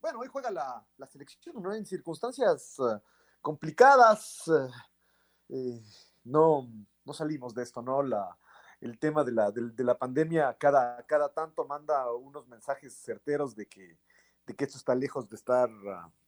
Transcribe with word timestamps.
Eh, 0.00 0.02
bueno, 0.02 0.20
hoy 0.20 0.28
juega 0.28 0.50
la, 0.50 1.06
selección, 1.06 1.62
¿no? 1.62 1.74
En 1.74 1.84
circunstancias 1.84 2.76
eh, 2.78 3.00
complicadas. 3.40 4.50
Eh, 5.48 5.82
no, 6.24 6.68
no 7.04 7.12
salimos 7.12 7.54
de 7.54 7.62
esto, 7.62 7.82
¿no? 7.82 8.02
La, 8.02 8.36
el 8.80 8.98
tema 8.98 9.24
de 9.24 9.32
la, 9.32 9.50
de, 9.50 9.84
la 9.84 9.98
pandemia 9.98 10.56
cada, 10.58 11.02
cada 11.06 11.32
tanto 11.32 11.66
manda 11.66 12.12
unos 12.14 12.48
mensajes 12.48 12.94
certeros 12.94 13.54
de 13.54 13.66
que 13.66 13.98
que 14.56 14.64
esto 14.64 14.78
está 14.78 14.96
lejos 14.96 15.28
de 15.28 15.36
estar, 15.36 15.70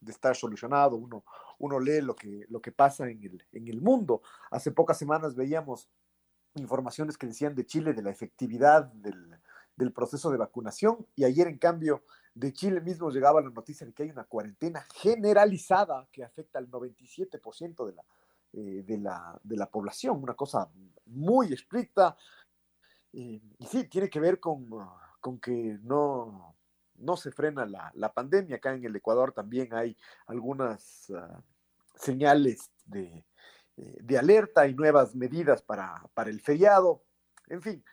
de 0.01 0.12
estar 0.12 0.36
solucionado. 0.36 0.95
Uno, 0.95 1.25
uno 1.59 1.81
lee 1.81 2.01
lo 2.01 2.14
que, 2.14 2.47
lo 2.51 2.61
que 2.61 2.70
pasa 2.70 3.09
en 3.09 3.20
el, 3.20 3.45
en 3.51 3.67
el 3.67 3.81
mundo. 3.81 4.23
Hace 4.53 4.70
pocas 4.70 4.97
semanas 4.97 5.34
veíamos 5.34 5.89
informaciones 6.55 7.19
que 7.19 7.27
decían 7.27 7.57
de 7.57 7.67
Chile 7.67 7.95
de 7.95 8.03
la 8.03 8.11
efectividad 8.11 8.84
del, 8.84 9.41
del 9.75 9.92
proceso 9.92 10.31
de 10.31 10.36
vacunación 10.36 11.05
y 11.17 11.25
ayer 11.25 11.48
en 11.48 11.59
cambio 11.59 12.05
de 12.34 12.52
Chile 12.52 12.80
mismo 12.80 13.11
llegaba 13.11 13.41
la 13.41 13.50
noticia 13.50 13.86
de 13.86 13.92
que 13.92 14.05
hay 14.05 14.11
una 14.11 14.25
cuarentena 14.25 14.86
generalizada 14.94 16.08
que 16.11 16.25
afecta 16.25 16.58
al 16.58 16.70
97% 16.70 17.86
de 17.86 17.92
la, 17.92 18.05
eh, 18.55 18.83
de, 18.86 18.98
la, 18.98 19.39
de 19.42 19.56
la 19.56 19.66
población, 19.66 20.22
una 20.22 20.34
cosa 20.34 20.70
muy 21.06 21.52
estricta. 21.52 22.16
Eh, 23.12 23.41
y 23.58 23.66
sí, 23.66 23.84
tiene 23.89 24.08
que 24.08 24.20
ver 24.20 24.41
con, 24.41 24.69
con 25.20 25.39
que 25.39 25.78
no, 25.83 26.56
no 26.97 27.16
se 27.16 27.30
frena 27.30 27.66
la, 27.66 28.12
pandemia. 28.12 28.56
Acá 28.56 28.74
en 28.74 28.84
el 28.84 28.96
Ecuador 28.96 29.33
también 29.33 29.74
hay 29.74 29.96
algunas 30.27 31.11
ah, 31.11 31.42
señales 31.94 32.70
de, 32.86 33.24
eh, 33.77 33.98
de, 34.02 34.19
alerta 34.19 34.67
y 34.67 34.74
nuevas 34.74 35.14
medidas 35.14 35.62
para, 35.62 36.02
para 36.14 36.30
el 36.30 36.41
feriado. 36.41 37.02
En 37.48 37.61
fin, 37.61 37.84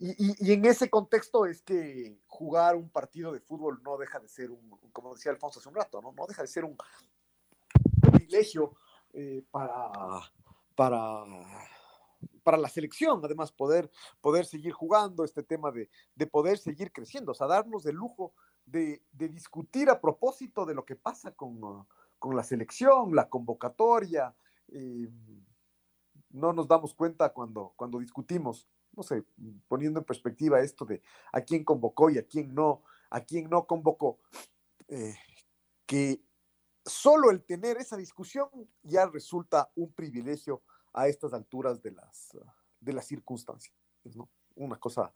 y, 0.00 0.52
en 0.52 0.64
ese 0.64 0.88
contexto 0.88 1.46
es 1.46 1.62
que 1.62 2.20
jugar 2.26 2.76
un 2.76 2.88
partido 2.88 3.32
de 3.32 3.40
fútbol 3.40 3.82
no 3.82 3.96
deja 3.96 4.20
de 4.20 4.28
ser 4.28 4.50
un, 4.50 4.78
como 4.92 5.14
decía 5.14 5.32
Alfonso 5.32 5.58
hace 5.58 5.68
un 5.68 5.74
rato, 5.74 6.00
no, 6.00 6.12
no 6.12 6.26
deja 6.26 6.42
de 6.42 6.48
ser 6.48 6.64
un 6.64 6.76
privilegio 8.00 8.74
eh, 9.12 9.44
para, 9.50 9.90
para 10.74 11.24
para 12.42 12.56
la 12.56 12.68
selección, 12.68 13.20
además, 13.24 13.52
poder, 13.52 13.90
poder 14.20 14.44
seguir 14.46 14.72
jugando, 14.72 15.24
este 15.24 15.42
tema 15.42 15.70
de, 15.70 15.88
de, 16.14 16.26
poder 16.26 16.58
seguir 16.58 16.92
creciendo, 16.92 17.32
o 17.32 17.34
sea, 17.34 17.46
darnos 17.46 17.86
el 17.86 17.94
lujo 17.94 18.32
de, 18.66 19.02
discutir 19.12 19.90
a 19.90 20.00
propósito 20.00 20.64
de 20.64 20.74
lo 20.74 20.84
que 20.84 20.96
pasa 20.96 21.32
con, 21.32 21.86
la 22.34 22.44
selección, 22.44 23.14
la 23.14 23.28
convocatoria. 23.28 24.34
Eh, 24.68 25.08
no 26.30 26.52
nos 26.52 26.68
damos 26.68 26.94
cuenta 26.94 27.32
cuando, 27.32 27.72
cuando 27.76 27.98
discutimos, 27.98 28.68
no 28.94 29.02
sé, 29.02 29.24
poniendo 29.68 30.00
en 30.00 30.04
perspectiva 30.04 30.60
esto 30.60 30.84
de 30.84 31.02
a 31.32 31.40
quién 31.40 31.64
convocó 31.64 32.10
y 32.10 32.18
a 32.18 32.26
quién 32.26 32.54
no, 32.54 32.82
a 33.10 33.20
quién 33.20 33.48
no 33.48 33.66
convocó, 33.66 34.20
eh, 34.88 35.16
que 35.86 36.22
solo 36.84 37.30
el 37.30 37.42
tener 37.44 37.76
esa 37.78 37.96
discusión 37.96 38.48
ya 38.82 39.06
resulta 39.06 39.70
un 39.74 39.92
privilegio 39.92 40.62
a 40.92 41.08
estas 41.08 41.32
alturas 41.32 41.82
de 41.82 41.92
las, 41.92 42.36
de 42.80 42.92
las 42.92 43.06
circunstancias, 43.06 43.74
¿no? 44.14 44.28
Una 44.54 44.76
cosa 44.76 45.12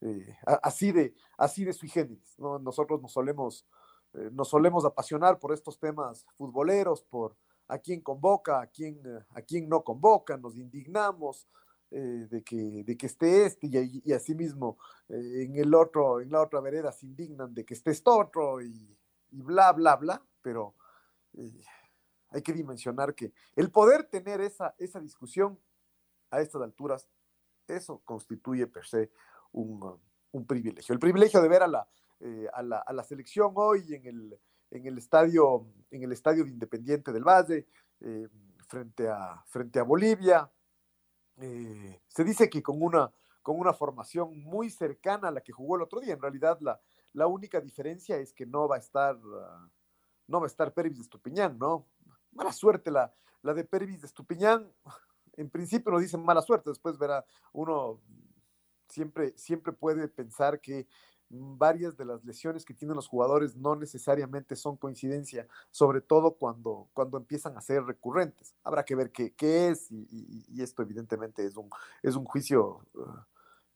eh, 0.00 0.36
así, 0.62 0.92
de, 0.92 1.14
así 1.38 1.64
de 1.64 1.72
sui 1.72 1.88
generis. 1.88 2.38
Nosotros 2.38 3.00
nos 3.00 3.12
solemos, 3.12 3.66
eh, 4.12 4.28
nos 4.32 4.48
solemos 4.48 4.84
apasionar 4.84 5.38
por 5.38 5.54
estos 5.54 5.78
temas 5.78 6.26
futboleros, 6.36 7.02
por 7.02 7.36
a 7.68 7.78
quién 7.78 8.02
convoca, 8.02 8.60
a 8.60 8.66
quién, 8.66 9.00
a 9.30 9.40
quién 9.40 9.68
no 9.68 9.82
convoca, 9.82 10.36
nos 10.36 10.56
indignamos 10.56 11.48
eh, 11.96 12.26
de, 12.28 12.42
que, 12.42 12.82
de 12.84 12.96
que 12.96 13.06
esté 13.06 13.46
este 13.46 13.68
y, 13.68 14.02
y 14.04 14.12
asimismo 14.12 14.78
en, 15.08 15.54
el 15.54 15.72
otro, 15.74 16.20
en 16.20 16.32
la 16.32 16.42
otra 16.42 16.60
vereda 16.60 16.90
se 16.90 17.06
indignan 17.06 17.54
de 17.54 17.64
que 17.64 17.74
esté 17.74 17.92
esto 17.92 18.18
otro 18.18 18.60
y, 18.60 18.98
y 19.30 19.40
bla, 19.42 19.72
bla, 19.72 19.94
bla, 19.94 20.20
pero 20.42 20.74
hay 22.30 22.42
que 22.42 22.52
dimensionar 22.52 23.14
que 23.14 23.32
el 23.54 23.70
poder 23.70 24.08
tener 24.08 24.40
esa, 24.40 24.74
esa 24.78 24.98
discusión 24.98 25.56
a 26.32 26.40
estas 26.40 26.62
alturas, 26.62 27.08
eso 27.68 28.02
constituye 28.04 28.66
per 28.66 28.84
se 28.86 29.12
un, 29.52 30.00
privilegio. 30.48 30.92
El 30.92 30.98
privilegio 30.98 31.40
de 31.40 31.48
ver 31.48 31.62
a 31.62 31.68
la, 31.68 31.88
eh, 32.18 32.48
a 32.52 32.62
la, 32.92 33.04
selección 33.04 33.52
hoy 33.54 33.94
en 33.94 34.06
el, 34.06 34.40
en 34.72 34.86
el, 34.86 34.98
estadio, 34.98 35.68
en 35.92 36.02
el 36.02 36.10
estadio 36.10 36.42
de 36.42 36.50
Independiente 36.50 37.12
del 37.12 37.22
Valle, 37.22 37.68
eh, 38.00 38.28
frente, 38.66 39.08
a, 39.08 39.44
frente 39.46 39.78
a 39.78 39.84
Bolivia. 39.84 40.50
Eh, 41.38 42.00
se 42.08 42.24
dice 42.24 42.48
que 42.48 42.62
con 42.62 42.82
una, 42.82 43.12
con 43.42 43.58
una 43.58 43.72
formación 43.72 44.38
muy 44.42 44.70
cercana 44.70 45.28
a 45.28 45.30
la 45.30 45.40
que 45.40 45.52
jugó 45.52 45.76
el 45.76 45.82
otro 45.82 46.00
día. 46.00 46.14
En 46.14 46.22
realidad, 46.22 46.58
la, 46.60 46.80
la 47.12 47.26
única 47.26 47.60
diferencia 47.60 48.16
es 48.16 48.32
que 48.32 48.46
no 48.46 48.68
va 48.68 48.76
a 48.76 48.78
estar, 48.80 49.16
no 50.26 50.40
va 50.40 50.46
a 50.46 50.46
estar 50.46 50.72
Pervis 50.72 50.98
de 50.98 51.02
Estupiñán, 51.02 51.58
¿no? 51.58 51.86
Mala 52.32 52.52
suerte 52.52 52.90
la, 52.90 53.14
la 53.42 53.54
de 53.54 53.64
Pervis 53.64 54.00
de 54.00 54.06
Estupiñán. 54.06 54.72
En 55.36 55.50
principio 55.50 55.90
nos 55.90 56.00
dicen 56.00 56.24
mala 56.24 56.42
suerte, 56.42 56.70
después 56.70 56.96
verá 56.96 57.24
uno 57.52 58.00
siempre, 58.88 59.36
siempre 59.36 59.72
puede 59.72 60.08
pensar 60.08 60.60
que 60.60 60.86
varias 61.40 61.96
de 61.96 62.04
las 62.04 62.24
lesiones 62.24 62.64
que 62.64 62.74
tienen 62.74 62.96
los 62.96 63.08
jugadores 63.08 63.56
no 63.56 63.76
necesariamente 63.76 64.56
son 64.56 64.76
coincidencia, 64.76 65.46
sobre 65.70 66.00
todo 66.00 66.32
cuando, 66.34 66.88
cuando 66.92 67.18
empiezan 67.18 67.56
a 67.56 67.60
ser 67.60 67.84
recurrentes. 67.84 68.54
Habrá 68.62 68.84
que 68.84 68.94
ver 68.94 69.10
qué, 69.10 69.32
qué 69.34 69.68
es 69.68 69.90
y, 69.90 70.62
esto 70.62 70.82
evidentemente 70.82 71.44
es 71.44 71.56
un, 71.56 71.68
es 72.02 72.16
un 72.16 72.24
juicio 72.24 72.86
uh, 72.94 73.04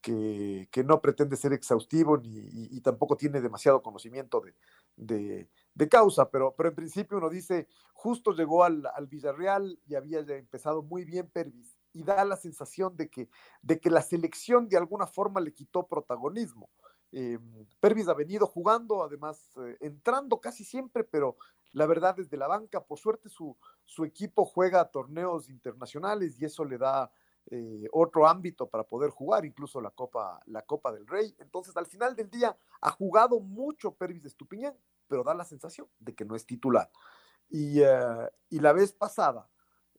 que, 0.00 0.68
que, 0.70 0.84
no 0.84 1.00
pretende 1.00 1.36
ser 1.36 1.52
exhaustivo 1.52 2.16
ni, 2.16 2.38
y, 2.70 2.80
tampoco 2.80 3.16
tiene 3.16 3.40
demasiado 3.40 3.82
conocimiento 3.82 4.40
de, 4.40 4.54
de, 4.96 5.48
de, 5.74 5.88
causa, 5.88 6.30
pero, 6.30 6.54
pero 6.56 6.70
en 6.70 6.74
principio 6.74 7.18
uno 7.18 7.28
dice, 7.28 7.68
justo 7.92 8.32
llegó 8.32 8.64
al, 8.64 8.86
al 8.94 9.06
Villarreal 9.06 9.78
y 9.86 9.96
había 9.96 10.20
empezado 10.20 10.82
muy 10.82 11.04
bien 11.04 11.28
Pervis 11.28 11.78
y 11.92 12.04
da 12.04 12.24
la 12.24 12.36
sensación 12.36 12.96
de 12.96 13.08
que, 13.08 13.28
de 13.62 13.80
que 13.80 13.90
la 13.90 14.02
selección 14.02 14.68
de 14.68 14.76
alguna 14.76 15.06
forma 15.06 15.40
le 15.40 15.52
quitó 15.52 15.86
protagonismo. 15.86 16.70
Eh, 17.12 17.38
Pervis 17.80 18.08
ha 18.08 18.14
venido 18.14 18.46
jugando, 18.46 19.02
además 19.02 19.50
eh, 19.56 19.76
entrando 19.80 20.40
casi 20.40 20.64
siempre, 20.64 21.04
pero 21.04 21.36
la 21.72 21.86
verdad 21.86 22.16
desde 22.16 22.36
la 22.36 22.46
banca, 22.46 22.84
por 22.84 22.98
suerte 22.98 23.28
su, 23.28 23.56
su 23.84 24.04
equipo 24.04 24.44
juega 24.44 24.90
torneos 24.90 25.48
internacionales 25.48 26.38
y 26.38 26.44
eso 26.44 26.64
le 26.64 26.76
da 26.78 27.10
eh, 27.50 27.86
otro 27.92 28.26
ámbito 28.26 28.68
para 28.68 28.84
poder 28.84 29.10
jugar, 29.10 29.46
incluso 29.46 29.80
la 29.80 29.90
Copa, 29.90 30.40
la 30.46 30.62
Copa 30.62 30.92
del 30.92 31.06
Rey. 31.06 31.34
Entonces, 31.38 31.76
al 31.76 31.86
final 31.86 32.14
del 32.14 32.28
día, 32.30 32.56
ha 32.80 32.90
jugado 32.90 33.40
mucho 33.40 33.94
Pervis 33.94 34.22
de 34.22 34.28
Estupiñán, 34.28 34.74
pero 35.06 35.24
da 35.24 35.34
la 35.34 35.44
sensación 35.44 35.88
de 35.98 36.14
que 36.14 36.26
no 36.26 36.36
es 36.36 36.44
titular. 36.44 36.90
Y, 37.48 37.80
y 38.50 38.60
la 38.60 38.74
vez 38.74 38.92
pasada 38.92 39.48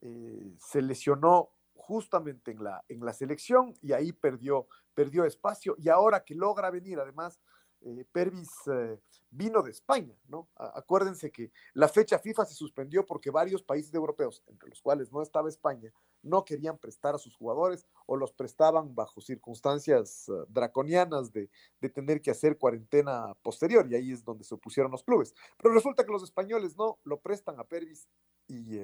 se 0.00 0.82
lesionó 0.82 1.50
justamente 1.90 2.52
en 2.52 2.62
la, 2.62 2.84
en 2.88 3.04
la 3.04 3.12
selección 3.12 3.74
y 3.82 3.92
ahí 3.92 4.12
perdió, 4.12 4.68
perdió 4.94 5.24
espacio 5.24 5.74
y 5.76 5.88
ahora 5.88 6.22
que 6.22 6.36
logra 6.36 6.70
venir, 6.70 7.00
además, 7.00 7.40
eh, 7.80 8.04
Pervis 8.12 8.48
eh, 8.72 9.00
vino 9.28 9.60
de 9.60 9.72
España, 9.72 10.14
¿no? 10.28 10.48
acuérdense 10.54 11.32
que 11.32 11.50
la 11.74 11.88
fecha 11.88 12.20
FIFA 12.20 12.44
se 12.46 12.54
suspendió 12.54 13.04
porque 13.04 13.32
varios 13.32 13.64
países 13.64 13.92
europeos, 13.92 14.44
entre 14.46 14.68
los 14.68 14.80
cuales 14.80 15.10
no 15.10 15.20
estaba 15.20 15.48
España, 15.48 15.90
no 16.22 16.44
querían 16.44 16.78
prestar 16.78 17.16
a 17.16 17.18
sus 17.18 17.34
jugadores 17.34 17.88
o 18.06 18.16
los 18.16 18.32
prestaban 18.32 18.94
bajo 18.94 19.20
circunstancias 19.20 20.28
eh, 20.28 20.32
draconianas 20.48 21.32
de, 21.32 21.50
tener 21.92 22.20
que 22.20 22.30
hacer 22.30 22.56
cuarentena 22.56 23.34
posterior 23.42 23.84
y 23.90 23.96
ahí 23.96 24.12
es 24.12 24.22
donde 24.22 24.44
se 24.44 24.54
opusieron 24.54 24.92
los 24.92 25.02
clubes. 25.02 25.34
Pero 25.58 25.74
resulta 25.74 26.04
que 26.04 26.12
los 26.12 26.22
españoles 26.22 26.76
no 26.76 27.00
lo 27.02 27.18
prestan 27.18 27.58
a 27.58 27.64
Pervis 27.64 28.06
y, 28.46 28.78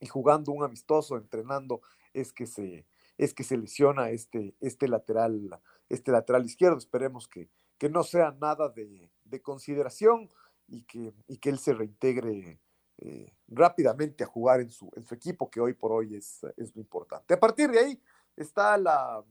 y 0.00 0.06
jugando 0.06 0.50
un 0.52 0.64
amistoso, 0.64 1.16
entrenando, 1.16 1.82
es 2.12 2.32
que 2.32 2.46
se, 2.46 2.86
es 3.18 3.34
que 3.34 3.44
se 3.44 3.56
lesiona 3.56 4.10
este, 4.10 4.54
este, 4.60 4.88
lateral, 4.88 5.60
este 5.88 6.12
lateral 6.12 6.44
izquierdo. 6.44 6.78
Esperemos 6.78 7.28
que, 7.28 7.48
que 7.78 7.88
no 7.88 8.02
sea 8.02 8.32
nada 8.32 8.68
de, 8.68 9.10
de 9.24 9.42
consideración 9.42 10.30
y 10.66 10.82
que, 10.82 11.12
y 11.28 11.38
que 11.38 11.50
él 11.50 11.58
se 11.58 11.74
reintegre 11.74 12.60
eh, 12.98 13.34
rápidamente 13.48 14.24
a 14.24 14.26
jugar 14.26 14.60
en 14.60 14.70
su, 14.70 14.90
en 14.94 15.04
su 15.04 15.14
equipo, 15.14 15.50
que 15.50 15.60
hoy 15.60 15.72
por 15.72 15.92
hoy 15.92 16.16
es, 16.16 16.44
es 16.56 16.76
importante. 16.76 17.34
A 17.34 17.40
partir 17.40 17.70
de 17.70 17.78
ahí 17.78 18.02
está 18.36 18.76
la, 18.76 19.24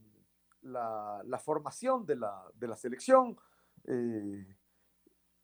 la, 0.62 1.38
formación 1.38 2.04
de 2.04 2.16
la, 2.16 2.44
de 2.54 2.68
la 2.68 2.76
selección. 2.76 3.38
Eh, 3.84 4.56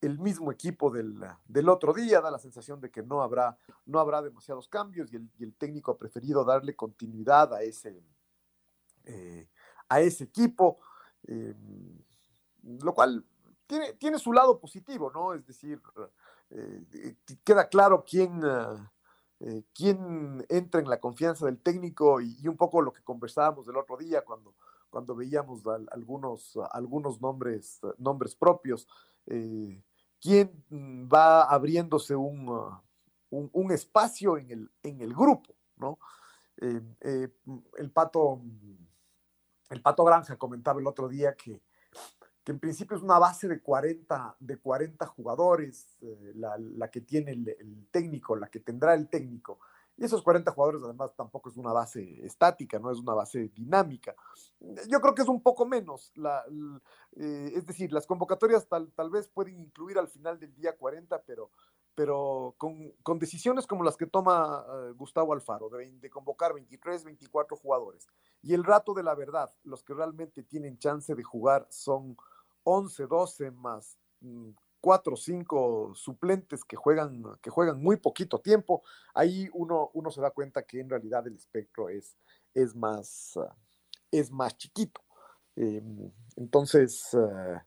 el 0.01 0.19
mismo 0.19 0.53
equipo 0.53 0.91
del, 0.91 1.19
del, 1.47 1.69
otro 1.69 1.93
día, 1.93 2.21
da 2.21 2.31
la 2.31 2.39
sensación 2.39 2.81
de 2.81 2.91
que 2.91 3.03
no 3.03 3.23
habrá, 3.23 3.57
no 3.87 3.99
habrá 3.99 4.23
demasiados 4.23 4.69
cambios 4.69 5.13
y 5.13 5.17
el, 5.17 5.31
y 5.39 5.45
el 5.45 5.55
técnico 5.55 5.93
ha 5.93 5.99
preferido 5.99 6.45
darle 6.45 6.77
continuidad 6.77 7.55
a 7.55 7.63
ese, 7.63 8.03
eh, 9.05 9.49
a 9.89 10.01
ese 10.01 10.25
equipo, 10.25 10.79
lo 12.63 12.95
cual 12.95 13.25
tiene, 13.67 13.95
tiene 13.95 14.19
su 14.19 14.33
lado 14.33 14.59
positivo, 14.59 15.11
¿no? 15.13 15.35
Es 15.35 15.47
decir, 15.47 15.81
eh, 16.51 17.17
queda 17.45 17.69
claro 17.69 18.05
quién, 18.09 18.45
ah, 18.45 18.93
eh, 19.41 19.65
quién 19.75 20.45
entra 20.49 20.81
en 20.81 20.89
la 20.89 21.01
confianza 21.01 21.47
del 21.47 21.61
técnico 21.61 22.21
y, 22.21 22.47
un 22.47 22.57
poco 22.57 22.81
lo 22.83 22.93
que 22.93 23.03
conversábamos 23.03 23.67
el 23.69 23.77
otro 23.77 23.97
día 23.97 24.25
cuando, 24.25 24.55
cuando 24.89 25.15
veíamos 25.15 25.63
algunos, 25.91 26.59
algunos 26.71 27.21
nombres, 27.21 27.81
nombres 27.99 28.35
propios, 28.35 28.89
eh, 29.27 29.83
quién 30.21 30.51
va 30.73 31.45
abriéndose 31.45 32.15
un, 32.17 32.49
ah, 32.51 32.83
un, 33.31 33.73
espacio 33.73 34.39
en 34.39 34.51
el, 34.51 34.71
en 34.83 35.01
el 35.01 35.15
grupo, 35.15 35.55
¿no? 35.77 35.99
el 36.59 37.91
pato 37.93 38.41
el 39.71 39.83
pato 39.83 40.05
Granja 40.05 40.37
comentaba 40.37 40.81
el 40.81 40.87
otro 40.87 41.09
día 41.09 41.35
que, 41.35 41.63
que 42.45 42.53
en 42.53 42.59
principio 42.59 42.97
es 42.97 43.03
una 43.03 43.19
base 43.19 43.49
de 43.49 43.61
40, 43.61 44.37
de 44.39 44.59
40 44.59 45.07
jugadores, 45.07 45.97
eh, 46.01 46.33
la, 46.35 46.91
que 46.91 47.01
tiene 47.01 47.33
el, 47.33 47.89
técnico, 47.91 48.37
la 48.37 48.49
que 48.49 48.61
tendrá 48.61 48.95
el 48.95 49.09
técnico. 49.09 49.59
Y 49.97 50.05
esos 50.05 50.23
40 50.23 50.51
jugadores 50.53 50.83
además 50.85 51.15
tampoco 51.17 51.49
es 51.49 51.57
una 51.57 51.73
base 51.73 52.25
estática, 52.25 52.79
no 52.79 52.91
es 52.91 52.99
una 52.99 53.15
base 53.15 53.49
dinámica. 53.49 54.15
Yo 54.89 55.01
creo 55.01 55.15
que 55.15 55.23
es 55.23 55.29
un 55.29 55.43
poco 55.43 55.65
menos. 55.65 56.13
La, 56.17 56.45
eh, 57.17 57.53
es 57.55 57.67
decir, 57.67 57.93
las 57.93 58.07
convocatorias 58.07 58.69
tal, 58.69 58.93
tal, 58.93 59.09
vez 59.09 59.29
pueden 59.29 59.59
incluir 59.59 59.99
al 59.99 60.09
final 60.09 60.39
del 60.39 60.55
día 60.55 60.77
40, 60.77 61.23
pero, 61.23 61.51
pero 61.95 62.55
con, 62.59 62.93
con 63.03 63.19
decisiones 63.19 63.67
como 63.67 63.85
las 63.85 63.97
que 63.97 64.07
toma 64.07 64.67
eh, 64.69 64.93
Gustavo 64.95 65.33
Alfaro, 65.33 65.71
de, 65.71 65.91
de, 65.99 66.11
convocar 66.11 66.53
23, 66.53 67.05
24 67.05 67.57
jugadores. 67.57 68.07
Y 68.43 68.53
el 68.53 68.65
rato 68.65 68.93
de 68.93 69.03
la 69.03 69.15
verdad, 69.15 69.51
los 69.65 69.83
que 69.83 69.95
realmente 69.95 70.43
tienen 70.43 70.79
chance 70.79 71.15
de 71.15 71.23
jugar 71.23 71.67
son 71.71 72.19
11, 72.65 73.07
12 73.07 73.51
más 73.51 73.97
4 74.87 75.15
o 75.15 75.17
5 75.17 75.95
suplentes 75.97 76.65
que 76.65 76.77
juegan, 76.77 77.25
que 77.43 77.51
juegan 77.51 77.83
muy 77.83 77.97
poquito 77.97 78.39
tiempo, 78.39 78.85
ahí 79.15 79.49
uno, 79.53 79.91
uno 79.95 80.13
se 80.13 80.21
da 80.21 80.31
cuenta 80.31 80.63
que 80.63 80.79
en 80.79 80.89
realidad 80.89 81.27
el 81.27 81.35
espectro 81.35 81.89
es, 81.89 82.17
es, 82.55 82.77
más, 82.77 83.37
ah, 83.37 83.53
es 84.13 84.31
más 84.31 84.57
chiquito. 84.57 85.01
Em, 85.57 86.13
entonces, 86.37 87.13
ah, 87.15 87.67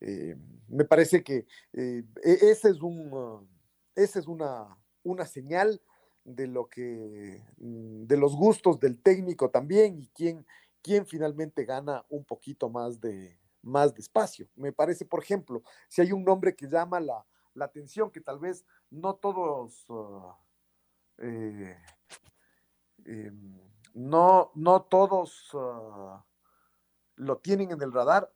em, 0.00 0.40
me 0.66 0.84
parece 0.84 1.22
que 1.22 1.46
eh, 1.72 2.02
e, 2.24 2.50
es, 2.50 2.64
un, 2.82 3.12
ah, 3.14 3.40
esa 3.94 4.18
es 4.18 4.26
una, 4.26 4.76
una 5.04 5.24
señal 5.24 5.80
de 6.24 6.48
lo 6.48 6.68
que, 6.68 7.44
mm, 7.58 8.06
de 8.06 8.16
los 8.16 8.34
gustos 8.34 8.80
del 8.80 9.00
técnico 9.00 9.50
también 9.50 10.00
y 10.00 10.08
quién, 10.08 10.44
quién 10.82 11.06
finalmente 11.06 11.64
gana 11.64 12.04
un 12.08 12.24
poquito 12.24 12.68
más 12.68 13.00
de, 13.00 13.38
más 13.66 13.92
despacio. 13.94 14.48
Me 14.54 14.72
parece, 14.72 15.04
por 15.04 15.22
ejemplo, 15.22 15.62
si 15.88 16.00
hay 16.00 16.12
un 16.12 16.24
nombre 16.24 16.54
que 16.54 16.68
llama 16.68 17.00
la, 17.00 17.26
atención, 17.60 18.10
que 18.10 18.20
tal 18.20 18.38
vez 18.38 18.64
no 18.90 19.14
todos, 19.16 19.86
ah, 19.88 20.38
eh, 21.18 21.76
em, 23.04 23.58
no, 23.94 24.52
no 24.54 24.82
todos 24.82 25.50
ah, 25.54 26.24
lo 27.16 27.38
tienen 27.38 27.72
en 27.72 27.82
el 27.82 27.92
radar, 27.92 28.30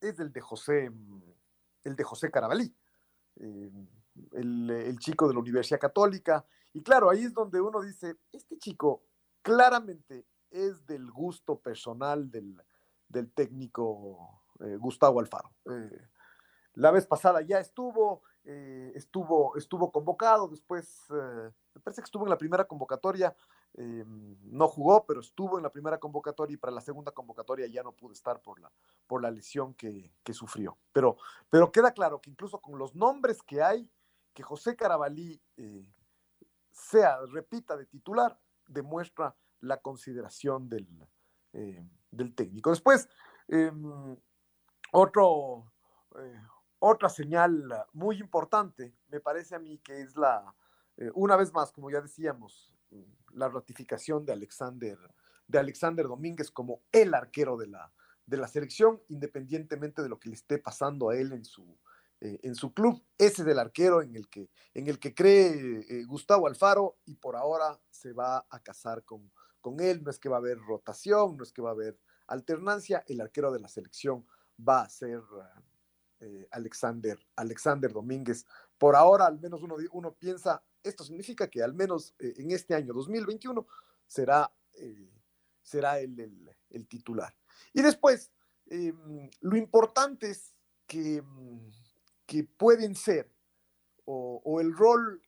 es 0.00 0.18
el 0.18 0.32
de 0.32 0.40
José, 0.40 0.90
el 1.84 1.96
de 1.96 2.04
José 2.04 2.30
Carabalí, 2.30 2.74
em, 3.36 3.86
el, 4.32 4.70
el 4.70 4.98
chico 4.98 5.28
de 5.28 5.34
la 5.34 5.40
Universidad 5.40 5.80
Católica. 5.80 6.44
Y 6.72 6.82
claro, 6.82 7.10
ahí 7.10 7.24
es 7.24 7.34
donde 7.34 7.60
uno 7.60 7.82
dice, 7.82 8.16
este 8.32 8.58
chico 8.58 9.04
claramente 9.42 10.26
es 10.50 10.86
del 10.86 11.10
gusto 11.10 11.60
personal 11.60 12.30
del, 12.30 12.60
del 13.08 13.30
técnico 13.32 14.43
eh, 14.64 14.76
Gustavo 14.76 15.20
Alfaro. 15.20 15.52
Eh, 15.70 16.08
la 16.74 16.90
vez 16.90 17.06
pasada 17.06 17.40
ya 17.42 17.58
estuvo, 17.60 18.22
eh, 18.44 18.92
estuvo, 18.94 19.56
estuvo 19.56 19.92
convocado, 19.92 20.48
después 20.48 21.06
me 21.10 21.80
parece 21.82 22.02
que 22.02 22.06
estuvo 22.06 22.24
en 22.24 22.30
la 22.30 22.38
primera 22.38 22.64
convocatoria, 22.64 23.36
no 23.76 24.68
jugó, 24.68 25.04
pero 25.04 25.20
estuvo 25.20 25.56
en 25.56 25.64
la 25.64 25.70
primera 25.70 25.98
convocatoria 25.98 26.54
y 26.54 26.56
para 26.56 26.72
la 26.72 26.80
segunda 26.80 27.12
convocatoria 27.12 27.66
ya 27.66 27.82
no 27.82 27.92
pudo 27.92 28.12
estar 28.12 28.40
por 28.40 28.60
la, 28.60 28.70
por 29.06 29.22
la 29.22 29.30
lesión 29.30 29.74
que, 29.74 30.12
sufrió. 30.32 30.78
Pero, 30.92 31.16
pero 31.48 31.70
queda 31.70 31.92
claro 31.92 32.20
que 32.20 32.30
incluso 32.30 32.60
con 32.60 32.78
los 32.78 32.94
nombres 32.94 33.42
que 33.42 33.62
hay, 33.62 33.88
que 34.32 34.42
José 34.42 34.74
Carabalí 34.76 35.40
sea, 36.70 37.18
repita 37.26 37.76
de 37.76 37.86
titular, 37.86 38.38
demuestra 38.66 39.36
la 39.60 39.80
consideración 39.80 40.68
del, 40.68 40.88
del 42.10 42.34
técnico. 42.34 42.70
Después, 42.70 43.08
em, 43.48 44.16
otro, 44.96 45.72
eh, 46.20 46.40
otra 46.78 47.08
señal 47.08 47.68
muy 47.92 48.18
importante, 48.18 48.94
me 49.08 49.20
parece 49.20 49.56
a 49.56 49.58
mí 49.58 49.78
que 49.78 50.00
es 50.00 50.16
la, 50.16 50.54
eh, 50.96 51.10
una 51.14 51.36
vez 51.36 51.52
más, 51.52 51.72
como 51.72 51.90
ya 51.90 52.00
decíamos, 52.00 52.72
la 53.32 53.48
ratificación 53.48 54.24
de 54.24 54.32
Alexander, 54.32 54.96
de 55.48 55.58
Alexander 55.58 56.06
Domínguez 56.06 56.52
como 56.52 56.82
el 56.92 57.12
arquero 57.12 57.56
de 57.56 57.66
la, 57.66 57.92
de 58.24 58.36
la 58.36 58.46
selección, 58.46 59.02
independientemente 59.08 60.00
de 60.00 60.08
lo 60.08 60.20
que 60.20 60.28
le 60.28 60.36
esté 60.36 60.58
pasando 60.58 61.10
a 61.10 61.16
él 61.16 61.32
en 61.32 61.44
su, 61.44 61.76
eh, 62.20 62.38
en 62.44 62.54
su 62.54 62.72
club. 62.72 63.02
Ese 63.18 63.42
es 63.42 63.48
el 63.48 63.58
arquero 63.58 64.00
en 64.00 64.14
el 64.14 64.28
que, 64.28 64.48
en 64.74 64.86
el 64.86 65.00
que 65.00 65.12
cree 65.12 66.04
Gustavo 66.04 66.46
Alfaro 66.46 66.98
y 67.04 67.16
por 67.16 67.34
ahora 67.34 67.80
se 67.90 68.12
va 68.12 68.46
a 68.48 68.60
casar 68.60 69.02
con, 69.02 69.32
con 69.60 69.80
él. 69.80 70.04
No 70.04 70.10
es 70.10 70.20
que 70.20 70.28
va 70.28 70.36
a 70.36 70.38
haber 70.38 70.58
rotación, 70.58 71.36
no 71.36 71.42
es 71.42 71.52
que 71.52 71.62
va 71.62 71.70
a 71.70 71.72
haber 71.72 71.98
alternancia. 72.28 73.02
El 73.08 73.20
arquero 73.20 73.50
de 73.50 73.58
la 73.58 73.68
selección 73.68 74.24
va 74.58 74.82
a 74.82 74.88
ser 74.88 75.20
eh, 76.20 76.48
Alexander, 76.52 77.18
Alexander 77.36 77.92
Domínguez. 77.92 78.46
Por 78.78 78.96
ahora, 78.96 79.26
al 79.26 79.38
menos 79.40 79.62
uno, 79.62 79.76
uno 79.92 80.14
piensa, 80.14 80.62
esto 80.82 81.04
significa 81.04 81.48
que 81.48 81.62
al 81.62 81.74
menos 81.74 82.14
eh, 82.18 82.34
en 82.38 82.50
este 82.52 82.74
año 82.74 82.94
2021 82.94 83.66
será, 84.06 84.50
eh, 84.74 85.10
será 85.62 85.98
el, 85.98 86.18
el, 86.70 86.86
titular. 86.86 87.34
Y 87.72 87.82
después, 87.82 88.30
em, 88.66 89.28
lo 89.40 89.56
importante 89.56 90.30
es 90.30 90.54
que, 90.86 91.20
mm, 91.20 91.70
que 92.26 92.44
pueden 92.44 92.94
ser, 92.94 93.30
o, 94.06 94.60
el 94.60 94.74
rol 94.74 95.20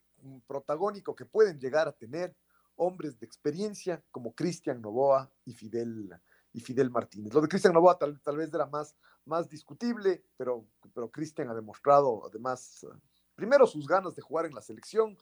protagónico 0.46 1.14
que 1.16 1.24
pueden 1.24 1.58
llegar 1.58 1.88
a 1.88 1.92
tener 1.92 2.36
hombres 2.76 3.18
de 3.18 3.26
experiencia 3.26 4.02
como 4.10 4.34
Cristian 4.34 4.82
Novoa 4.82 5.30
y 5.44 5.54
Fidel, 5.54 6.10
y 6.52 6.60
Fidel 6.60 6.90
Martínez. 6.90 7.32
Lo 7.32 7.40
de 7.40 7.48
Cristian 7.48 7.74
Novoa 7.74 7.98
tal, 7.98 8.20
tal, 8.20 8.36
vez 8.36 8.52
era 8.52 8.66
más, 8.66 8.96
más 9.26 9.48
discutible, 9.48 10.22
pero, 10.36 10.66
pero 10.94 11.10
Cristian 11.10 11.48
ha 11.50 11.54
demostrado 11.54 12.26
además, 12.26 12.86
primero 13.34 13.66
sus 13.66 13.86
ganas 13.86 14.14
de 14.14 14.22
jugar 14.22 14.46
en 14.46 14.54
la 14.54 14.62
selección, 14.62 15.16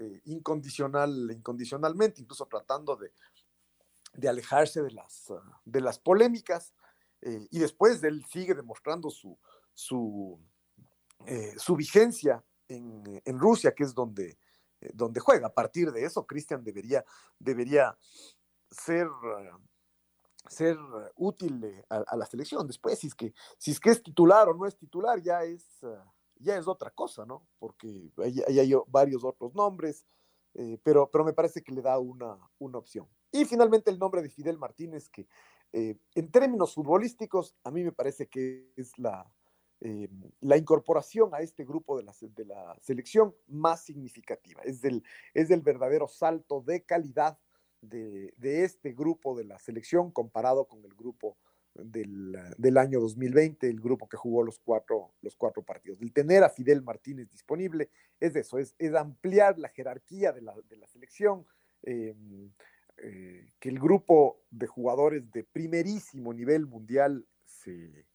eh, 0.00 0.20
incondicional, 0.26 1.30
incondicionalmente, 1.32 2.20
incluso 2.20 2.46
tratando 2.46 2.94
de, 2.94 3.12
de 4.14 4.28
alejarse 4.28 4.80
de 4.80 4.92
las, 4.92 5.32
de 5.64 5.80
las 5.80 5.98
polémicas, 5.98 6.72
eh, 7.20 7.48
y 7.50 7.58
después 7.58 8.02
él 8.04 8.24
sigue 8.30 8.54
demostrando 8.54 9.10
su, 9.10 9.36
su, 9.74 10.38
eh, 11.26 11.52
su 11.58 11.74
vigencia 11.74 12.44
en, 12.68 13.20
en, 13.24 13.38
Rusia, 13.40 13.74
que 13.74 13.82
es 13.82 13.92
donde, 13.92 14.38
donde 14.94 15.18
juega. 15.18 15.48
A 15.48 15.54
partir 15.54 15.90
de 15.90 16.04
eso, 16.04 16.24
Cristian 16.24 16.62
debería, 16.62 17.04
debería 17.40 17.98
ser 18.70 19.08
ser 20.48 20.76
eh, 20.76 21.10
útil 21.16 21.84
a, 21.88 22.16
la 22.16 22.26
selección. 22.26 22.66
Después, 22.66 22.98
si 22.98 23.08
es, 23.08 23.14
que, 23.14 23.32
si 23.58 23.70
es 23.70 23.80
que 23.80 23.90
es 23.90 24.02
titular 24.02 24.48
o 24.48 24.54
no 24.54 24.66
es 24.66 24.76
titular, 24.76 25.20
ya 25.22 25.44
es, 25.44 25.82
eh, 25.82 25.98
ya 26.36 26.56
es 26.56 26.66
otra 26.66 26.90
cosa, 26.90 27.24
¿no? 27.24 27.46
Porque 27.58 28.10
hay, 28.18 28.58
hay 28.58 28.72
varios 28.88 29.24
otros 29.24 29.54
nombres, 29.54 30.06
eh, 30.54 30.78
pero, 30.82 31.10
pero 31.10 31.24
me 31.24 31.32
parece 31.32 31.62
que 31.62 31.72
le 31.72 31.82
da 31.82 31.98
una, 31.98 32.36
una 32.58 32.78
opción. 32.78 33.08
Y 33.30 33.44
finalmente 33.44 33.90
el 33.90 33.98
nombre 33.98 34.22
de 34.22 34.30
Fidel 34.30 34.58
Martínez, 34.58 35.08
que 35.08 35.28
eh, 35.72 35.96
en 36.14 36.30
términos 36.30 36.74
futbolísticos 36.74 37.54
a 37.62 37.70
mí 37.70 37.84
me 37.84 37.92
parece 37.92 38.28
que 38.28 38.72
es 38.76 38.98
la, 38.98 39.30
eh, 39.80 40.08
la 40.40 40.56
incorporación 40.56 41.34
a 41.34 41.40
este 41.40 41.64
grupo 41.64 41.96
de 41.96 42.04
la, 42.04 42.12
de 42.20 42.44
la 42.44 42.76
selección 42.80 43.34
más 43.46 43.84
significativa. 43.84 44.62
Es 44.64 44.80
del, 44.80 45.04
es 45.34 45.48
del 45.48 45.60
verdadero 45.60 46.08
salto 46.08 46.62
de 46.62 46.84
calidad 46.84 47.38
de, 47.80 48.32
este 48.64 48.92
grupo 48.92 49.36
de 49.36 49.44
la 49.44 49.58
selección 49.58 50.10
comparado 50.10 50.66
con 50.66 50.84
el 50.84 50.94
grupo 50.94 51.36
del, 51.74 52.36
del, 52.56 52.76
año 52.76 53.00
2020, 53.00 53.68
el 53.68 53.80
grupo 53.80 54.08
que 54.08 54.16
jugó 54.16 54.42
los 54.42 54.58
cuatro, 54.58 55.14
los 55.22 55.36
cuatro 55.36 55.62
partidos. 55.62 56.00
El 56.02 56.12
tener 56.12 56.42
a 56.42 56.50
Fidel 56.50 56.82
Martínez 56.82 57.30
disponible 57.30 57.90
es 58.18 58.34
eso, 58.34 58.58
es, 58.58 58.74
es 58.78 58.94
ampliar 58.94 59.58
la 59.58 59.68
jerarquía 59.68 60.32
de 60.32 60.42
la, 60.42 60.54
de 60.68 60.76
la 60.76 60.86
selección, 60.88 61.46
eh, 61.82 62.14
eh, 62.98 63.52
que 63.60 63.68
el 63.68 63.78
grupo 63.78 64.42
de 64.50 64.66
jugadores 64.66 65.30
de 65.30 65.44
primerísimo 65.44 66.34
nivel 66.34 66.66
mundial 66.66 67.24
se, 67.44 68.06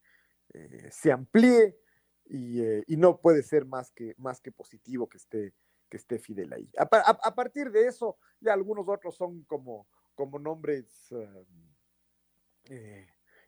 eh, 0.53 0.89
se 0.91 1.11
amplíe 1.11 1.77
y, 2.25 2.61
y, 2.61 2.97
no 2.97 3.21
puede 3.21 3.43
ser 3.43 3.65
más 3.65 3.91
que, 3.91 4.13
más 4.17 4.41
que 4.41 4.51
positivo 4.51 5.07
que 5.07 5.17
esté, 5.17 5.53
que 5.93 5.97
esté 5.97 6.17
Fidel 6.17 6.51
ahí. 6.51 6.67
A, 6.75 7.35
partir 7.35 7.69
de 7.69 7.85
eso, 7.85 8.17
ya 8.41 8.51
algunos 8.53 8.89
otros 8.89 9.15
son 9.15 9.43
como, 9.43 9.85
como 10.15 10.39
nombres 10.39 11.13
eh, 12.65 13.07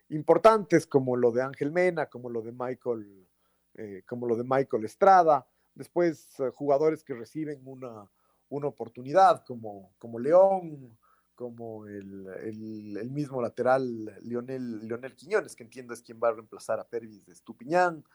importantes, 0.10 0.86
como 0.86 1.18
lo 1.18 1.32
de 1.32 1.42
Ángel 1.42 1.72
Mena, 1.72 2.06
como 2.06 2.30
lo 2.30 2.44
de 2.44 2.52
Michael, 2.52 3.28
eh, 3.74 4.04
como 4.08 4.28
lo 4.28 4.36
de 4.36 4.44
Michael 4.44 4.86
Estrada. 4.86 5.48
Después, 5.74 6.38
jugadores 6.54 7.04
que 7.04 7.16
reciben 7.16 7.64
una, 7.66 8.08
una 8.50 8.68
oportunidad, 8.68 9.44
como, 9.44 9.96
como 9.98 10.20
León, 10.20 10.96
como 11.34 11.88
el, 11.88 12.28
el, 12.44 12.98
el, 12.98 13.10
mismo 13.10 13.42
lateral 13.42 14.20
Lionel, 14.22 14.88
Lionel 14.88 15.16
Quiñones, 15.16 15.56
que 15.56 15.64
entiendo 15.64 15.96
es 15.96 16.04
quien 16.04 16.20
va 16.24 16.28
a 16.28 16.34
reemplazar 16.34 16.80
a 16.80 16.88
Pervis 16.88 17.26
de 17.26 17.34
Estupiñán, 17.34 18.06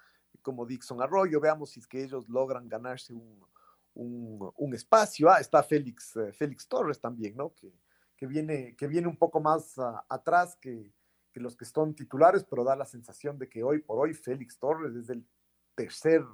como 0.40 0.66
Dixon 0.66 1.02
Arroyo. 1.02 1.40
Veamos 1.40 1.70
si 1.70 1.80
es 1.80 1.88
que 1.88 2.04
ellos 2.04 2.28
logran 2.28 2.68
ganarse 2.68 3.12
un, 3.12 3.49
un, 4.00 4.74
espacio. 4.74 5.30
Ah, 5.30 5.40
está 5.40 5.62
Félix, 5.62 6.16
eh, 6.16 6.32
Félix 6.32 6.66
Torres 6.66 7.00
también, 7.00 7.36
¿no? 7.36 7.54
Que, 7.54 7.72
que, 8.16 8.26
viene, 8.26 8.74
que 8.76 8.86
viene 8.86 9.08
un 9.08 9.16
poco 9.16 9.40
más 9.40 9.76
uh, 9.78 9.96
atrás 10.08 10.56
que, 10.56 10.92
que, 11.32 11.40
los 11.40 11.56
que 11.56 11.64
son 11.64 11.94
titulares, 11.94 12.44
pero 12.44 12.64
da 12.64 12.76
la 12.76 12.86
sensación 12.86 13.38
de 13.38 13.48
que 13.48 13.62
hoy 13.62 13.80
por 13.80 13.98
hoy 13.98 14.14
Félix 14.14 14.58
Torres 14.58 14.94
es 14.94 15.08
el 15.10 15.26
tercer 15.74 16.24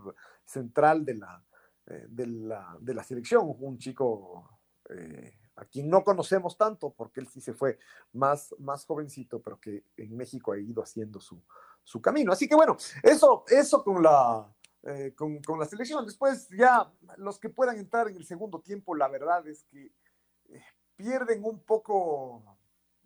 central 0.44 1.04
de 1.04 1.14
la, 1.14 1.44
eh, 1.86 2.06
de 2.08 2.26
la, 2.26 2.76
de 2.80 2.94
la 2.94 3.04
selección, 3.04 3.54
un 3.58 3.78
chico... 3.78 4.50
Eh, 4.90 5.34
a 5.58 5.64
quien 5.64 5.88
no 5.88 6.04
conocemos 6.04 6.58
tanto, 6.58 6.90
porque 6.90 7.20
él 7.20 7.28
sí 7.28 7.40
se 7.40 7.54
fue 7.54 7.78
más, 8.12 8.54
más 8.58 8.84
jovencito, 8.84 9.40
pero 9.40 9.58
que 9.58 9.84
en 9.96 10.14
México 10.14 10.52
ha 10.52 10.58
ido 10.58 10.82
haciendo 10.82 11.18
su, 11.18 11.42
su 11.82 12.02
camino. 12.02 12.32
Así 12.32 12.46
que 12.46 12.54
bueno, 12.54 12.76
eso, 13.02 13.44
eso 13.48 13.82
con, 13.82 14.02
la, 14.02 14.54
eh, 14.86 15.14
con, 15.16 15.42
con, 15.42 15.58
la 15.58 15.66
selección. 15.66 16.06
Después 16.06 16.48
ya 16.56 16.92
los 17.16 17.40
que 17.40 17.48
puedan 17.48 17.76
entrar 17.76 18.08
en 18.08 18.16
el 18.16 18.24
segundo 18.24 18.60
tiempo, 18.60 18.94
la 18.94 19.08
verdad 19.08 19.46
es 19.48 19.64
que 19.64 19.92
eh, 20.48 20.62
pierden 20.94 21.44
un 21.44 21.58
poco 21.60 22.56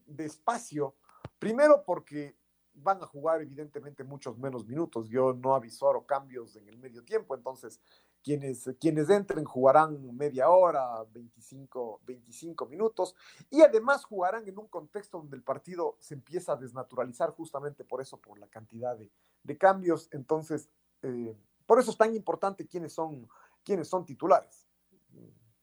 de 0.04 0.26
espacio. 0.26 0.96
Primero 1.38 1.82
porque 1.84 2.36
van 2.74 3.02
a 3.02 3.06
jugar 3.06 3.40
evidentemente 3.40 4.04
muchos 4.04 4.38
menos 4.38 4.66
minutos. 4.66 5.08
Yo 5.08 5.32
no 5.32 5.54
avisoro 5.54 6.04
cambios 6.04 6.54
en 6.56 6.68
el 6.68 6.76
medio 6.76 7.02
tiempo, 7.02 7.34
entonces 7.34 7.80
quienes, 8.22 8.70
quienes 8.78 9.08
entren 9.08 9.44
jugarán 9.44 10.14
media 10.14 10.50
hora, 10.50 11.02
25, 11.12 12.02
25 12.04 12.66
minutos, 12.66 13.14
y 13.48 13.62
además 13.62 14.04
jugarán 14.04 14.46
en 14.46 14.58
un 14.58 14.68
contexto 14.68 15.18
donde 15.18 15.36
el 15.36 15.42
partido 15.42 15.96
se 16.00 16.12
empieza 16.12 16.52
a 16.52 16.56
desnaturalizar 16.56 17.30
justamente 17.30 17.84
por 17.84 18.02
eso, 18.02 18.18
por 18.18 18.38
la 18.38 18.48
cantidad 18.48 18.96
de, 18.98 19.10
de 19.42 19.56
cambios. 19.56 20.08
Entonces, 20.12 20.68
eh, 21.02 21.34
por 21.70 21.78
eso 21.78 21.92
es 21.92 21.96
tan 21.96 22.12
importante 22.16 22.66
quiénes 22.66 22.92
son, 22.92 23.28
quiénes 23.62 23.86
son 23.86 24.04
titulares. 24.04 24.66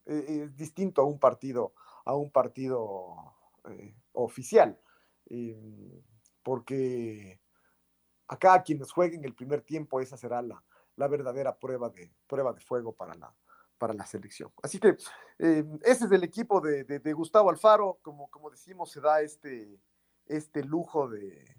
Eh, 0.06 0.44
es 0.46 0.56
distinto 0.56 1.02
a 1.02 1.04
un 1.04 1.20
partido, 1.20 1.74
a 2.06 2.16
un 2.16 2.32
partido 2.32 3.36
eh, 3.70 3.94
oficial, 4.14 4.80
eh, 5.30 6.02
porque 6.42 7.42
acá 8.26 8.64
quienes 8.64 8.90
jueguen 8.90 9.26
el 9.26 9.36
primer 9.36 9.64
tiempo, 9.64 10.00
esa 10.00 10.16
será 10.16 10.42
la, 10.42 10.64
la 10.96 11.10
verdadera 11.10 11.60
prueba 11.60 11.90
de, 11.90 12.10
prueba 12.26 12.54
de 12.54 12.62
fuego 12.62 12.96
para 12.96 13.14
la, 13.14 13.36
para 13.78 13.94
la 13.94 14.06
selección. 14.06 14.50
Así 14.64 14.80
que 14.80 14.96
eh, 15.40 15.66
ese 15.82 16.06
es 16.06 16.12
el 16.14 16.24
equipo 16.24 16.62
de, 16.62 16.86
de, 16.86 17.14
Gustavo 17.14 17.50
Alfaro, 17.50 18.00
como, 18.02 18.30
como 18.30 18.50
decimos, 18.50 18.92
se 18.92 19.02
da 19.02 19.20
este, 19.20 19.78
este 20.26 20.64
lujo 20.64 21.10
de, 21.10 21.54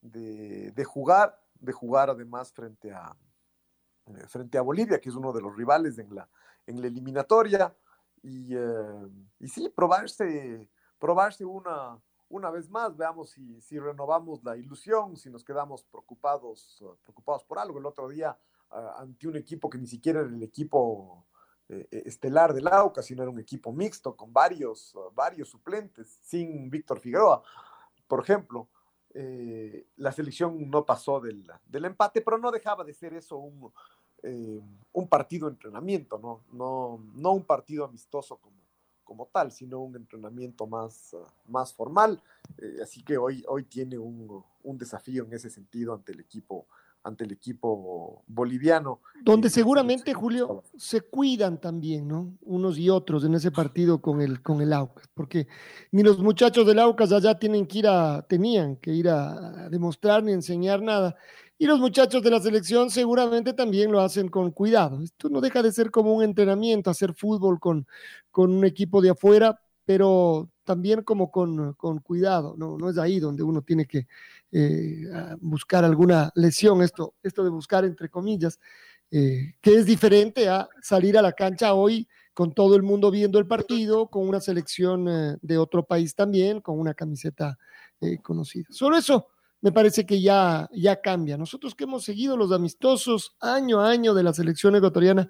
de, 0.00 0.84
jugar, 0.84 1.38
de 1.56 1.72
jugar 1.74 2.08
además 2.08 2.54
frente 2.54 2.90
a, 2.90 3.14
frente 4.28 4.58
a 4.58 4.62
Bolivia, 4.62 5.00
que 5.00 5.08
es 5.08 5.14
uno 5.14 5.32
de 5.32 5.42
los 5.42 5.54
rivales 5.56 5.98
en 5.98 6.14
la, 6.14 6.28
en 6.66 6.80
la 6.80 6.86
eliminatoria, 6.86 7.74
y, 8.22 8.54
eh, 8.54 9.08
y 9.38 9.48
sí, 9.48 9.68
probarse, 9.68 10.68
probarse 10.98 11.44
una, 11.44 11.98
una 12.28 12.50
vez 12.50 12.70
más, 12.70 12.96
veamos 12.96 13.30
si, 13.30 13.60
si, 13.60 13.78
renovamos 13.78 14.42
la 14.44 14.56
ilusión, 14.56 15.16
si 15.16 15.30
nos 15.30 15.44
quedamos 15.44 15.84
preocupados, 15.84 16.80
uh, 16.82 16.96
preocupados 17.02 17.44
por 17.44 17.58
algo. 17.58 17.78
El 17.78 17.86
otro 17.86 18.08
día, 18.08 18.38
ante 18.96 19.26
un 19.26 19.36
equipo 19.36 19.68
que 19.68 19.78
ni 19.78 19.86
siquiera 19.86 20.20
era 20.20 20.28
el 20.28 20.42
equipo 20.42 21.26
eh, 21.68 21.88
estelar 21.90 22.52
del 22.54 22.68
AUCA, 22.68 23.02
sino 23.02 23.22
era 23.22 23.30
un 23.30 23.40
equipo 23.40 23.72
mixto 23.72 24.16
con 24.16 24.32
varios, 24.32 24.94
varios 25.12 25.48
suplentes, 25.48 26.18
sin 26.22 26.70
Víctor 26.70 27.00
Figueroa, 27.00 27.42
por 28.06 28.20
ejemplo. 28.20 28.68
Eh, 29.12 29.88
la 29.96 30.12
selección 30.12 30.70
no 30.70 30.86
pasó 30.86 31.18
del, 31.18 31.44
del, 31.66 31.84
empate, 31.84 32.20
pero 32.20 32.38
no 32.38 32.52
dejaba 32.52 32.84
de 32.84 32.94
ser 32.94 33.12
eso 33.14 33.38
un, 33.38 33.72
eh, 34.22 34.60
un 34.92 35.08
partido 35.08 35.46
de 35.46 35.54
entrenamiento, 35.54 36.18
¿no? 36.18 36.42
No, 36.52 37.00
no 37.14 37.32
un 37.32 37.44
partido 37.44 37.84
amistoso 37.84 38.36
como 38.36 38.60
como 39.10 39.26
tal, 39.26 39.50
sino 39.50 39.80
un 39.80 39.96
entrenamiento 39.96 40.68
más, 40.68 41.16
más 41.48 41.74
formal. 41.74 42.22
Eh, 42.58 42.76
así 42.80 43.02
que 43.02 43.18
hoy, 43.18 43.42
hoy 43.48 43.64
tiene 43.64 43.98
un, 43.98 44.40
un, 44.62 44.78
desafío 44.78 45.24
en 45.24 45.32
ese 45.32 45.50
sentido 45.50 45.94
ante 45.94 46.12
el 46.12 46.20
equipo 46.20 46.68
ante 47.02 47.24
el 47.24 47.32
equipo 47.32 48.22
boliviano. 48.26 49.00
Donde 49.22 49.48
y, 49.48 49.50
seguramente, 49.50 50.12
Julio, 50.14 50.62
se 50.76 51.00
cuidan 51.00 51.60
también, 51.60 52.06
¿no? 52.06 52.36
Unos 52.42 52.78
y 52.78 52.90
otros 52.90 53.24
en 53.24 53.34
ese 53.34 53.50
partido 53.50 54.00
con 54.00 54.20
el, 54.20 54.42
con 54.42 54.60
el 54.60 54.72
Aucas, 54.72 55.08
porque 55.14 55.48
ni 55.92 56.02
los 56.02 56.18
muchachos 56.18 56.66
del 56.66 56.78
Aucas 56.78 57.10
allá 57.12 57.38
tienen 57.38 57.66
que 57.66 57.78
ir 57.78 57.88
a, 57.88 58.22
tenían 58.22 58.76
que 58.76 58.92
ir 58.92 59.08
a 59.08 59.68
demostrar 59.70 60.22
ni 60.22 60.32
enseñar 60.32 60.82
nada. 60.82 61.16
Y 61.62 61.66
los 61.66 61.78
muchachos 61.78 62.22
de 62.22 62.30
la 62.30 62.40
selección 62.40 62.88
seguramente 62.88 63.52
también 63.52 63.92
lo 63.92 64.00
hacen 64.00 64.30
con 64.30 64.50
cuidado. 64.50 65.02
Esto 65.02 65.28
no 65.28 65.42
deja 65.42 65.62
de 65.62 65.70
ser 65.70 65.90
como 65.90 66.14
un 66.14 66.24
entrenamiento, 66.24 66.88
hacer 66.88 67.12
fútbol 67.12 67.60
con, 67.60 67.86
con 68.30 68.50
un 68.50 68.64
equipo 68.64 69.02
de 69.02 69.10
afuera, 69.10 69.60
pero 69.84 70.48
también 70.64 71.02
como 71.02 71.30
con, 71.30 71.74
con 71.74 71.98
cuidado, 71.98 72.54
¿no? 72.56 72.78
no 72.78 72.88
es 72.88 72.96
ahí 72.96 73.20
donde 73.20 73.42
uno 73.42 73.60
tiene 73.60 73.84
que 73.84 74.06
eh, 74.52 75.04
buscar 75.42 75.84
alguna 75.84 76.32
lesión, 76.34 76.80
esto, 76.80 77.12
esto 77.22 77.44
de 77.44 77.50
buscar 77.50 77.84
entre 77.84 78.08
comillas, 78.08 78.58
eh, 79.10 79.52
que 79.60 79.74
es 79.74 79.84
diferente 79.84 80.48
a 80.48 80.66
salir 80.80 81.18
a 81.18 81.22
la 81.22 81.32
cancha 81.32 81.74
hoy 81.74 82.08
con 82.32 82.54
todo 82.54 82.74
el 82.74 82.82
mundo 82.82 83.10
viendo 83.10 83.38
el 83.38 83.46
partido, 83.46 84.08
con 84.08 84.26
una 84.26 84.40
selección 84.40 85.06
eh, 85.10 85.36
de 85.42 85.58
otro 85.58 85.84
país 85.84 86.14
también, 86.14 86.62
con 86.62 86.80
una 86.80 86.94
camiseta 86.94 87.58
eh, 88.00 88.16
conocida. 88.22 88.64
Solo 88.70 88.96
eso 88.96 89.26
me 89.62 89.72
parece 89.72 90.06
que 90.06 90.20
ya, 90.20 90.68
ya 90.72 91.00
cambia. 91.00 91.36
Nosotros 91.36 91.74
que 91.74 91.84
hemos 91.84 92.04
seguido 92.04 92.36
los 92.36 92.52
amistosos 92.52 93.36
año 93.40 93.80
a 93.80 93.90
año 93.90 94.14
de 94.14 94.22
la 94.22 94.32
selección 94.32 94.74
ecuatoriana, 94.76 95.28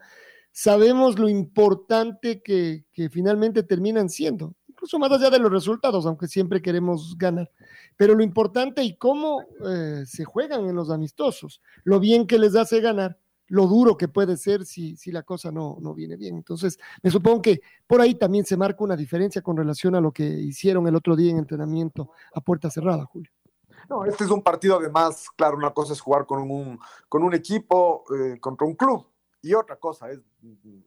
sabemos 0.52 1.18
lo 1.18 1.28
importante 1.28 2.42
que, 2.42 2.84
que, 2.92 3.08
finalmente 3.08 3.62
terminan 3.62 4.08
siendo, 4.08 4.54
incluso 4.68 4.98
más 4.98 5.12
allá 5.12 5.30
de 5.30 5.38
los 5.38 5.50
resultados, 5.50 6.06
aunque 6.06 6.26
siempre 6.26 6.62
queremos 6.62 7.16
ganar, 7.16 7.50
pero 7.96 8.14
lo 8.14 8.22
importante 8.22 8.82
y 8.82 8.96
cómo 8.96 9.42
eh, 9.66 10.04
se 10.06 10.24
juegan 10.24 10.68
en 10.68 10.74
los 10.74 10.90
amistosos, 10.90 11.60
lo 11.84 12.00
bien 12.00 12.26
que 12.26 12.38
les 12.38 12.56
hace 12.56 12.80
ganar, 12.80 13.18
lo 13.46 13.66
duro 13.66 13.96
que 13.96 14.06
puede 14.06 14.36
ser 14.36 14.64
si, 14.64 14.96
si 14.96 15.10
la 15.10 15.24
cosa 15.24 15.50
no, 15.50 15.76
no 15.80 15.92
viene 15.92 16.16
bien. 16.16 16.36
Entonces, 16.36 16.78
me 17.02 17.10
supongo 17.10 17.42
que 17.42 17.60
por 17.84 18.00
ahí 18.00 18.14
también 18.14 18.44
se 18.44 18.56
marca 18.56 18.84
una 18.84 18.94
diferencia 18.94 19.42
con 19.42 19.56
relación 19.56 19.96
a 19.96 20.00
lo 20.00 20.12
que 20.12 20.24
hicieron 20.24 20.86
el 20.86 20.94
otro 20.94 21.16
día 21.16 21.32
en 21.32 21.38
entrenamiento 21.38 22.12
a 22.32 22.40
puerta 22.40 22.70
cerrada, 22.70 23.04
Julio. 23.06 23.32
No, 23.88 24.04
este 24.04 24.24
es 24.24 24.30
un 24.30 24.42
partido 24.42 24.76
además, 24.76 25.28
claro, 25.36 25.56
una 25.56 25.72
cosa 25.72 25.92
es 25.92 26.00
jugar 26.00 26.26
con 26.26 26.40
un, 26.50 26.78
con 27.08 27.22
un 27.22 27.34
equipo, 27.34 28.04
eh, 28.14 28.38
contra 28.40 28.66
un 28.66 28.74
club, 28.74 29.06
y 29.42 29.54
otra 29.54 29.76
cosa 29.76 30.10
es 30.10 30.20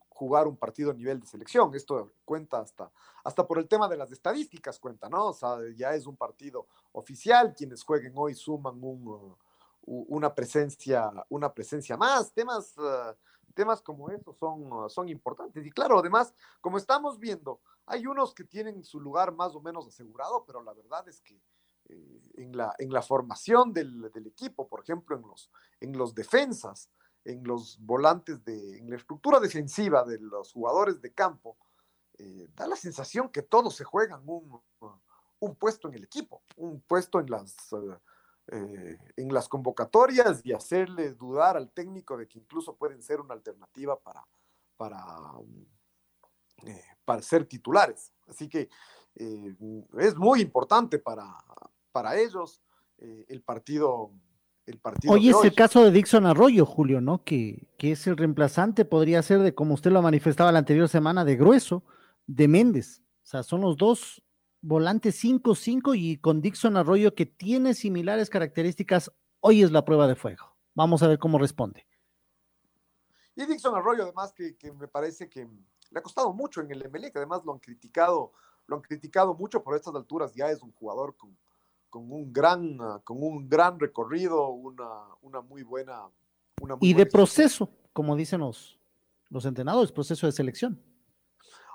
jugar 0.09 0.47
un 0.47 0.55
partido 0.55 0.91
a 0.91 0.93
nivel 0.93 1.19
de 1.19 1.27
selección. 1.27 1.73
Esto 1.73 2.11
cuenta 2.23 2.59
hasta, 2.59 2.91
hasta 3.23 3.47
por 3.47 3.57
el 3.57 3.67
tema 3.67 3.87
de 3.87 3.97
las 3.97 4.11
estadísticas, 4.11 4.79
cuenta, 4.79 5.09
¿no? 5.09 5.27
O 5.27 5.33
sea, 5.33 5.57
ya 5.75 5.93
es 5.95 6.05
un 6.05 6.15
partido 6.15 6.67
oficial, 6.91 7.53
quienes 7.55 7.83
jueguen 7.83 8.13
hoy 8.15 8.35
suman 8.35 8.79
uh, 8.81 9.35
una, 9.81 10.33
presencia, 10.33 11.11
una 11.29 11.53
presencia 11.53 11.97
más, 11.97 12.31
temas 12.31 12.77
uh, 12.77 13.13
temas 13.53 13.81
como 13.81 14.09
estos 14.09 14.37
son, 14.37 14.89
son 14.89 15.09
importantes. 15.09 15.65
Y 15.65 15.71
claro, 15.71 15.99
además, 15.99 16.33
como 16.61 16.77
estamos 16.77 17.19
viendo, 17.19 17.61
hay 17.85 18.07
unos 18.07 18.33
que 18.33 18.43
tienen 18.43 18.83
su 18.83 18.99
lugar 18.99 19.33
más 19.33 19.55
o 19.55 19.61
menos 19.61 19.87
asegurado, 19.87 20.43
pero 20.45 20.61
la 20.63 20.73
verdad 20.73 21.07
es 21.07 21.21
que 21.21 21.39
en, 21.89 22.55
la, 22.55 22.73
en 22.79 22.91
la 22.91 23.01
formación 23.01 23.73
del, 23.73 24.11
del, 24.11 24.27
equipo, 24.27 24.67
por 24.67 24.81
ejemplo, 24.81 25.15
en 25.15 25.23
los, 25.23 25.51
en 25.79 25.97
los 25.97 26.15
defensas, 26.15 26.89
en 27.25 27.43
los 27.43 27.77
volantes, 27.79 28.43
de, 28.43 28.79
en 28.79 28.89
la 28.89 28.97
estructura 28.97 29.39
defensiva 29.39 30.03
de 30.03 30.19
los 30.19 30.51
jugadores 30.51 31.01
de 31.01 31.13
campo, 31.13 31.57
eh, 32.17 32.49
da 32.53 32.67
la 32.67 32.75
sensación 32.75 33.29
que 33.29 33.41
todos 33.41 33.75
se 33.75 33.83
juegan 33.83 34.21
un, 34.25 34.61
un, 35.39 35.55
puesto 35.55 35.87
en 35.87 35.95
el 35.95 36.03
equipo, 36.03 36.43
un 36.57 36.81
puesto 36.81 37.19
en 37.19 37.29
las, 37.29 37.55
eh, 38.47 38.97
en 39.15 39.33
las 39.33 39.47
convocatorias 39.47 40.41
y 40.43 40.53
hacerle 40.53 41.13
dudar 41.13 41.57
al 41.57 41.71
técnico 41.71 42.17
de 42.17 42.27
que 42.27 42.39
incluso 42.39 42.75
pueden 42.75 43.01
ser 43.01 43.19
una 43.19 43.33
alternativa 43.33 43.99
para, 43.99 44.23
para, 44.77 45.03
eh, 46.65 46.83
para 47.03 47.21
ser 47.21 47.45
titulares. 47.45 48.13
Así 48.27 48.47
que 48.47 48.69
es 49.15 50.15
muy 50.15 50.41
importante 50.41 50.99
para, 50.99 51.35
para 51.91 52.17
ellos 52.19 52.61
el 52.97 53.41
partido 53.41 54.11
el 54.65 54.79
partido. 54.79 55.13
Hoy 55.13 55.29
es 55.29 55.43
el 55.43 55.53
caso 55.53 55.83
de 55.83 55.91
Dixon 55.91 56.25
Arroyo, 56.25 56.65
Julio, 56.65 57.01
¿no? 57.01 57.23
Que, 57.23 57.67
que, 57.77 57.91
es 57.91 58.07
el 58.07 58.17
reemplazante, 58.17 58.85
podría 58.85 59.21
ser 59.21 59.39
de, 59.39 59.53
como 59.53 59.73
usted 59.73 59.91
lo 59.91 60.01
manifestaba 60.01 60.51
la 60.51 60.59
anterior 60.59 60.87
semana, 60.87 61.25
de 61.25 61.35
grueso, 61.35 61.83
de 62.27 62.47
Méndez. 62.47 63.01
O 63.23 63.25
sea, 63.25 63.43
son 63.43 63.61
los 63.61 63.77
dos 63.77 64.23
volantes 64.61 65.21
5-5 65.23 65.97
y 65.97 66.17
con 66.17 66.41
Dixon 66.41 66.77
Arroyo 66.77 67.13
que 67.13 67.25
tiene 67.25 67.73
similares 67.73 68.29
características. 68.29 69.11
Hoy 69.41 69.63
es 69.63 69.71
la 69.71 69.83
prueba 69.83 70.07
de 70.07 70.15
fuego. 70.15 70.55
Vamos 70.73 71.03
a 71.03 71.07
ver 71.07 71.19
cómo 71.19 71.37
responde. 71.37 71.85
Y 73.35 73.45
Dixon 73.45 73.75
Arroyo, 73.75 74.03
además, 74.03 74.31
que, 74.33 74.55
que 74.55 74.71
me 74.71 74.87
parece 74.87 75.29
que 75.29 75.45
le 75.45 75.99
ha 75.99 76.03
costado 76.03 76.33
mucho 76.33 76.61
en 76.61 76.71
el 76.71 76.89
MLE, 76.89 77.11
que 77.11 77.17
además 77.17 77.43
lo 77.45 77.51
han 77.53 77.59
criticado, 77.59 78.31
lo 78.67 78.77
han 78.77 78.81
criticado 78.81 79.33
mucho 79.33 79.63
por 79.63 79.75
estas 79.75 79.95
alturas. 79.95 80.33
Ya 80.33 80.49
es 80.49 80.61
un 80.61 80.71
jugador 80.73 81.15
con, 81.17 81.37
con 81.89 82.11
un 82.11 82.31
gran, 82.31 82.77
con 83.03 83.21
un 83.21 83.47
gran 83.47 83.79
recorrido, 83.79 84.49
una, 84.49 84.89
una 85.21 85.41
muy 85.41 85.63
buena. 85.63 86.07
Una 86.61 86.75
muy 86.75 86.89
y 86.89 86.93
de 86.93 87.05
proceso, 87.05 87.69
como 87.91 88.15
dicen 88.15 88.41
los, 88.41 88.79
los 89.29 89.45
entrenadores, 89.45 89.91
proceso 89.91 90.25
de 90.25 90.31
selección. 90.31 90.81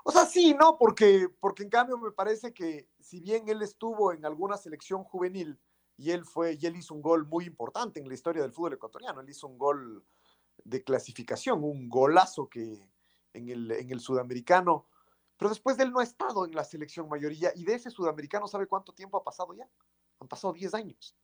O 0.03 0.11
sea, 0.11 0.25
sí, 0.25 0.55
no, 0.59 0.77
porque, 0.77 1.27
porque 1.39 1.63
en 1.63 1.69
cambio 1.69 1.97
me 1.97 2.11
parece 2.11 2.53
que 2.53 2.87
si 2.99 3.19
bien 3.19 3.47
él 3.49 3.61
estuvo 3.61 4.13
en 4.13 4.25
alguna 4.25 4.57
selección 4.57 5.03
juvenil 5.03 5.59
y 5.97 6.11
él 6.11 6.23
fue, 6.25 6.57
y 6.59 6.65
él 6.65 6.77
hizo 6.77 6.93
un 6.93 7.01
gol 7.01 7.27
muy 7.27 7.45
importante 7.45 7.99
en 7.99 8.07
la 8.07 8.13
historia 8.13 8.41
del 8.41 8.53
fútbol 8.53 8.73
ecuatoriano, 8.73 9.21
él 9.21 9.29
hizo 9.29 9.47
un 9.47 9.57
gol 9.57 10.03
de 10.63 10.83
clasificación, 10.83 11.63
un 11.63 11.89
golazo 11.89 12.47
que 12.47 12.89
en 13.33 13.49
el, 13.49 13.71
en 13.71 13.91
el 13.91 13.99
sudamericano, 13.99 14.87
pero 15.39 15.49
después 15.49 15.77
de 15.77 15.85
él 15.85 15.91
no 15.91 16.01
ha 16.01 16.03
estado 16.03 16.45
en 16.45 16.53
la 16.53 16.65
selección 16.65 17.07
mayoría 17.07 17.53
y 17.55 17.63
de 17.63 17.73
ese 17.73 17.89
sudamericano 17.89 18.45
sabe 18.45 18.67
cuánto 18.67 18.93
tiempo 18.93 19.17
ha 19.17 19.23
pasado 19.23 19.53
ya 19.53 19.67
han 20.19 20.27
pasado 20.27 20.51
10 20.51 20.73
años. 20.73 21.15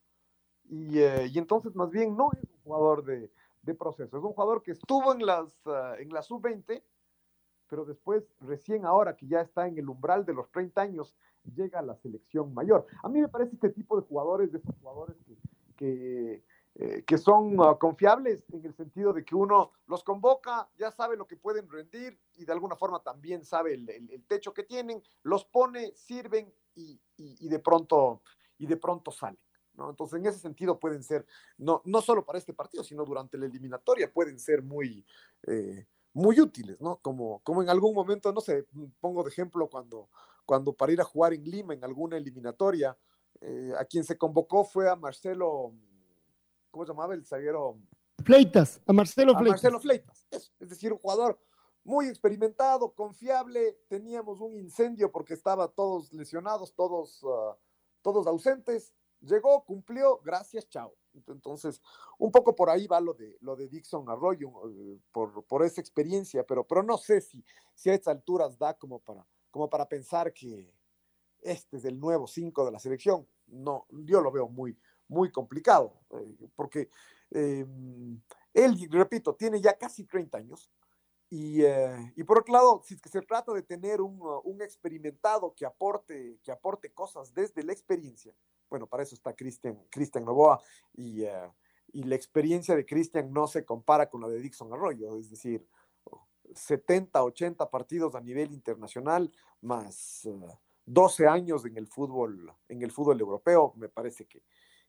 Y, 0.70 0.98
eh, 0.98 1.26
y, 1.30 1.38
entonces 1.38 1.76
más 1.76 1.90
bien 1.90 2.16
no 2.16 2.30
es 2.32 2.42
un 2.42 2.58
jugador 2.64 3.04
de, 3.04 3.30
de 3.62 3.74
proceso, 3.74 4.16
es 4.16 4.24
un 4.24 4.32
jugador 4.32 4.62
que 4.62 4.72
estuvo 4.72 5.12
en 5.12 5.24
las, 5.24 5.54
uh, 5.66 5.94
en 5.98 6.08
la 6.08 6.22
sub-20, 6.22 6.82
pero 7.68 7.84
después, 7.84 8.24
recién 8.40 8.86
ahora 8.86 9.14
que 9.16 9.26
ya 9.26 9.42
está 9.42 9.68
en 9.68 9.76
el 9.76 9.88
umbral 9.88 10.24
de 10.24 10.32
los 10.32 10.50
30 10.50 10.80
años, 10.80 11.14
llega 11.54 11.80
a 11.80 11.82
la 11.82 11.94
selección 11.96 12.54
mayor. 12.54 12.86
A 13.02 13.08
mí 13.08 13.20
me 13.20 13.28
parece 13.28 13.54
este 13.54 13.68
tipo 13.68 14.00
de 14.00 14.06
jugadores, 14.06 14.50
de 14.50 14.58
esos 14.58 14.74
jugadores 14.80 15.16
que, 15.76 16.42
que, 16.74 17.04
eh, 17.14 17.18
son 17.18 17.60
uh, 17.60 17.76
confiables 17.78 18.42
en 18.52 18.64
el 18.64 18.74
sentido 18.74 19.12
de 19.12 19.24
que 19.24 19.34
uno 19.34 19.72
los 19.86 20.02
convoca, 20.02 20.68
ya 20.78 20.90
sabe 20.90 21.16
lo 21.16 21.26
que 21.26 21.36
pueden 21.36 21.68
rendir 21.68 22.18
y 22.36 22.44
de 22.44 22.52
alguna 22.52 22.76
forma 22.76 23.02
también 23.02 23.44
sabe 23.44 23.74
el, 23.74 23.88
el, 23.90 24.10
el 24.10 24.24
techo 24.26 24.52
que 24.52 24.62
tienen, 24.62 25.02
los 25.22 25.44
pone, 25.44 25.92
sirven 25.94 26.52
y, 26.74 27.00
y, 27.16 27.46
y 27.46 27.48
de 27.48 27.58
pronto 27.58 28.22
y 28.58 28.66
de 28.66 28.76
pronto 28.76 29.10
salen. 29.10 29.38
¿no? 29.74 29.90
Entonces, 29.90 30.18
en 30.18 30.26
ese 30.26 30.38
sentido 30.38 30.78
pueden 30.78 31.02
ser, 31.02 31.26
no, 31.58 31.82
no 31.84 32.00
solo 32.00 32.24
para 32.24 32.38
este 32.38 32.54
partido, 32.54 32.82
sino 32.82 33.04
durante 33.04 33.36
la 33.36 33.46
eliminatoria, 33.46 34.12
pueden 34.12 34.38
ser 34.38 34.62
muy, 34.62 35.04
eh, 35.46 35.86
muy 36.14 36.40
útiles, 36.40 36.80
¿no? 36.80 36.96
Como, 36.96 37.40
como 37.40 37.62
en 37.62 37.68
algún 37.68 37.94
momento, 37.94 38.32
no 38.32 38.40
sé, 38.40 38.66
pongo 39.00 39.22
de 39.22 39.28
ejemplo 39.28 39.68
cuando, 39.68 40.08
cuando 40.44 40.72
para 40.72 40.92
ir 40.92 41.00
a 41.00 41.04
jugar 41.04 41.34
en 41.34 41.44
Lima 41.44 41.74
en 41.74 41.84
alguna 41.84 42.16
eliminatoria, 42.16 42.96
eh, 43.40 43.72
a 43.78 43.84
quien 43.84 44.04
se 44.04 44.16
convocó 44.16 44.64
fue 44.64 44.88
a 44.88 44.96
Marcelo, 44.96 45.74
¿cómo 46.70 46.86
se 46.86 46.92
llamaba 46.92 47.14
el 47.14 47.26
zaguero? 47.26 47.78
Fleitas, 48.24 48.80
a 48.86 48.92
Marcelo 48.94 49.32
Fleitas. 49.34 49.46
A 49.46 49.52
Marcelo 49.52 49.80
Fleitas, 49.80 50.26
es 50.30 50.68
decir, 50.70 50.90
un 50.90 50.98
jugador 50.98 51.38
muy 51.86 52.08
experimentado, 52.08 52.92
confiable, 52.92 53.78
teníamos 53.88 54.40
un 54.40 54.56
incendio 54.56 55.10
porque 55.10 55.34
estaba 55.34 55.68
todos 55.68 56.12
lesionados, 56.12 56.74
todos... 56.74 57.22
Uh, 57.22 57.54
todos 58.06 58.28
ausentes, 58.28 58.94
llegó, 59.20 59.64
cumplió, 59.64 60.20
gracias, 60.22 60.68
chao. 60.68 60.94
Entonces, 61.26 61.82
un 62.18 62.30
poco 62.30 62.54
por 62.54 62.70
ahí 62.70 62.86
va 62.86 63.00
lo 63.00 63.14
de, 63.14 63.36
lo 63.40 63.56
de 63.56 63.66
Dixon 63.66 64.08
Arroyo, 64.08 64.48
eh, 64.70 65.00
por, 65.10 65.44
por 65.44 65.64
esa 65.64 65.80
experiencia, 65.80 66.46
pero, 66.46 66.62
pero 66.62 66.84
no 66.84 66.98
sé 66.98 67.20
si, 67.20 67.44
si 67.74 67.90
a 67.90 67.94
estas 67.94 68.14
alturas 68.14 68.56
da 68.56 68.74
como 68.74 69.00
para, 69.00 69.26
como 69.50 69.68
para 69.68 69.88
pensar 69.88 70.32
que 70.32 70.72
este 71.40 71.78
es 71.78 71.84
el 71.84 71.98
nuevo 71.98 72.28
5 72.28 72.64
de 72.64 72.70
la 72.70 72.78
selección. 72.78 73.26
No, 73.48 73.86
yo 73.90 74.20
lo 74.20 74.30
veo 74.30 74.46
muy, 74.48 74.78
muy 75.08 75.32
complicado, 75.32 75.94
eh, 76.10 76.48
porque 76.54 76.88
eh, 77.32 77.66
él, 78.54 78.88
repito, 78.88 79.34
tiene 79.34 79.60
ya 79.60 79.76
casi 79.76 80.04
30 80.04 80.38
años, 80.38 80.70
y, 81.28 81.62
eh, 81.62 82.12
y, 82.14 82.22
por 82.22 82.38
otro 82.38 82.52
lado, 82.52 82.82
si 82.84 82.94
es 82.94 83.00
que 83.00 83.08
se 83.08 83.20
trata 83.22 83.52
de 83.52 83.62
tener 83.62 84.00
un, 84.00 84.20
uh, 84.20 84.40
un, 84.44 84.62
experimentado 84.62 85.54
que 85.54 85.66
aporte, 85.66 86.38
que 86.42 86.52
aporte 86.52 86.92
cosas 86.92 87.34
desde 87.34 87.64
la 87.64 87.72
experiencia, 87.72 88.32
bueno, 88.70 88.86
para 88.86 89.02
eso 89.02 89.14
está 89.14 89.34
Cristian, 89.34 89.76
Cristian 89.90 90.24
Novoa 90.24 90.60
y, 90.94 91.24
uh, 91.24 91.52
y, 91.92 92.04
la 92.04 92.14
experiencia 92.14 92.76
de 92.76 92.86
Cristian 92.86 93.32
no 93.32 93.48
se 93.48 93.64
compara 93.64 94.08
con 94.08 94.20
la 94.20 94.28
de 94.28 94.38
Dixon 94.38 94.72
Arroyo, 94.72 95.18
es 95.18 95.30
decir, 95.30 95.66
70, 96.54 97.24
80 97.24 97.70
partidos 97.70 98.14
a 98.14 98.20
nivel 98.20 98.52
internacional 98.52 99.32
más 99.60 100.26
uh, 100.26 100.56
12 100.84 101.26
años 101.26 101.64
en 101.64 101.76
el 101.76 101.88
fútbol, 101.88 102.52
en 102.68 102.82
el 102.82 102.92
fútbol 102.92 103.18
europeo, 103.20 103.72
me 103.76 103.88
parece 103.88 104.26
que, 104.26 104.42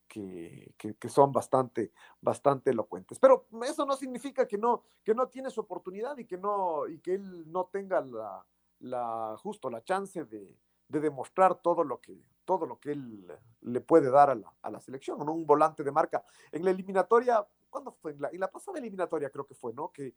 que, 0.08 1.10
son 1.10 1.32
bastante, 1.32 1.92
bastante 2.22 2.72
elocuentes. 2.72 3.20
Pero 3.20 3.48
eso 3.64 3.86
no 3.86 3.96
significa 3.96 4.48
que 4.48 4.58
no, 4.58 4.84
que 5.04 5.14
no 5.14 5.28
tiene 5.28 5.50
su 5.50 5.62
oportunidad 5.62 6.18
y 6.18 6.26
que, 6.26 6.38
no, 6.38 6.88
y 6.88 7.00
que 7.00 7.16
él 7.16 7.52
no 7.52 7.66
tenga 7.66 8.02
la, 8.02 8.46
la 8.80 9.36
justo 9.38 9.70
la 9.70 9.84
chance 9.84 10.26
de, 10.26 10.58
de, 10.88 11.00
demostrar 11.00 11.62
todo 11.62 11.84
lo 11.84 12.00
que, 12.00 12.20
todo 12.46 12.66
lo 12.66 12.80
que 12.80 12.92
él 12.92 13.28
le 13.62 13.82
puede 13.82 14.10
dar 14.10 14.30
a 14.30 14.36
la, 14.36 14.54
a 14.62 14.70
la 14.70 14.80
selección, 14.80 15.20
¿no? 15.20 15.34
Un 15.34 15.46
volante 15.46 15.84
de 15.84 15.92
marca. 15.92 16.24
En 16.52 16.64
la 16.64 16.72
eliminatoria, 16.72 17.46
¿cuándo 17.70 17.92
fue? 17.92 18.12
En 18.12 18.22
la, 18.22 18.30
en 18.30 18.40
la 18.40 18.52
pasada 18.52 18.80
eliminatoria 18.80 19.30
creo 19.30 19.46
que 19.46 19.56
fue, 19.56 19.74
¿no? 19.74 19.92
Que, 19.92 20.16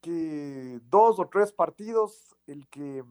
que 0.00 0.80
dos 0.84 1.18
o 1.18 1.28
tres 1.28 1.52
partidos, 1.52 2.34
el 2.46 2.68
que, 2.68 3.04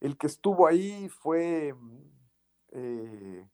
el 0.00 0.18
que 0.18 0.26
estuvo 0.26 0.66
ahí 0.66 1.08
fue... 1.08 1.74
Eh, 2.76 3.48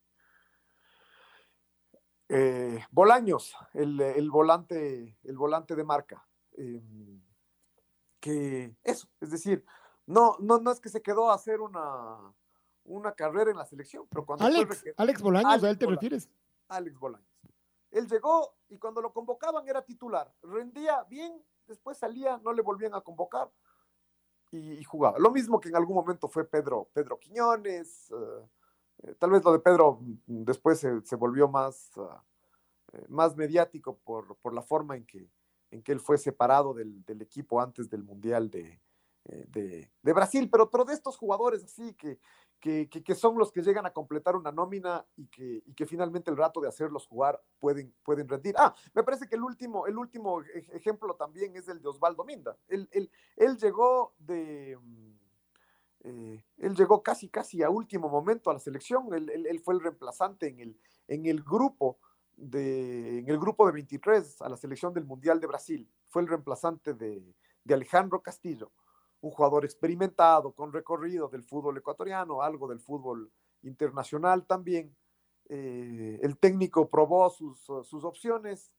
eh, 2.33 2.85
Bolaños, 2.91 3.57
el, 3.75 4.01
el, 4.01 4.31
volante, 4.31 5.19
el 5.25 5.37
volante 5.37 5.75
de 5.75 5.85
marca. 5.85 6.27
Eh, 6.53 7.21
que 8.21 8.77
eso, 8.85 9.09
es 9.21 9.31
decir, 9.31 9.65
no, 10.07 10.37
no, 10.39 10.59
no 10.59 10.71
es 10.71 10.81
que 10.81 10.89
se 10.89 11.03
quedó 11.03 11.31
a 11.31 11.35
hacer 11.35 11.61
una, 11.61 12.33
una 12.85 13.13
carrera 13.13 13.51
en 13.51 13.57
la 13.57 13.65
selección, 13.65 14.07
pero 14.09 14.25
cuando 14.27 14.45
Alex, 14.45 14.85
Alex 14.97 15.23
Bolaños, 15.23 15.51
Alex 15.51 15.65
¿a 15.65 15.71
él 15.71 15.79
te 15.79 15.85
Bolaños, 15.87 16.03
refieres? 16.03 16.31
Alex 16.69 16.99
Bolaños. 16.99 17.29
Él 17.91 18.07
llegó 18.07 18.55
y 18.69 18.79
cuando 18.79 19.01
lo 19.01 19.13
convocaban 19.13 19.67
era 19.69 19.83
titular, 19.83 20.33
rendía 20.43 21.03
bien, 21.05 21.43
después 21.67 21.99
salía, 21.99 22.39
no 22.39 22.53
le 22.53 22.63
volvían 22.63 22.95
a 22.95 23.01
convocar 23.01 23.51
y, 24.53 24.75
y 24.75 24.85
jugaba. 24.85 25.19
Lo 25.19 25.31
mismo 25.31 25.59
que 25.59 25.71
en 25.71 25.77
algún 25.77 25.97
momento 25.97 26.29
fue 26.29 26.45
Pedro, 26.45 26.89
Pedro 26.93 27.19
Quiñones, 27.19 28.11
uh, 28.13 28.15
eh, 28.15 28.49
tal 29.19 29.31
vez 29.31 29.45
lo 29.45 29.53
de 29.53 29.59
Pedro 29.59 29.99
mm, 30.01 30.45
después 30.45 30.79
se, 30.79 31.17
volvió 31.17 31.49
más, 31.49 31.91
uh, 31.97 32.09
más 33.09 33.37
mediático 33.37 33.99
por, 34.05 34.37
por, 34.37 34.55
la 34.55 34.63
forma 34.63 34.97
en 34.97 35.07
que, 35.07 35.31
en 35.71 35.83
que 35.83 35.93
él 35.93 36.01
fue 36.01 36.19
separado 36.19 36.75
del, 36.75 37.05
del 37.05 37.23
equipo 37.23 37.61
antes 37.61 37.89
del 37.89 38.03
Mundial 38.03 38.51
de, 38.51 38.81
eh, 39.27 39.89
de, 40.03 40.13
Brasil, 40.13 40.49
pero, 40.51 40.71
pero 40.71 40.85
de 40.85 40.95
estos 40.95 41.17
jugadores 41.17 41.63
así 41.63 41.95
que, 41.95 42.19
que, 42.59 42.89
que, 42.89 43.15
son 43.15 43.39
los 43.39 43.53
que 43.53 43.63
llegan 43.63 43.85
a 43.85 43.93
completar 43.93 44.35
una 44.35 44.51
nómina 44.51 45.07
y 45.15 45.27
que, 45.27 45.63
y 45.67 45.75
que 45.75 45.87
finalmente 45.87 46.31
el 46.31 46.37
rato 46.37 46.61
de 46.61 46.69
hacerlos 46.69 47.07
jugar 47.07 47.41
pueden, 47.59 47.95
pueden 48.03 48.29
rendir. 48.29 48.55
Ah, 48.59 48.75
me 48.95 49.03
parece 49.03 49.29
que 49.29 49.37
el 49.37 49.43
último, 49.43 49.87
el 49.87 49.99
último 49.99 50.43
ejemplo 50.73 51.15
también 51.17 51.55
es 51.55 51.69
el 51.69 51.81
de 51.83 51.89
Osvaldo 51.89 52.25
Minda. 52.25 52.57
Él, 52.69 52.89
él, 52.93 53.11
él 53.37 53.57
llegó 53.59 54.15
de 54.19 54.79
mm, 54.81 55.13
eh, 56.03 56.43
él 56.59 56.75
llegó 56.75 57.03
casi, 57.03 57.29
casi 57.29 57.63
a 57.63 57.71
último 57.71 58.09
momento 58.09 58.51
a 58.51 58.55
la 58.55 58.59
selección, 58.59 59.13
él, 59.13 59.61
fue 59.63 59.75
el 59.75 59.81
reemplazante 59.81 60.49
en 60.49 60.61
el, 60.61 60.81
en 61.09 61.27
el 61.27 61.43
grupo 61.43 61.99
de, 62.37 63.19
en 63.19 63.29
el 63.29 63.39
grupo 63.39 63.67
de 63.67 63.73
23 63.73 64.41
a 64.43 64.49
la 64.49 64.57
selección 64.57 64.95
del 64.95 65.05
Mundial 65.05 65.41
de 65.41 65.47
Brasil. 65.47 65.89
Fue 66.09 66.23
el 66.23 66.29
reemplazante 66.29 66.95
de, 66.95 67.35
de 67.65 67.75
Alejandro 67.75 68.23
Castillo, 68.23 68.73
un 69.21 69.31
jugador 69.31 69.65
experimentado, 69.65 70.53
con 70.53 70.73
recorrido 70.73 71.29
del 71.29 71.45
fútbol 71.45 71.77
ecuatoriano, 71.77 72.43
algo 72.43 72.67
del 72.69 72.81
fútbol 72.81 73.31
internacional 73.63 74.47
también. 74.47 74.97
Eh, 75.49 76.19
el 76.23 76.39
técnico 76.39 76.89
probó 76.89 77.29
sus, 77.29 77.59
sus 77.61 78.05
opciones 78.05 78.73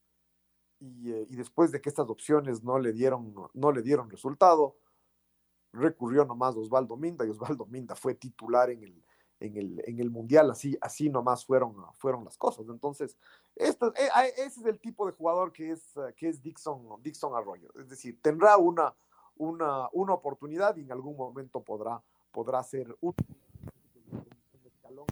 y, 0.80 1.12
eh, 1.12 1.28
y, 1.30 1.36
después 1.36 1.72
de 1.72 1.82
que 1.82 1.90
estas 1.90 2.10
opciones 2.10 2.64
no 2.64 2.80
le 2.80 2.94
dieron, 2.94 3.36
no 3.54 3.72
le 3.72 3.84
dieron 3.84 4.10
resultado, 4.10 4.78
recurrió 5.74 6.26
nomás 6.26 6.56
Osvaldo 6.56 6.98
Minda 6.98 7.26
y 7.26 7.30
Osvaldo 7.30 7.66
Minda 7.66 7.96
fue 7.96 8.16
titular 8.16 8.70
en 8.70 8.84
el, 8.84 9.04
en 9.40 9.58
el, 9.58 9.84
en 9.86 10.00
el 10.00 10.10
Mundial, 10.10 10.52
así, 10.52 10.78
así 10.82 11.10
nomás 11.10 11.46
fueron, 11.46 11.76
fueron 11.96 12.24
las 12.26 12.38
cosas. 12.38 12.66
Entonces, 12.70 13.18
esto, 13.56 13.94
eh, 13.96 14.10
ese 14.38 14.62
es 14.62 14.66
el 14.66 14.80
tipo 14.80 15.06
de 15.06 15.14
jugador 15.14 15.52
que 15.52 15.72
es, 15.72 15.94
que 16.16 16.30
es 16.30 16.42
Dixon, 16.42 17.02
Dixon 17.02 17.36
Arroyo. 17.36 17.70
Es 17.80 17.90
decir, 17.90 18.20
tendrá 18.22 18.58
una, 18.58 18.94
una, 19.38 19.90
una 19.94 20.14
oportunidad 20.14 20.76
y 20.78 20.82
en 20.82 20.92
algún 20.92 21.18
momento 21.18 21.62
podrá, 21.62 22.02
podrá 22.32 22.64
ser 22.64 22.96
un, 23.02 23.14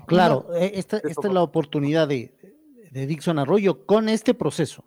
Claro, 0.05 0.53
eh, 0.55 0.71
esta, 0.75 0.97
esta 0.97 1.27
es 1.27 1.33
la 1.33 1.43
oportunidad 1.43 2.07
de, 2.07 2.33
de 2.91 3.05
Dixon 3.05 3.39
Arroyo 3.39 3.85
con 3.85 4.09
este 4.09 4.33
proceso. 4.33 4.83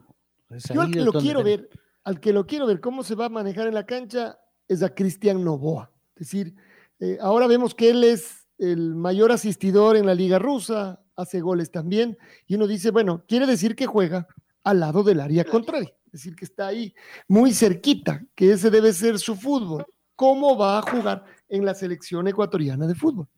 Yo 0.72 0.82
al 0.82 0.90
que 0.90 1.00
lo 1.00 1.12
quiero 1.12 1.42
ver, 1.42 1.70
al 2.04 2.20
que 2.20 2.32
lo 2.32 2.46
quiero 2.46 2.66
ver 2.66 2.80
cómo 2.80 3.02
se 3.02 3.14
va 3.14 3.26
a 3.26 3.28
manejar 3.30 3.66
en 3.68 3.74
la 3.74 3.86
cancha 3.86 4.38
es 4.72 4.82
a 4.82 4.94
Cristian 4.94 5.44
Novoa. 5.44 5.90
Es 6.16 6.28
decir, 6.28 6.54
eh, 6.98 7.18
ahora 7.20 7.46
vemos 7.46 7.74
que 7.74 7.90
él 7.90 8.04
es 8.04 8.48
el 8.58 8.94
mayor 8.94 9.32
asistidor 9.32 9.96
en 9.96 10.06
la 10.06 10.14
liga 10.14 10.38
rusa, 10.38 11.00
hace 11.16 11.40
goles 11.40 11.70
también, 11.70 12.16
y 12.46 12.54
uno 12.54 12.66
dice, 12.66 12.90
bueno, 12.90 13.24
quiere 13.26 13.46
decir 13.46 13.74
que 13.74 13.86
juega 13.86 14.26
al 14.64 14.80
lado 14.80 15.02
del 15.02 15.20
área 15.20 15.44
contraria, 15.44 15.92
es 16.06 16.12
decir, 16.12 16.36
que 16.36 16.44
está 16.44 16.68
ahí 16.68 16.94
muy 17.28 17.52
cerquita, 17.52 18.24
que 18.34 18.52
ese 18.52 18.70
debe 18.70 18.92
ser 18.92 19.18
su 19.18 19.34
fútbol. 19.36 19.84
¿Cómo 20.14 20.56
va 20.56 20.78
a 20.78 20.82
jugar 20.82 21.24
en 21.48 21.64
la 21.64 21.74
selección 21.74 22.28
ecuatoriana 22.28 22.86
de 22.86 22.94
fútbol? 22.94 23.28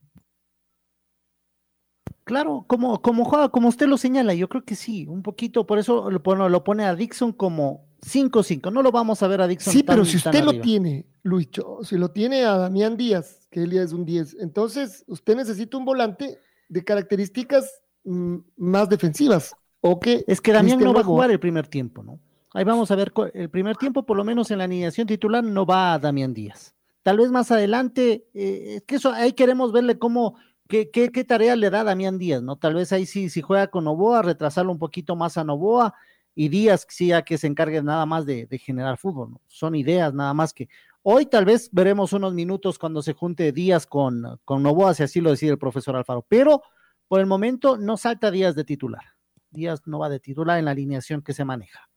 Claro, 2.24 2.64
como, 2.66 3.00
como 3.02 3.24
juega, 3.24 3.48
como 3.50 3.68
usted 3.68 3.86
lo 3.86 3.96
señala, 3.98 4.34
yo 4.34 4.48
creo 4.48 4.64
que 4.64 4.74
sí, 4.74 5.06
un 5.06 5.22
poquito, 5.22 5.66
por 5.66 5.78
eso 5.78 6.10
lo 6.10 6.22
pone, 6.22 6.48
lo 6.48 6.64
pone 6.64 6.84
a 6.84 6.94
Dixon 6.94 7.32
como 7.32 7.83
5-5, 8.04 8.72
no 8.72 8.82
lo 8.82 8.92
vamos 8.92 9.22
a 9.22 9.28
ver 9.28 9.40
a 9.40 9.46
Dixon. 9.46 9.72
Sí, 9.72 9.82
tan, 9.82 9.96
pero 9.96 10.04
si 10.04 10.18
usted 10.18 10.44
lo 10.44 10.60
tiene, 10.60 11.06
Luicho, 11.22 11.78
si 11.82 11.96
lo 11.96 12.10
tiene 12.10 12.44
a 12.44 12.56
Damián 12.56 12.96
Díaz, 12.96 13.46
que 13.50 13.62
él 13.62 13.72
ya 13.72 13.82
es 13.82 13.92
un 13.92 14.04
10, 14.04 14.36
entonces 14.40 15.04
usted 15.06 15.36
necesita 15.36 15.76
un 15.76 15.84
volante 15.84 16.38
de 16.68 16.84
características 16.84 17.82
mm, 18.04 18.36
más 18.56 18.88
defensivas. 18.88 19.54
¿O 19.80 20.00
que 20.00 20.24
es 20.26 20.40
que 20.40 20.52
Damián 20.52 20.80
no 20.80 20.94
va 20.94 21.00
a 21.00 21.04
jugar 21.04 21.30
el 21.30 21.40
primer 21.40 21.66
tiempo, 21.66 22.02
¿no? 22.02 22.18
Ahí 22.54 22.64
vamos 22.64 22.90
a 22.90 22.96
ver, 22.96 23.12
el 23.34 23.50
primer 23.50 23.76
tiempo, 23.76 24.06
por 24.06 24.16
lo 24.16 24.24
menos 24.24 24.50
en 24.50 24.58
la 24.58 24.64
alineación 24.64 25.06
titular, 25.06 25.42
no 25.42 25.66
va 25.66 25.94
a 25.94 25.98
Damián 25.98 26.32
Díaz. 26.32 26.74
Tal 27.02 27.18
vez 27.18 27.30
más 27.30 27.50
adelante, 27.50 28.28
eh, 28.32 28.76
es 28.76 28.82
que 28.84 28.94
eso 28.94 29.12
ahí 29.12 29.32
queremos 29.32 29.72
verle 29.72 29.98
cómo 29.98 30.36
¿Qué, 30.66 30.90
qué, 30.90 31.10
qué 31.10 31.24
tarea 31.24 31.56
le 31.56 31.68
da 31.68 31.84
Damián 31.84 32.18
Díaz? 32.18 32.42
¿no? 32.42 32.56
Tal 32.56 32.74
vez 32.74 32.90
ahí 32.92 33.04
sí, 33.04 33.28
si 33.28 33.42
juega 33.42 33.66
con 33.66 33.84
Novoa, 33.84 34.22
retrasarlo 34.22 34.72
un 34.72 34.78
poquito 34.78 35.14
más 35.14 35.36
a 35.36 35.44
Novoa 35.44 35.94
y 36.34 36.48
Díaz 36.48 36.86
sí 36.88 37.08
ya 37.08 37.22
que 37.22 37.38
se 37.38 37.46
encargue 37.46 37.82
nada 37.82 38.06
más 38.06 38.26
de, 38.26 38.46
de 38.46 38.58
generar 38.58 38.98
fútbol. 38.98 39.32
¿no? 39.32 39.40
Son 39.46 39.74
ideas 39.74 40.12
nada 40.14 40.34
más 40.34 40.52
que. 40.52 40.68
Hoy 41.02 41.26
tal 41.26 41.44
vez 41.44 41.68
veremos 41.70 42.12
unos 42.12 42.32
minutos 42.32 42.78
cuando 42.78 43.02
se 43.02 43.12
junte 43.12 43.52
Díaz 43.52 43.86
con, 43.86 44.40
con 44.44 44.62
Novoa, 44.62 44.94
si 44.94 45.02
así 45.02 45.20
lo 45.20 45.30
decide 45.30 45.52
el 45.52 45.58
profesor 45.58 45.96
Alfaro. 45.96 46.24
Pero 46.28 46.62
por 47.08 47.20
el 47.20 47.26
momento 47.26 47.76
no 47.76 47.96
salta 47.96 48.30
Díaz 48.30 48.54
de 48.54 48.64
titular. 48.64 49.04
Díaz 49.50 49.82
no 49.86 49.98
va 49.98 50.08
de 50.08 50.18
titular 50.18 50.58
en 50.58 50.64
la 50.64 50.72
alineación 50.72 51.22
que 51.22 51.34
se 51.34 51.44
maneja. 51.44 51.88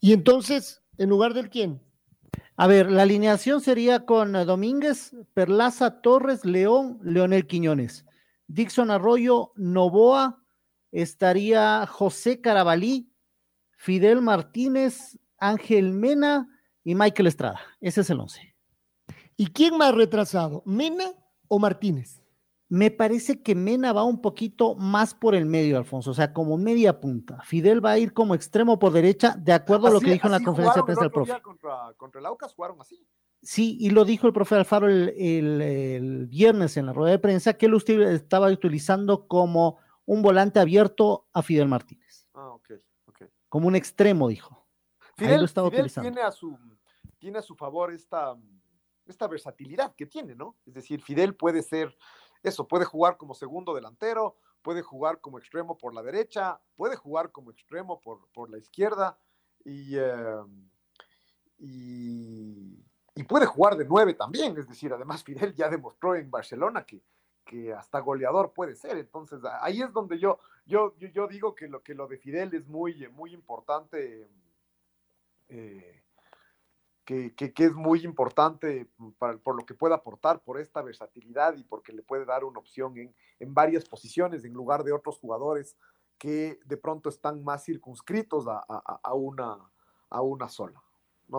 Y 0.00 0.12
entonces, 0.12 0.82
¿en 0.98 1.08
lugar 1.08 1.32
del 1.32 1.48
quién? 1.48 1.80
A 2.56 2.66
ver, 2.66 2.90
la 2.90 3.02
alineación 3.02 3.60
sería 3.60 4.04
con 4.04 4.32
Domínguez, 4.32 5.16
Perlaza, 5.32 6.02
Torres, 6.02 6.44
León, 6.44 6.98
Leonel 7.02 7.46
Quiñones. 7.46 8.04
Dixon 8.46 8.90
Arroyo, 8.90 9.52
Novoa, 9.56 10.42
estaría 10.92 11.86
José 11.86 12.40
Carabalí, 12.40 13.10
Fidel 13.76 14.22
Martínez, 14.22 15.18
Ángel 15.38 15.92
Mena 15.92 16.48
y 16.82 16.94
Michael 16.94 17.26
Estrada. 17.26 17.60
Ese 17.80 18.02
es 18.02 18.10
el 18.10 18.20
once. 18.20 18.54
¿Y 19.36 19.48
quién 19.48 19.76
más 19.76 19.94
retrasado, 19.94 20.62
Mena 20.64 21.12
o 21.48 21.58
Martínez? 21.58 22.22
Me 22.68 22.90
parece 22.90 23.42
que 23.42 23.54
Mena 23.54 23.92
va 23.92 24.04
un 24.04 24.20
poquito 24.20 24.74
más 24.74 25.14
por 25.14 25.34
el 25.34 25.44
medio, 25.44 25.76
Alfonso, 25.76 26.12
o 26.12 26.14
sea, 26.14 26.32
como 26.32 26.56
media 26.56 26.98
punta. 27.00 27.40
Fidel 27.42 27.84
va 27.84 27.92
a 27.92 27.98
ir 27.98 28.12
como 28.12 28.34
extremo 28.34 28.78
por 28.78 28.92
derecha, 28.92 29.36
de 29.38 29.52
acuerdo 29.52 29.86
así, 29.86 29.92
a 29.92 29.94
lo 29.94 30.00
que 30.00 30.12
dijo 30.12 30.26
en 30.26 30.32
la 30.32 30.40
conferencia 30.40 30.80
de 30.80 30.86
prensa 30.86 31.02
del 31.02 31.10
profe. 31.10 31.42
Contra, 31.42 31.94
contra 31.96 32.20
el 32.20 32.26
Aucas 32.26 32.54
jugaron 32.54 32.80
así. 32.80 33.06
Sí, 33.42 33.76
y 33.78 33.90
lo 33.90 34.06
dijo 34.06 34.26
el 34.26 34.32
profe 34.32 34.54
Alfaro 34.54 34.88
el, 34.88 35.10
el, 35.18 35.60
el, 35.60 36.26
viernes 36.26 36.78
en 36.78 36.86
la 36.86 36.94
rueda 36.94 37.10
de 37.10 37.18
prensa, 37.18 37.52
que 37.52 37.66
él 37.66 37.74
estaba 38.08 38.48
utilizando 38.48 39.28
como 39.28 39.78
un 40.06 40.22
volante 40.22 40.58
abierto 40.58 41.28
a 41.34 41.42
Fidel 41.42 41.68
Martínez. 41.68 42.03
Como 43.54 43.68
un 43.68 43.76
extremo, 43.76 44.26
dijo. 44.26 44.66
Fidel, 45.16 45.34
Ahí 45.34 45.38
lo 45.38 45.44
estaba 45.44 45.70
Fidel 45.70 45.82
utilizando. 45.82 46.10
Tiene 46.10 46.26
a, 46.26 46.32
su, 46.32 46.58
tiene 47.20 47.38
a 47.38 47.42
su 47.42 47.54
favor 47.54 47.92
esta, 47.92 48.36
esta 49.06 49.28
versatilidad 49.28 49.94
que 49.94 50.06
tiene, 50.06 50.34
¿no? 50.34 50.56
Es 50.66 50.74
decir, 50.74 51.00
Fidel 51.00 51.36
puede 51.36 51.62
ser 51.62 51.96
eso, 52.42 52.66
puede 52.66 52.84
jugar 52.84 53.16
como 53.16 53.32
segundo 53.32 53.72
delantero, 53.72 54.38
puede 54.60 54.82
jugar 54.82 55.20
como 55.20 55.38
extremo 55.38 55.78
por 55.78 55.94
la 55.94 56.02
derecha, 56.02 56.60
puede 56.74 56.96
jugar 56.96 57.30
como 57.30 57.52
extremo 57.52 58.00
por, 58.00 58.28
por 58.32 58.50
la 58.50 58.58
izquierda 58.58 59.20
y, 59.64 59.98
eh, 59.98 60.42
y, 61.58 62.84
y, 63.14 63.22
puede 63.22 63.46
jugar 63.46 63.76
de 63.76 63.84
nueve 63.84 64.14
también. 64.14 64.58
Es 64.58 64.66
decir, 64.66 64.92
además 64.92 65.22
Fidel 65.22 65.54
ya 65.54 65.68
demostró 65.68 66.16
en 66.16 66.28
Barcelona 66.28 66.84
que, 66.84 67.04
que 67.44 67.72
hasta 67.72 68.00
goleador 68.00 68.52
puede 68.52 68.74
ser. 68.74 68.96
Entonces 68.96 69.40
ahí 69.60 69.82
es 69.82 69.92
donde 69.92 70.18
yo, 70.18 70.38
yo, 70.66 70.96
yo, 70.96 71.28
digo 71.28 71.54
que 71.54 71.68
lo, 71.68 71.82
que 71.82 71.94
lo 71.94 72.06
de 72.06 72.18
Fidel 72.18 72.54
es 72.54 72.66
muy, 72.66 73.08
muy 73.08 73.32
importante. 73.32 74.28
Eh, 75.48 76.00
que, 77.04 77.34
que, 77.34 77.52
es 77.64 77.74
muy 77.74 78.00
importante 78.00 78.88
para, 79.18 79.36
por 79.36 79.56
lo 79.56 79.66
que 79.66 79.74
puede 79.74 79.94
aportar, 79.94 80.42
por 80.42 80.58
esta 80.58 80.80
versatilidad 80.80 81.54
y 81.54 81.62
porque 81.62 81.92
le 81.92 82.02
puede 82.02 82.24
dar 82.24 82.44
una 82.44 82.58
opción 82.58 82.96
en, 82.96 83.14
en, 83.38 83.52
varias 83.52 83.84
posiciones 83.84 84.42
en 84.46 84.54
lugar 84.54 84.84
de 84.84 84.92
otros 84.92 85.18
jugadores 85.18 85.76
que 86.16 86.58
de 86.64 86.76
pronto 86.78 87.10
están 87.10 87.44
más 87.44 87.64
circunscritos 87.64 88.46
a, 88.48 88.58
a 88.58 89.12
una, 89.12 89.70
a 90.08 90.22
una 90.22 90.48
sola. 90.48 90.83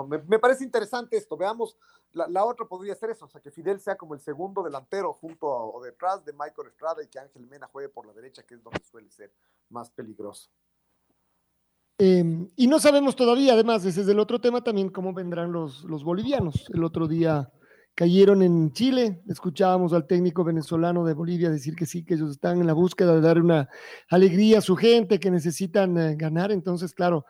Me, 0.04 0.40
parece 0.40 0.64
interesante 0.64 1.16
esto. 1.18 1.38
Veamos, 1.38 1.78
la, 2.14 2.28
la, 2.28 2.44
otra 2.44 2.66
podría 2.68 2.96
ser 2.96 3.12
eso, 3.12 3.26
o 3.26 3.30
sea, 3.30 3.42
que 3.42 3.52
Fidel 3.52 3.80
sea 3.80 3.96
como 3.96 4.14
el 4.14 4.20
segundo 4.20 4.62
delantero 4.64 5.14
junto 5.14 5.52
a, 5.52 5.66
o 5.66 5.82
detrás 5.82 6.26
de 6.26 6.34
Michael 6.34 6.68
Estrada 6.68 7.04
y 7.04 7.08
que 7.08 7.20
Ángel 7.20 7.48
Mena 7.48 7.68
juegue 7.72 7.90
por 7.90 8.06
la 8.06 8.14
derecha, 8.14 8.44
que 8.44 8.56
es 8.56 8.64
donde 8.64 8.84
suele 8.84 9.10
ser 9.10 9.32
más 9.70 9.90
peligroso. 9.92 10.50
Eh, 11.98 12.50
y 12.58 12.68
no 12.68 12.80
sabemos 12.80 13.16
todavía, 13.16 13.54
además, 13.54 13.86
ese 13.86 14.02
es 14.02 14.08
el 14.08 14.20
otro 14.20 14.42
tema 14.42 14.62
también, 14.62 14.90
cómo 14.90 15.14
vendrán 15.14 15.52
los, 15.52 15.84
los 15.86 16.04
bolivianos. 16.04 16.70
El 16.74 16.84
otro 16.84 17.08
día 17.08 17.50
cayeron 17.96 18.44
en 18.44 18.74
Chile, 18.74 19.24
escuchábamos 19.30 19.94
al 19.94 20.06
técnico 20.06 20.44
venezolano 20.44 21.06
de 21.06 21.14
Bolivia 21.14 21.50
decir 21.50 21.76
que 21.76 21.86
sí, 21.86 22.04
que 22.04 22.16
ellos 22.16 22.32
están 22.32 22.60
en 22.60 22.68
la 22.68 22.74
búsqueda 22.74 23.16
de 23.16 23.22
dar 23.22 23.42
una 23.42 23.70
alegría 24.10 24.58
a 24.58 24.62
su 24.62 24.76
gente, 24.76 25.20
que 25.20 25.32
necesitan 25.32 25.98
eh, 25.98 26.16
ganar. 26.18 26.52
Entonces, 26.52 26.94
claro, 26.94 27.26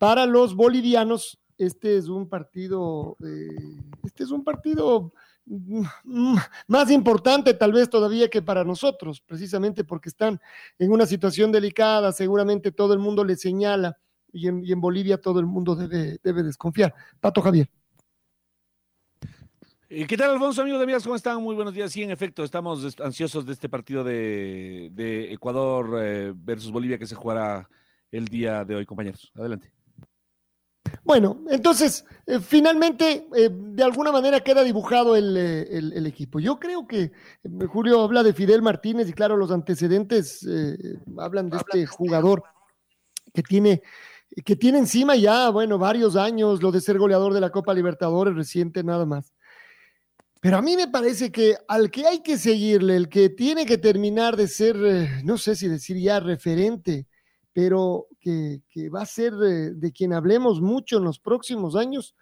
para 0.00 0.26
los 0.26 0.56
bolivianos, 0.56 1.38
este 1.58 1.96
es 1.96 2.08
un 2.08 2.28
partido, 2.28 3.16
eh, 3.24 3.48
este 4.04 4.24
es 4.24 4.30
un 4.30 4.44
partido 4.44 5.12
más 6.66 6.90
importante 6.90 7.54
tal 7.54 7.72
vez 7.72 7.88
todavía 7.88 8.28
que 8.28 8.42
para 8.42 8.64
nosotros, 8.64 9.20
precisamente 9.20 9.82
porque 9.82 10.08
están 10.10 10.40
en 10.78 10.92
una 10.92 11.06
situación 11.06 11.50
delicada, 11.50 12.12
seguramente 12.12 12.70
todo 12.70 12.92
el 12.92 12.98
mundo 12.98 13.24
les 13.24 13.40
señala 13.40 13.98
y 14.32 14.46
en, 14.48 14.64
y 14.64 14.72
en 14.72 14.80
Bolivia 14.80 15.20
todo 15.20 15.40
el 15.40 15.46
mundo 15.46 15.74
debe, 15.74 16.18
debe 16.22 16.42
desconfiar. 16.42 16.94
Pato 17.20 17.40
Javier. 17.40 17.68
¿Qué 19.88 20.18
tal, 20.18 20.32
Alfonso, 20.32 20.60
amigos 20.60 20.80
de 20.80 20.84
amigas? 20.84 21.02
¿Cómo 21.02 21.16
están? 21.16 21.42
Muy 21.42 21.54
buenos 21.54 21.72
días. 21.72 21.90
Sí, 21.90 22.02
en 22.02 22.10
efecto, 22.10 22.44
estamos 22.44 23.00
ansiosos 23.00 23.46
de 23.46 23.54
este 23.54 23.70
partido 23.70 24.04
de, 24.04 24.90
de 24.92 25.32
Ecuador 25.32 25.98
eh, 26.02 26.34
versus 26.36 26.70
Bolivia 26.70 26.98
que 26.98 27.06
se 27.06 27.14
jugará 27.14 27.66
el 28.10 28.26
día 28.26 28.66
de 28.66 28.74
hoy, 28.74 28.84
compañeros. 28.84 29.32
Adelante. 29.34 29.77
Bueno, 31.08 31.42
entonces, 31.48 32.04
eh, 32.26 32.38
finalmente, 32.38 33.26
eh, 33.34 33.48
de 33.50 33.82
alguna 33.82 34.12
manera 34.12 34.40
queda 34.40 34.62
dibujado 34.62 35.16
el, 35.16 35.34
el, 35.38 35.94
el, 35.94 36.06
equipo. 36.06 36.38
Yo 36.38 36.60
creo 36.60 36.86
que 36.86 37.00
eh, 37.00 37.12
Julio 37.66 38.02
habla 38.02 38.22
de 38.22 38.34
Fidel 38.34 38.60
Martínez 38.60 39.08
y 39.08 39.14
claro, 39.14 39.34
los 39.38 39.50
antecedentes 39.50 40.46
hablan 41.16 41.48
de 41.48 41.56
este 41.56 41.86
jugador 41.86 42.42
que 43.32 43.42
tiene 43.42 43.80
que 44.44 44.54
tiene 44.54 44.80
encima 44.80 45.16
ya, 45.16 45.48
bueno, 45.48 45.78
varios 45.78 46.14
años, 46.14 46.62
lo 46.62 46.70
de 46.70 46.82
ser 46.82 46.98
goleador 46.98 47.32
de 47.32 47.40
la 47.40 47.48
Copa 47.48 47.72
Libertadores 47.72 48.34
reciente 48.34 48.84
nada 48.84 49.06
más. 49.06 49.32
Pero 50.42 50.58
a 50.58 50.62
mí 50.62 50.76
me 50.76 50.88
parece 50.88 51.32
que 51.32 51.56
al 51.68 51.90
que 51.90 52.06
hay 52.06 52.22
que 52.22 52.36
seguirle, 52.36 52.96
el 52.96 53.08
que 53.08 53.30
tiene 53.30 53.64
que 53.64 53.78
terminar 53.78 54.36
de 54.36 54.46
ser, 54.46 54.76
eh, 54.84 55.22
no 55.24 55.38
sé 55.38 55.56
si 55.56 55.68
decir 55.68 55.96
ya 55.96 56.20
referente, 56.20 57.06
pero 57.54 58.08
que 58.68 58.88
va 58.90 59.02
a 59.02 59.06
ser 59.06 59.34
de, 59.34 59.92
quien 59.92 60.12
hablemos 60.12 60.60
mucho 60.60 60.98
en 60.98 61.04
los 61.04 61.18
próximos 61.18 61.76
años 61.76 62.14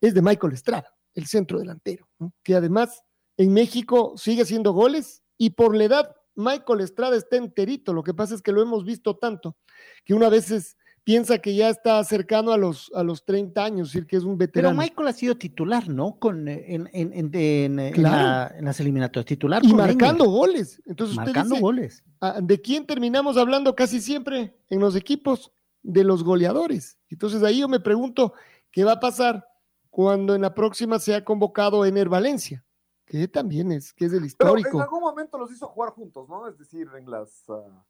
es 0.00 0.14
de 0.14 0.22
Michael 0.22 0.52
Estrada, 0.52 0.94
el 1.14 1.26
centro 1.26 1.58
delantero, 1.58 2.08
que 2.42 2.54
además 2.54 3.02
en 3.36 3.52
México 3.52 4.14
sigue 4.16 4.42
haciendo 4.42 4.72
goles 4.72 5.22
y 5.36 5.50
por 5.50 5.76
la 5.76 5.84
edad 5.84 6.16
Michael 6.34 6.80
Estrada 6.80 7.16
está 7.16 7.36
enterito. 7.36 7.92
Lo 7.92 8.02
que 8.02 8.14
pasa 8.14 8.34
es 8.34 8.42
que 8.42 8.52
lo 8.52 8.62
hemos 8.62 8.84
visto 8.84 9.16
tanto 9.16 9.56
que 10.04 10.14
una 10.14 10.28
vez 10.28 10.74
piensa 11.04 11.38
que 11.38 11.54
ya 11.54 11.68
está 11.68 12.02
cercano 12.04 12.50
a 12.52 12.56
los, 12.56 12.90
a 12.94 13.02
los 13.02 13.24
30 13.24 13.62
años, 13.64 13.88
decir 13.92 14.06
que 14.06 14.16
es 14.16 14.24
un 14.24 14.38
Pero 14.38 14.46
veterano. 14.48 14.80
Michael 14.80 15.08
ha 15.08 15.12
sido 15.12 15.36
titular, 15.36 15.88
¿no? 15.88 16.18
Con, 16.18 16.48
eh, 16.48 16.64
en, 16.74 16.88
en, 16.92 17.12
en, 17.12 17.34
en- 17.34 17.78
en 17.78 17.92
Claro. 17.92 18.16
la- 18.16 18.54
en 18.58 18.64
las 18.64 18.80
eliminatorias, 18.80 19.26
titular. 19.26 19.62
y 19.64 19.68
con 19.68 19.76
marcando 19.78 20.24
goles. 20.24 20.80
Entonces 20.86 21.16
usted 21.16 21.26
marcando 21.26 21.50
dice, 21.56 21.60
goles. 21.62 22.04
ah, 22.20 22.40
¿de 22.42 22.60
quién 22.60 22.86
terminamos 22.86 23.36
hablando 23.36 23.74
casi 23.76 24.00
siempre 24.00 24.56
en 24.70 24.80
los 24.80 24.96
equipos? 24.96 25.52
De 25.82 26.02
los 26.02 26.24
goleadores. 26.24 26.98
Entonces 27.10 27.42
ahí 27.42 27.60
yo 27.60 27.68
me 27.68 27.78
pregunto, 27.80 28.32
¿qué 28.70 28.84
va 28.84 28.92
a 28.92 29.00
pasar 29.00 29.46
cuando 29.90 30.34
en 30.34 30.40
la 30.40 30.54
próxima 30.54 30.98
sea 30.98 31.22
convocado 31.22 31.84
Ener 31.84 32.08
Valencia? 32.08 32.64
Que 33.04 33.28
también 33.28 33.70
es, 33.70 33.92
que 33.92 34.06
es 34.06 34.12
el 34.14 34.20
Pero 34.20 34.26
histórico. 34.26 34.78
en 34.78 34.82
algún 34.84 35.00
momento 35.00 35.36
los 35.36 35.52
hizo 35.52 35.66
jugar 35.68 35.90
juntos, 35.90 36.26
¿no? 36.30 36.48
Es 36.48 36.56
decir, 36.56 36.88
en 36.98 37.10
las 37.10 37.44
ah, 37.50 37.84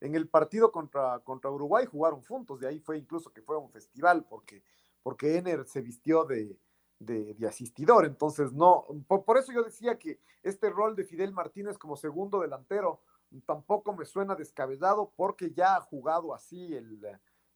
en 0.00 0.14
el 0.14 0.28
partido 0.28 0.70
contra, 0.70 1.20
contra 1.20 1.50
Uruguay 1.50 1.86
jugaron 1.86 2.22
juntos, 2.22 2.60
de 2.60 2.68
ahí 2.68 2.80
fue 2.80 2.98
incluso 2.98 3.32
que 3.32 3.42
fue 3.42 3.56
un 3.56 3.70
festival, 3.70 4.26
porque, 4.28 4.62
porque 5.02 5.36
Ener 5.36 5.66
se 5.66 5.80
vistió 5.80 6.24
de, 6.24 6.58
de, 6.98 7.46
asistidor, 7.46 8.06
entonces 8.06 8.52
no, 8.52 8.86
por, 9.06 9.24
por 9.24 9.38
eso 9.38 9.52
yo 9.52 9.62
decía 9.62 9.98
que 9.98 10.20
este 10.42 10.70
rol 10.70 10.96
de 10.96 11.04
Fidel 11.04 11.32
Martínez 11.32 11.78
como 11.78 11.96
segundo 11.96 12.40
delantero 12.40 13.00
tampoco 13.44 13.92
me 13.92 14.04
suena 14.04 14.34
descabellado 14.34 15.12
porque 15.16 15.52
ya 15.52 15.76
ha 15.76 15.80
jugado 15.80 16.34
así 16.34 16.74
el, 16.74 17.00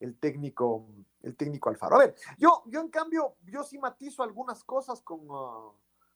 el 0.01 0.19
técnico, 0.19 0.87
el 1.23 1.37
técnico 1.37 1.71
Alfaro. 1.71 1.97
A 1.97 2.01
ver, 2.01 2.15
yo, 2.39 2.63
yo 2.67 2.81
en 2.81 2.89
cambio, 2.89 3.37
yo 3.45 3.63
sí 3.63 3.79
matizo 3.79 4.23
algunas 4.23 4.65
cosas 4.65 5.01
con, 5.01 5.21
ah, 5.31 5.71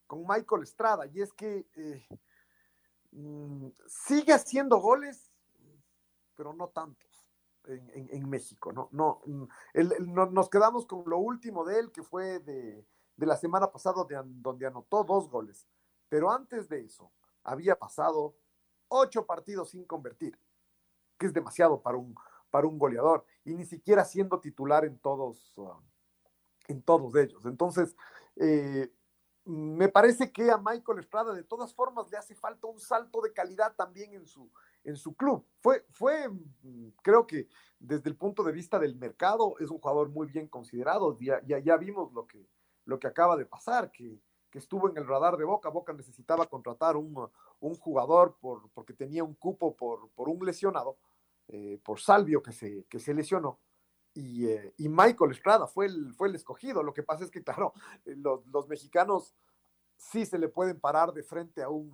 con 0.05 0.25
Michael 0.27 0.63
Estrada, 0.63 1.05
y 1.07 1.21
es 1.21 1.33
que 1.33 1.67
eh, 1.75 2.07
mm, 3.11 3.67
sigue 3.87 4.33
haciendo 4.33 4.77
goles, 4.77 5.31
pero 6.37 6.53
no 6.53 6.69
tantos 6.69 7.27
en, 7.65 8.07
en- 8.11 8.29
México, 8.29 8.71
¿no? 8.71 8.87
no 8.91 9.21
mm, 9.25 9.43
el- 9.73 10.13
no- 10.13 10.27
nos 10.27 10.49
quedamos 10.49 10.85
con 10.85 11.03
lo 11.09 11.17
último 11.17 11.65
de 11.65 11.79
él, 11.79 11.91
que 11.91 12.03
fue 12.03 12.39
de, 12.39 12.85
de 13.17 13.25
la 13.25 13.35
semana 13.35 13.71
pasada, 13.71 14.05
de 14.05 14.21
donde 14.25 14.67
anotó 14.67 15.03
dos 15.03 15.29
goles, 15.29 15.67
pero 16.07 16.31
antes 16.31 16.69
de 16.69 16.81
eso 16.85 17.11
había 17.43 17.77
pasado 17.77 18.35
ocho 18.87 19.25
partidos 19.25 19.71
sin 19.71 19.83
convertir, 19.85 20.39
que 21.17 21.25
es 21.25 21.33
demasiado 21.33 21.81
para 21.81 21.97
un, 21.97 22.15
para 22.49 22.67
un 22.67 22.77
goleador, 22.77 23.25
y 23.43 23.53
ni 23.53 23.65
siquiera 23.65 24.05
siendo 24.05 24.39
titular 24.39 24.85
en 24.85 24.97
todos, 24.99 25.53
ah, 25.57 25.79
en 26.67 26.81
todos 26.81 27.15
ellos. 27.15 27.45
Entonces, 27.45 27.95
eh, 28.37 28.93
me 29.45 29.87
parece 29.87 30.31
que 30.31 30.51
a 30.51 30.57
Michael 30.57 30.99
Estrada 30.99 31.33
de 31.33 31.43
todas 31.43 31.73
formas 31.73 32.09
le 32.11 32.17
hace 32.17 32.35
falta 32.35 32.67
un 32.67 32.79
salto 32.79 33.21
de 33.21 33.33
calidad 33.33 33.75
también 33.75 34.13
en 34.13 34.25
su, 34.25 34.51
en 34.87 34.95
su 34.95 35.15
club. 35.15 35.45
Fue, 35.59 35.85
fue, 35.91 36.29
mm, 36.29 36.87
creo 37.03 37.27
que 37.27 37.49
desde 37.77 38.09
el 38.09 38.15
punto 38.15 38.41
de 38.41 38.53
vista 38.53 38.79
del 38.79 38.95
mercado, 38.95 39.55
es 39.59 39.69
un 39.69 39.79
jugador 39.79 40.09
muy 40.09 40.27
bien 40.27 40.47
considerado. 40.47 41.17
Ya, 41.19 41.41
ya, 41.45 41.59
ya 41.59 41.75
vimos 41.75 42.13
lo 42.13 42.25
que, 42.25 42.47
lo 42.85 42.97
que 42.97 43.07
acaba 43.07 43.35
de 43.35 43.45
pasar, 43.45 43.91
que, 43.91 44.21
que 44.49 44.59
estuvo 44.59 44.89
en 44.89 44.97
el 44.97 45.05
radar 45.05 45.35
de 45.35 45.43
Boca. 45.43 45.69
Boca 45.69 45.91
necesitaba 45.91 46.45
contratar 46.47 46.95
un, 46.95 47.29
un 47.59 47.75
jugador 47.75 48.37
por, 48.39 48.69
porque 48.71 48.93
tenía 48.93 49.25
un 49.25 49.35
cupo 49.35 49.75
por, 49.75 50.09
por 50.11 50.29
un 50.29 50.43
lesionado, 50.45 50.97
eh, 51.49 51.79
por 51.83 51.99
Salvio 51.99 52.41
que 52.41 52.53
se, 52.53 52.85
que 52.85 52.99
se 52.99 53.13
lesionó. 53.13 53.59
Y, 54.13 54.47
eh, 54.47 54.73
y 54.77 54.87
Michael 54.87 55.31
Estrada 55.31 55.67
fue 55.67 55.87
el, 55.87 56.13
fue 56.13 56.29
el 56.29 56.35
escogido. 56.35 56.81
Lo 56.81 56.93
que 56.93 57.03
pasa 57.03 57.25
es 57.25 57.29
que, 57.29 57.43
claro, 57.43 57.73
los, 58.05 58.47
los 58.47 58.69
mexicanos 58.69 59.35
sí 59.97 60.25
se 60.25 60.39
le 60.39 60.47
pueden 60.47 60.79
parar 60.79 61.11
de 61.11 61.23
frente 61.23 61.61
a 61.61 61.67
un, 61.67 61.93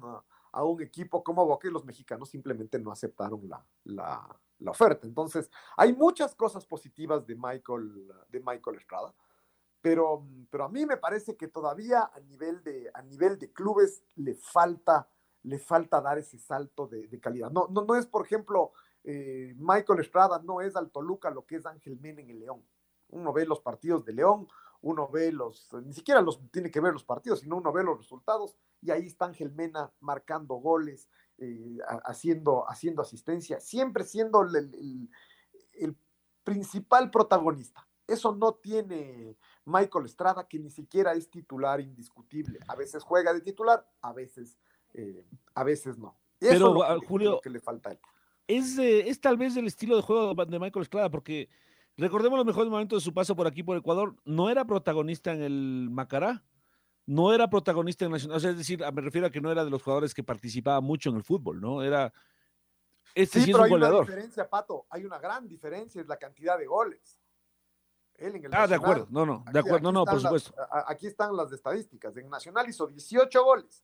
a, 0.53 0.63
un 0.63 0.81
equipo 0.81 1.23
como 1.23 1.45
Boca 1.45 1.67
y 1.67 1.71
los 1.71 1.85
mexicanos 1.85 2.29
simplemente 2.29 2.79
no 2.79 2.91
aceptaron 2.91 3.47
la, 3.49 3.65
la, 3.83 4.39
la 4.59 4.71
oferta. 4.71 5.05
Entonces, 5.05 5.51
hay 5.75 5.93
muchas 5.93 6.33
cosas 6.35 6.65
positivas 6.65 7.25
de 7.27 7.35
Michael, 7.35 8.11
de 8.29 8.39
Michael 8.39 8.77
Estrada, 8.77 9.13
pero, 9.81 10.25
pero 10.49 10.63
a 10.63 10.69
mí 10.69 10.85
me 10.85 10.97
parece 10.97 11.35
que 11.35 11.49
todavía 11.49 12.09
a 12.13 12.19
nivel 12.21 12.63
de, 12.63 12.89
a 12.93 13.01
nivel 13.01 13.37
de 13.37 13.51
clubes 13.51 14.03
le 14.15 14.33
falta, 14.33 15.09
le 15.43 15.59
falta 15.59 15.99
dar 15.99 16.17
ese 16.17 16.39
salto 16.39 16.87
de, 16.87 17.19
calidad. 17.19 17.51
No, 17.51 17.67
no, 17.69 17.83
no 17.83 17.95
es, 17.95 18.05
por 18.07 18.25
ejemplo, 18.25 18.71
eh, 19.03 19.53
Michael 19.57 19.99
Estrada 19.99 20.41
no 20.41 20.61
es 20.61 20.77
al 20.77 20.89
Toluca 20.89 21.29
lo 21.29 21.45
que 21.45 21.57
es 21.57 21.65
Ángel 21.65 21.99
Mena 21.99 22.21
en 22.21 22.29
el 22.29 22.39
León. 22.39 22.63
Uno 23.09 23.33
ve 23.33 23.45
los 23.45 23.59
partidos 23.59 24.05
de 24.05 24.13
León, 24.13 24.47
uno 24.83 25.07
ve 25.09 25.31
los, 25.31 25.69
ni 25.83 25.93
siquiera 25.93 26.21
los 26.21 26.39
tiene 26.51 26.69
que 26.69 26.79
ver 26.79 26.93
los 26.93 27.03
partidos, 27.03 27.39
sino 27.39 27.57
uno 27.57 27.71
ve 27.73 27.83
los 27.83 27.97
resultados 27.97 28.55
y 28.81 28.91
ahí 28.91 29.07
está 29.07 29.25
Ángel 29.25 29.51
Mena 29.51 29.91
marcando 30.01 30.55
goles, 30.55 31.09
eh, 31.37 31.77
haciendo, 32.05 32.69
haciendo 32.69 33.01
asistencia, 33.01 33.59
siempre 33.59 34.03
siendo 34.03 34.41
el, 34.43 34.55
el- 34.55 35.09
el 35.73 35.97
principal 36.43 37.09
protagonista. 37.09 37.87
Eso 38.05 38.35
no 38.35 38.55
tiene 38.55 39.37
Michael 39.65 40.05
Estrada, 40.05 40.47
que 40.47 40.59
ni 40.59 40.69
siquiera 40.69 41.13
es 41.13 41.29
titular 41.29 41.79
indiscutible. 41.79 42.59
A 42.67 42.75
veces 42.75 43.01
juega 43.01 43.33
de 43.33 43.39
titular, 43.41 43.89
a 44.01 44.11
veces, 44.11 44.57
eh, 44.93 45.25
a 45.55 45.63
veces 45.63 45.97
no. 45.97 46.19
Eso 46.41 46.49
Pero, 46.51 46.67
es 46.67 46.73
lo 46.73 46.79
que 46.81 46.85
ah, 46.85 46.97
le- 46.97 47.07
Julio, 47.07 47.31
lo 47.31 47.41
que 47.41 47.49
le 47.49 47.59
falta 47.61 47.89
a 47.89 47.93
él. 47.93 47.99
es, 48.47 48.77
eh, 48.77 49.07
es 49.09 49.21
tal 49.21 49.37
vez 49.37 49.55
el 49.55 49.65
estilo 49.67 49.95
de 49.95 50.01
juego 50.01 50.35
de 50.35 50.59
Michael 50.59 50.83
Estrada, 50.83 51.09
porque 51.09 51.47
recordemos 51.97 52.37
los 52.37 52.45
mejores 52.45 52.69
momentos 52.69 53.01
de 53.01 53.05
su 53.05 53.13
paso 53.13 53.35
por 53.35 53.47
aquí, 53.47 53.63
por 53.63 53.77
Ecuador. 53.77 54.15
No 54.25 54.49
era 54.49 54.65
protagonista 54.65 55.31
en 55.33 55.41
el 55.41 55.89
Macará, 55.91 56.43
no 57.05 57.33
era 57.33 57.49
protagonista 57.49 58.05
en 58.05 58.11
Nacional. 58.11 58.37
O 58.37 58.39
sea, 58.39 58.51
es 58.51 58.57
decir, 58.57 58.83
a- 58.83 58.91
me 58.91 59.01
refiero 59.01 59.27
a 59.27 59.29
que 59.29 59.41
no 59.41 59.51
era 59.51 59.63
de 59.63 59.69
los 59.71 59.83
jugadores 59.83 60.13
que 60.13 60.23
participaba 60.23 60.79
mucho 60.81 61.09
en 61.09 61.17
el 61.17 61.23
fútbol, 61.23 61.59
¿no? 61.61 61.81
Era. 61.83 62.13
Este 63.15 63.39
sí, 63.39 63.45
Sí, 63.45 63.51
es 63.51 63.57
pero 63.57 63.75
un 63.75 63.83
hay 63.83 63.89
una 63.89 63.99
diferencia, 63.99 64.49
Pato. 64.49 64.85
Hay 64.89 65.05
una 65.05 65.19
gran 65.19 65.47
diferencia, 65.47 66.01
es 66.01 66.07
la 66.07 66.17
cantidad 66.17 66.57
de 66.57 66.65
goles. 66.65 67.19
Él 68.15 68.35
en 68.35 68.45
el 68.45 68.53
Ah, 68.55 68.67
de 68.67 68.75
acuerdo. 68.75 69.07
No, 69.11 69.25
no, 69.25 69.43
de 69.51 69.59
acuerdo. 69.59 69.79
No, 69.79 69.89
aquí 69.89 69.93
no, 69.99 70.05
por 70.05 70.13
las- 70.13 70.21
supuesto. 70.23 70.55
aquí 70.87 71.07
están 71.07 71.35
las 71.35 71.51
estadísticas. 71.51 72.15
En 72.17 72.29
Nacional 72.29 72.67
hizo 72.69 72.87
18 72.87 73.43
goles. 73.43 73.83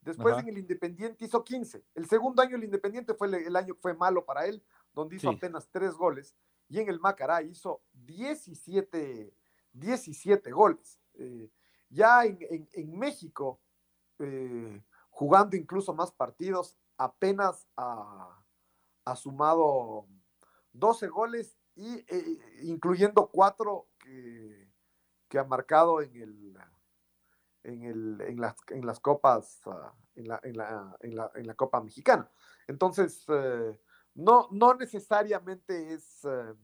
Después 0.00 0.32
Ajá. 0.34 0.42
en 0.42 0.48
el 0.50 0.58
Independiente 0.58 1.24
hizo 1.24 1.42
15. 1.42 1.84
El 1.94 2.06
segundo 2.08 2.40
año 2.40 2.56
el 2.56 2.64
Independiente 2.64 3.14
fue 3.14 3.26
el, 3.28 3.34
el 3.34 3.56
año 3.56 3.74
que 3.74 3.80
fue 3.80 3.94
malo 3.94 4.24
para 4.24 4.46
él, 4.46 4.62
donde 4.92 5.16
hizo 5.16 5.30
Sí. 5.30 5.36
apenas 5.36 5.68
3 5.72 5.92
goles. 5.94 6.36
Y 6.68 6.80
en 6.80 6.88
el 6.88 7.00
Macará 7.00 7.42
hizo 7.42 7.82
17, 7.92 9.34
17 9.72 10.50
goles. 10.50 11.00
Eh, 11.14 11.50
ya 11.88 12.24
en, 12.24 12.68
en- 12.72 12.98
México, 12.98 13.60
eh, 14.18 14.82
jugando 15.10 15.56
incluso 15.56 15.94
más 15.94 16.12
partidos, 16.12 16.76
apenas 16.98 17.66
ha, 17.76 18.44
ha 19.04 19.16
sumado 19.16 20.06
12 20.72 21.08
goles 21.08 21.58
y 21.74 22.04
eh, 22.08 22.38
incluyendo 22.62 23.28
4 23.28 23.88
que, 23.98 24.68
ha 25.38 25.44
marcado 25.44 26.00
en 26.02 26.16
el 26.16 26.58
en, 27.64 27.82
el, 27.84 28.20
en, 28.22 28.40
las, 28.40 28.56
en 28.68 28.86
las 28.86 28.98
copas 28.98 29.60
ah, 29.66 29.92
en, 30.14 30.28
la, 30.28 30.40
en, 30.42 30.56
la, 30.56 30.96
en, 31.00 31.16
la, 31.16 31.30
en 31.34 31.46
la 31.46 31.54
Copa 31.54 31.80
Mexicana. 31.80 32.30
Entonces, 32.66 33.26
no, 34.14 34.48
no 34.50 34.74
necesariamente 34.74 35.94
es 35.94 36.24
eh, 36.24 36.54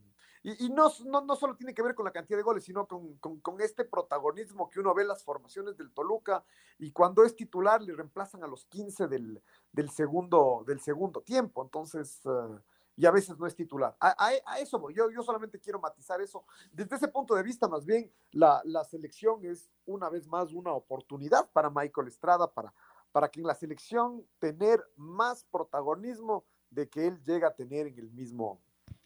y, 0.44 0.66
y 0.66 0.68
no, 0.68 0.92
no, 1.06 1.22
no, 1.22 1.36
solo 1.36 1.56
tiene 1.56 1.72
que 1.72 1.82
ver 1.82 1.94
con 1.94 2.04
la 2.04 2.12
cantidad 2.12 2.36
de 2.36 2.42
goles, 2.42 2.64
sino 2.64 2.86
con, 2.86 3.16
con, 3.16 3.40
con, 3.40 3.62
este 3.62 3.82
protagonismo 3.86 4.68
que 4.68 4.78
uno 4.78 4.92
ve 4.92 5.00
en 5.00 5.08
las 5.08 5.24
formaciones 5.24 5.74
del 5.78 5.90
Toluca 5.90 6.44
y 6.78 6.92
cuando 6.92 7.24
es 7.24 7.34
titular 7.34 7.80
le 7.80 7.94
reemplazan 7.94 8.44
a 8.44 8.46
los 8.46 8.66
15 8.66 9.08
del, 9.08 9.42
del, 9.72 9.88
segundo, 9.88 10.62
del 10.66 10.80
segundo 10.80 11.22
tiempo. 11.22 11.62
Entonces, 11.62 12.20
uh, 12.26 12.60
y 12.94 13.06
a 13.06 13.10
veces 13.10 13.38
no 13.38 13.46
es 13.46 13.56
titular. 13.56 13.96
A, 13.98 14.10
a, 14.22 14.32
a 14.44 14.58
eso 14.58 14.78
voy. 14.78 14.92
Yo, 14.92 15.10
yo, 15.10 15.22
solamente 15.22 15.58
quiero 15.58 15.80
matizar 15.80 16.20
eso. 16.20 16.44
Desde 16.70 16.96
ese 16.96 17.08
punto 17.08 17.34
de 17.34 17.42
vista, 17.42 17.66
más 17.66 17.86
bien, 17.86 18.12
la, 18.30 18.60
la, 18.64 18.84
selección 18.84 19.46
es 19.46 19.70
una 19.86 20.10
vez 20.10 20.26
más 20.26 20.52
una 20.52 20.72
oportunidad 20.72 21.48
para 21.52 21.70
Michael 21.70 22.08
Estrada, 22.08 22.52
para, 22.52 22.74
para 23.12 23.30
que 23.30 23.40
en 23.40 23.46
la 23.46 23.54
selección 23.54 24.26
tener 24.38 24.84
más 24.96 25.44
protagonismo 25.44 26.44
de 26.74 26.88
que 26.88 27.06
él 27.06 27.22
llega 27.24 27.48
a 27.48 27.54
tener 27.54 27.86
en 27.86 27.98
el 27.98 28.10
mismo, 28.10 28.60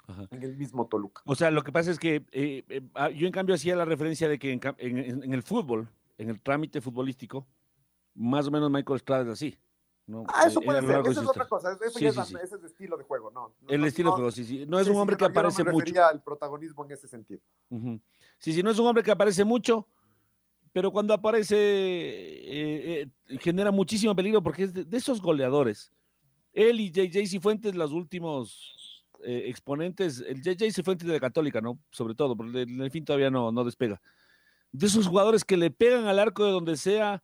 Ajá. 0.07 0.26
en 0.31 0.42
el 0.42 0.57
mismo 0.57 0.87
Toluca. 0.87 1.22
O 1.24 1.35
sea, 1.35 1.50
lo 1.50 1.62
que 1.62 1.72
pasa 1.72 1.90
es 1.90 1.98
que 1.98 2.24
eh, 2.33 2.64
eh, 2.68 2.83
yo 3.14 3.26
en 3.26 3.33
cambio 3.33 3.54
hacía 3.54 3.76
la 3.76 3.85
referencia 3.85 4.28
de 4.28 4.38
que 4.38 4.52
en, 4.52 4.61
en, 4.78 5.22
en, 5.22 5.35
el 5.35 5.42
fútbol, 5.42 5.88
en 6.16 6.31
el 6.31 6.40
trámite 6.40 6.81
futbolístico, 6.81 7.46
más 8.14 8.46
o 8.46 8.50
menos 8.50 8.70
Michael 8.70 8.96
Estrada 8.96 9.22
es 9.24 9.28
así. 9.28 9.59
¿no? 10.09 10.24
Ah, 10.28 10.46
eso 10.46 10.61
puede 10.62 10.81
ser, 10.81 11.00
esa 11.07 11.20
es 11.20 11.26
otra 11.26 11.46
cosa, 11.46 11.72
eso 11.72 11.98
sí, 11.98 12.04
ya 12.04 12.12
sí, 12.12 12.20
es, 12.20 12.28
sí. 12.28 12.35
ese 12.42 12.57
es 12.57 12.61
el 12.61 12.64
estilo 12.64 12.96
de 12.96 13.04
juego, 13.04 13.31
no. 13.31 13.54
no 13.61 13.68
el 13.68 13.81
no, 13.83 13.87
estilo 13.87 14.11
de 14.11 14.16
juego, 14.16 14.31
sí, 14.31 14.44
sí. 14.44 14.64
No 14.66 14.81
es 14.81 14.88
un 14.88 14.96
hombre 14.96 15.16
que 15.18 15.26
aparece 15.26 15.62
me 15.62 15.70
mucho. 15.70 16.02
al 16.02 16.22
protagonismo 16.22 16.85
en 16.87 16.92
ese 16.92 17.07
sentido. 17.07 17.40
Uh 17.68 17.78
-huh. 17.78 18.00
Sí, 18.38 18.54
sí, 18.54 18.62
no 18.62 18.70
es 18.70 18.78
un 18.78 18.87
hombre 18.87 19.04
que 19.04 19.11
aparece 19.11 19.44
mucho, 19.44 19.87
pero 20.72 20.90
cuando 20.90 21.12
aparece 21.12 21.57
eh, 21.59 23.02
eh, 23.28 23.38
genera 23.38 23.70
muchísimo 23.70 24.16
peligro 24.16 24.42
porque 24.42 24.64
es 24.64 24.72
de, 24.72 24.85
de, 24.85 24.96
esos 24.96 25.20
goleadores. 25.20 25.92
Él 26.59 26.81
y 26.81 26.90
JJ 26.90 27.25
Cifuentes, 27.29 27.77
los 27.77 27.92
últimos 27.92 29.05
eh, 29.23 29.44
exponentes, 29.47 30.25
el 30.27 30.42
JJ 30.42 30.83
fue 30.83 30.97
de 30.97 31.12
la 31.12 31.21
Católica, 31.21 31.61
¿no? 31.61 31.79
Sobre 31.92 32.16
todo, 32.16 32.37
porque 32.37 32.62
en 32.62 32.81
el 32.81 32.90
fin 32.90 33.05
todavía 33.05 33.31
no, 33.31 33.53
no 33.53 33.62
despega. 33.62 34.03
De 34.73 34.88
esos 34.88 35.07
jugadores 35.07 35.44
que 35.44 35.57
le 35.57 35.71
pegan 35.71 36.07
al 36.07 36.18
arco 36.18 36.44
de 36.44 36.51
donde 36.51 36.77
sea, 36.77 37.23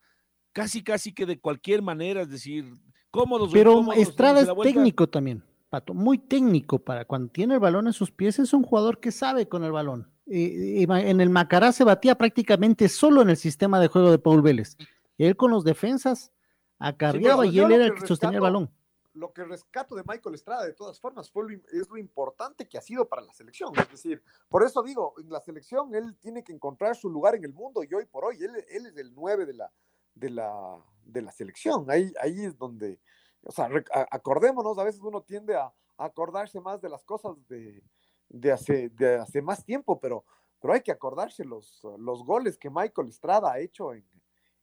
casi, 0.53 0.83
casi 0.83 1.13
que 1.13 1.25
de 1.25 1.37
cualquier 1.37 1.81
manera, 1.81 2.21
es 2.21 2.29
decir, 2.29 2.65
cómodos. 3.11 3.51
Pero 3.51 3.91
Estrada 3.91 4.39
es 4.39 4.49
técnico 4.63 5.09
también, 5.09 5.43
Pato, 5.69 5.93
muy 5.93 6.17
técnico 6.17 6.79
para 6.79 7.03
cuando 7.03 7.29
tiene 7.29 7.55
el 7.55 7.59
balón 7.59 7.87
en 7.87 7.93
sus 7.93 8.11
pies, 8.11 8.39
es 8.39 8.53
un 8.53 8.63
jugador 8.63 9.01
que 9.01 9.11
sabe 9.11 9.49
con 9.49 9.65
el 9.65 9.73
balón. 9.73 10.09
en 10.27 11.19
el 11.19 11.29
Macará 11.29 11.73
se 11.73 11.83
batía 11.83 12.15
prácticamente 12.15 12.87
solo 12.87 13.21
en 13.21 13.31
el 13.31 13.37
sistema 13.37 13.81
de 13.81 13.89
juego 13.89 14.11
de 14.11 14.17
Paul 14.17 14.41
Vélez. 14.41 14.77
Él 15.17 15.35
con 15.35 15.51
los 15.51 15.65
defensas 15.65 16.31
acarreaba 16.79 17.45
y 17.45 17.59
él 17.59 17.73
era 17.73 17.85
el 17.87 17.95
que 17.95 18.07
sostenía 18.07 18.37
el 18.37 18.41
balón 18.41 18.71
lo 19.15 19.31
que 19.31 19.43
rescato 19.45 19.95
de 19.95 20.03
Michael 20.05 20.35
Estrada, 20.35 20.65
de 20.65 20.73
todas 20.73 20.99
formas, 20.99 21.31
fue 21.31 21.43
es 21.71 21.89
lo 21.89 21.97
importante 21.97 22.67
que 22.67 22.77
ha 22.77 22.81
sido 22.81 23.07
para 23.07 23.21
la 23.21 23.33
selección. 23.33 23.71
Es 23.79 23.89
decir, 23.89 24.21
por 24.49 24.63
eso 24.63 24.83
digo, 24.83 25.15
en 25.17 25.29
la 25.29 25.39
selección 25.39 25.95
él 25.95 26.17
tiene 26.19 26.43
que 26.43 26.53
encontrar 26.53 26.95
su 26.95 27.09
lugar 27.09 27.35
en 27.35 27.45
el 27.45 27.53
mundo 27.53 27.83
y 27.83 27.93
hoy 27.93 28.05
por 28.05 28.25
hoy 28.25 28.37
él, 28.43 28.51
él 28.69 28.85
es 28.85 28.97
el 28.97 29.13
9 29.15 29.45
de 29.45 29.53
la, 29.53 29.71
de 30.13 30.29
la, 30.29 30.83
de 31.03 31.21
la 31.21 31.31
selección. 31.31 31.89
Ahí, 31.89 32.13
ahí 32.21 32.43
es 32.43 32.57
donde, 32.57 32.99
o 33.43 33.51
sea, 33.51 33.69
acordémonos, 34.11 34.77
a 34.77 34.83
veces 34.83 35.01
uno 35.01 35.21
tiende 35.21 35.55
a, 35.55 35.73
acordarse 35.97 36.59
más 36.59 36.81
de 36.81 36.89
las 36.89 37.05
cosas 37.05 37.35
de, 37.47 37.81
de, 38.27 38.51
hace, 38.51 38.89
de 38.89 39.15
hace 39.15 39.41
más 39.41 39.63
tiempo, 39.63 39.97
pero, 39.97 40.25
pero 40.59 40.73
hay 40.73 40.81
que 40.81 40.91
acordarse 40.91 41.45
los, 41.45 41.81
los 41.97 42.25
goles 42.25 42.57
que 42.57 42.69
Michael 42.69 43.07
Estrada 43.07 43.53
ha 43.53 43.59
hecho 43.59 43.93
en, 43.93 44.05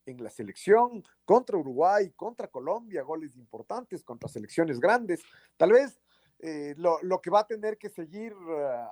en 0.05 0.23
la 0.23 0.29
selección 0.29 1.03
contra 1.25 1.57
Uruguay, 1.57 2.11
contra 2.15 2.47
Colombia, 2.47 3.03
goles 3.03 3.35
importantes 3.35 4.03
contra 4.03 4.29
selecciones 4.29 4.79
grandes. 4.79 5.21
Tal 5.57 5.71
vez 5.71 6.01
eh, 6.39 6.75
lo, 6.77 7.21
que 7.21 7.29
va 7.29 7.41
a 7.41 7.47
tener 7.47 7.77
que 7.77 7.89
seguir 7.89 8.33
ah, 8.49 8.91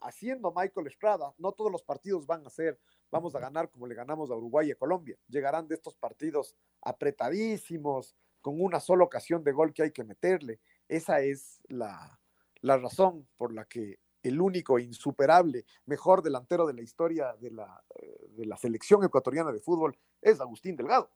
haciendo 0.00 0.52
Michael 0.54 0.86
Estrada, 0.86 1.32
no 1.38 1.52
todos 1.52 1.70
los 1.70 1.82
partidos 1.82 2.26
van 2.26 2.46
a 2.46 2.50
ser, 2.50 2.78
vamos 3.10 3.34
a 3.34 3.40
ganar 3.40 3.70
como 3.70 3.86
le 3.86 3.94
ganamos 3.94 4.30
a 4.30 4.36
Uruguay 4.36 4.68
y 4.68 4.72
a 4.72 4.76
Colombia. 4.76 5.16
Llegarán 5.28 5.68
de 5.68 5.74
estos 5.74 5.96
partidos 5.96 6.54
apretadísimos, 6.82 8.14
con 8.40 8.60
una 8.60 8.80
sola 8.80 9.04
ocasión 9.04 9.44
de 9.44 9.52
gol 9.52 9.72
que 9.72 9.84
hay 9.84 9.92
que 9.92 10.04
meterle. 10.04 10.60
Esa 10.88 11.20
es 11.20 11.60
la, 11.68 12.20
la 12.60 12.76
razón 12.76 13.28
por 13.36 13.54
la 13.54 13.64
que 13.64 14.00
el 14.22 14.40
único 14.40 14.78
insuperable 14.78 15.64
mejor 15.86 16.22
delantero 16.22 16.66
de 16.66 16.74
la 16.74 16.82
historia 16.82 17.34
de 17.40 17.50
la, 17.50 17.82
eh, 17.94 18.26
de 18.30 18.46
la 18.46 18.56
selección 18.56 19.04
ecuatoriana 19.04 19.52
de 19.52 19.60
fútbol 19.60 19.96
es 20.20 20.40
Agustín 20.40 20.76
Delgado. 20.76 21.10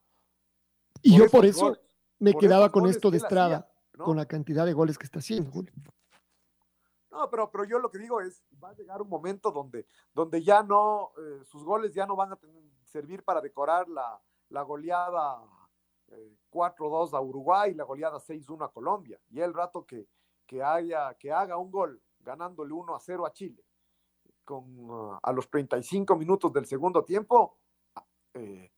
Y 1.01 1.17
yo 1.17 1.29
por 1.29 1.45
eso 1.45 1.77
me 2.19 2.33
quedaba 2.33 2.71
con 2.71 2.87
esto 2.87 3.11
de 3.11 3.17
Estrada, 3.17 3.69
con 3.97 4.17
la 4.17 4.25
cantidad 4.25 4.65
de 4.65 4.73
goles 4.73 4.97
que 4.97 5.05
está 5.05 5.19
haciendo, 5.19 5.51
No, 7.11 7.29
pero, 7.29 7.49
pero 7.51 7.63
yo 7.63 7.79
lo 7.79 7.89
que 7.89 7.97
digo 7.97 8.21
es, 8.21 8.43
va 8.63 8.69
a 8.69 8.75
llegar 8.75 9.01
un 9.01 9.09
momento 9.09 9.51
donde, 9.51 9.87
donde 10.13 10.43
ya 10.43 10.63
no, 10.63 11.11
eh, 11.17 11.43
sus 11.45 11.63
goles 11.63 11.93
ya 11.93 12.05
no 12.05 12.15
van 12.15 12.31
a 12.31 12.35
tener, 12.35 12.61
servir 12.83 13.23
para 13.23 13.41
decorar 13.41 13.87
la, 13.87 14.21
la 14.49 14.61
goleada 14.61 15.41
4-2 16.51 17.13
eh, 17.13 17.17
a 17.17 17.21
Uruguay, 17.21 17.73
la 17.73 17.83
goleada 17.83 18.19
6-1 18.19 18.65
a 18.65 18.71
Colombia. 18.71 19.19
Y 19.29 19.39
el 19.39 19.53
rato 19.53 19.85
que, 19.85 20.07
que, 20.45 20.63
haya, 20.63 21.13
que 21.15 21.31
haga 21.31 21.57
un 21.57 21.71
gol 21.71 22.01
ganándole 22.27 22.73
1 22.73 22.95
a 22.95 22.99
0 22.99 23.25
a 23.25 23.31
Chile, 23.31 23.63
con, 24.43 24.87
ah, 24.91 25.19
a 25.23 25.31
los 25.31 25.49
35 25.49 26.15
minutos 26.15 26.53
del 26.53 26.65
segundo 26.65 27.03
tiempo, 27.03 27.57
ah, 27.95 28.05
eh, 28.33 28.71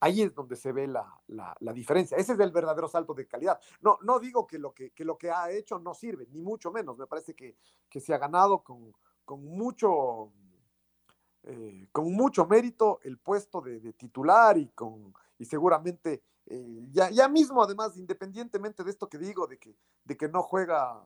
ahí 0.00 0.22
es 0.22 0.34
donde 0.34 0.56
se 0.56 0.72
ve 0.72 0.86
la, 0.86 1.08
la, 1.28 1.72
diferencia. 1.72 2.16
Ese 2.16 2.32
es 2.34 2.40
el 2.40 2.50
verdadero 2.50 2.88
salto 2.88 3.14
de 3.14 3.26
calidad. 3.26 3.58
No, 3.80 3.98
no 4.02 4.18
digo 4.18 4.46
que 4.46 4.58
lo 4.58 4.74
que, 4.74 4.90
que 4.90 5.04
lo 5.04 5.16
que 5.16 5.30
ha 5.30 5.50
hecho 5.50 5.78
no 5.78 5.94
sirve, 5.94 6.26
ni 6.30 6.42
mucho 6.42 6.70
menos. 6.70 6.98
Me 6.98 7.06
parece 7.06 7.34
que, 7.34 7.56
que 7.88 8.00
se 8.00 8.12
ha 8.12 8.18
ganado 8.18 8.62
con, 8.62 8.92
con 9.24 9.44
mucho, 9.44 10.32
eh, 11.44 11.88
con 11.92 12.12
mucho 12.12 12.46
mérito 12.46 13.00
el 13.04 13.18
puesto 13.18 13.60
de, 13.60 13.92
titular 13.94 14.58
y, 14.58 14.68
con, 14.68 15.14
y 15.38 15.44
seguramente 15.44 16.22
eh, 16.46 16.86
ya, 16.90 17.10
ya 17.10 17.28
mismo, 17.28 17.62
además, 17.62 17.96
independientemente 17.96 18.84
de 18.84 18.90
esto 18.90 19.08
que 19.08 19.18
digo, 19.18 19.46
de 19.46 19.58
que, 19.58 19.76
de 20.04 20.16
que 20.16 20.28
no 20.28 20.42
juega 20.42 21.04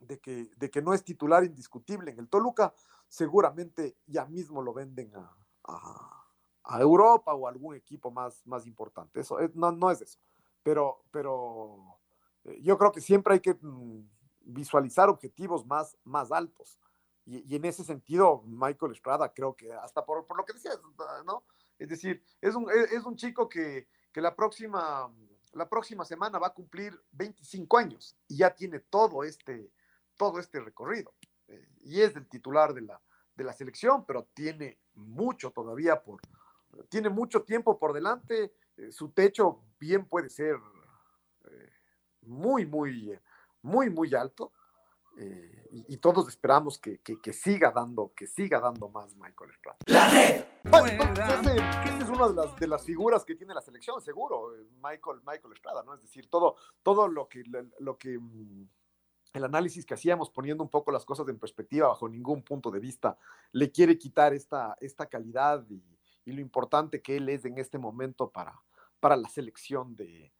de 0.00 0.18
que, 0.18 0.50
de 0.56 0.70
que 0.70 0.82
no 0.82 0.94
es 0.94 1.04
titular 1.04 1.44
indiscutible 1.44 2.10
en 2.10 2.18
el 2.18 2.28
Toluca, 2.28 2.74
seguramente 3.08 3.96
ya 4.06 4.24
mismo 4.26 4.62
lo 4.62 4.72
venden 4.72 5.12
a, 5.14 5.36
Europa 6.78 7.34
o 7.34 7.46
a 7.46 7.50
algún 7.50 7.74
equipo 7.74 8.10
más, 8.10 8.46
más 8.46 8.66
importante. 8.66 9.20
Eso 9.20 9.38
no, 9.54 9.72
no 9.72 9.90
es 9.90 10.02
eso. 10.02 10.20
Pero, 10.62 11.02
pero 11.10 11.98
eh, 12.44 12.60
yo 12.62 12.78
creo 12.78 12.92
que 12.92 13.00
siempre 13.00 13.34
hay 13.34 13.40
que 13.40 13.54
mm, 13.54 14.08
visualizar 14.40 15.08
objetivos 15.08 15.66
más, 15.66 15.96
más 16.04 16.30
altos. 16.30 16.78
Y, 17.26 17.54
en 17.54 17.64
ese 17.64 17.84
sentido, 17.84 18.42
Michael 18.46 18.92
Estrada, 18.92 19.32
creo 19.32 19.54
que 19.54 19.72
hasta 19.72 20.04
por, 20.04 20.26
por 20.26 20.36
lo 20.36 20.44
que 20.44 20.52
decías, 20.52 20.78
¿no? 21.26 21.44
Es 21.78 21.88
decir, 21.88 22.22
es 22.40 22.54
un, 22.54 22.68
es 22.70 23.04
un 23.04 23.16
chico 23.16 23.48
que, 23.48 23.88
que 24.12 24.20
la 24.20 24.34
próxima, 24.34 25.12
la 25.52 25.68
próxima 25.68 26.04
semana 26.04 26.38
va 26.38 26.48
a 26.48 26.54
cumplir 26.54 27.00
25 27.12 27.78
años 27.78 28.16
y 28.28 28.38
ya 28.38 28.54
tiene 28.54 28.80
todo 28.80 29.24
este, 29.24 29.70
todo 30.20 30.38
este 30.38 30.60
recorrido. 30.60 31.14
Eh, 31.48 31.66
y 31.84 32.02
es 32.02 32.14
el 32.14 32.28
titular 32.28 32.74
de 32.74 32.82
la, 32.82 33.00
de 33.34 33.42
la 33.42 33.54
selección, 33.54 34.04
pero 34.04 34.28
tiene 34.34 34.78
mucho 34.92 35.50
todavía 35.50 36.02
por, 36.02 36.20
tiene 36.90 37.08
mucho 37.08 37.42
tiempo 37.42 37.78
por 37.78 37.94
delante. 37.94 38.52
Eh, 38.76 38.92
su 38.92 39.12
techo 39.12 39.62
bien 39.78 40.04
puede 40.04 40.28
ser 40.28 40.56
eh, 41.50 41.72
muy, 42.20 42.66
muy, 42.66 43.18
muy, 43.62 43.88
muy 43.88 44.14
alto. 44.14 44.52
Y, 45.72 45.98
todos 45.98 46.28
esperamos 46.28 46.78
que, 46.78 46.98
que, 46.98 47.32
siga 47.34 47.70
dando, 47.70 48.12
que 48.16 48.26
siga 48.26 48.58
dando 48.58 48.88
más 48.88 49.14
Michael 49.16 49.50
Estrada. 49.50 49.76
La 49.84 50.08
red. 50.08 50.44
es 52.00 52.08
una 52.08 52.28
de 52.28 52.34
las, 52.34 52.56
de 52.56 52.66
las 52.66 52.84
figuras 52.84 53.24
que 53.24 53.34
tiene 53.34 53.52
la 53.52 53.60
selección, 53.60 54.00
seguro, 54.00 54.54
Michael, 54.82 55.20
Michael 55.26 55.52
Estrada, 55.52 55.82
¿no? 55.82 55.92
Es 55.92 56.00
decir, 56.00 56.30
todo, 56.30 56.56
todo 56.82 57.06
lo 57.06 57.28
que, 57.28 57.42
lo 57.80 57.98
que 57.98 58.18
mm, 58.18 58.66
el 59.32 59.44
análisis 59.44 59.86
que 59.86 59.94
hacíamos 59.94 60.30
poniendo 60.30 60.62
un 60.62 60.70
poco 60.70 60.90
las 60.90 61.04
cosas 61.04 61.28
en 61.28 61.38
perspectiva 61.38 61.88
bajo 61.88 62.08
ningún 62.08 62.42
punto 62.42 62.70
de 62.70 62.80
vista 62.80 63.16
le 63.52 63.70
quiere 63.70 63.96
quitar 63.96 64.34
esta, 64.34 64.76
esta 64.80 65.06
calidad 65.06 65.64
y, 65.68 65.82
lo 66.26 66.40
importante 66.40 67.02
que 67.02 67.16
él 67.16 67.28
es 67.28 67.44
en 67.44 67.58
este 67.58 67.76
momento 67.76 68.30
para, 68.30 68.56
para 69.00 69.16
la 69.16 69.28
selección 69.28 69.96
de, 69.96 70.32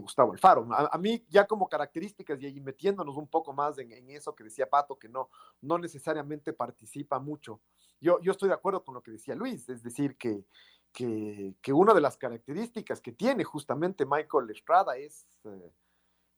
Gustavo 0.00 0.32
Alfaro. 0.32 0.66
A, 0.72 0.98
mí 0.98 1.24
ya 1.28 1.46
como 1.46 1.68
características 1.68 2.42
y, 2.42 2.60
metiéndonos 2.60 3.16
un 3.16 3.28
poco 3.28 3.52
más 3.52 3.78
en, 3.78 4.10
eso 4.10 4.34
que 4.34 4.42
decía 4.42 4.68
Pato, 4.68 4.98
que 4.98 5.08
no, 5.08 5.30
no 5.60 5.78
necesariamente 5.78 6.52
participa 6.52 7.20
mucho, 7.20 7.60
yo, 8.00 8.18
yo 8.20 8.32
estoy 8.32 8.48
de 8.48 8.56
acuerdo 8.56 8.82
con 8.82 8.94
lo 8.94 9.00
que 9.00 9.12
decía 9.12 9.36
Luis, 9.36 9.68
es 9.68 9.80
decir, 9.80 10.16
que, 10.16 10.44
que, 10.92 11.72
una 11.72 11.94
de 11.94 12.00
las 12.00 12.16
características 12.16 13.00
que 13.00 13.12
tiene 13.12 13.44
justamente 13.44 14.04
Michael 14.04 14.50
Estrada 14.50 14.96
es... 14.96 15.24
Eh, 15.44 15.72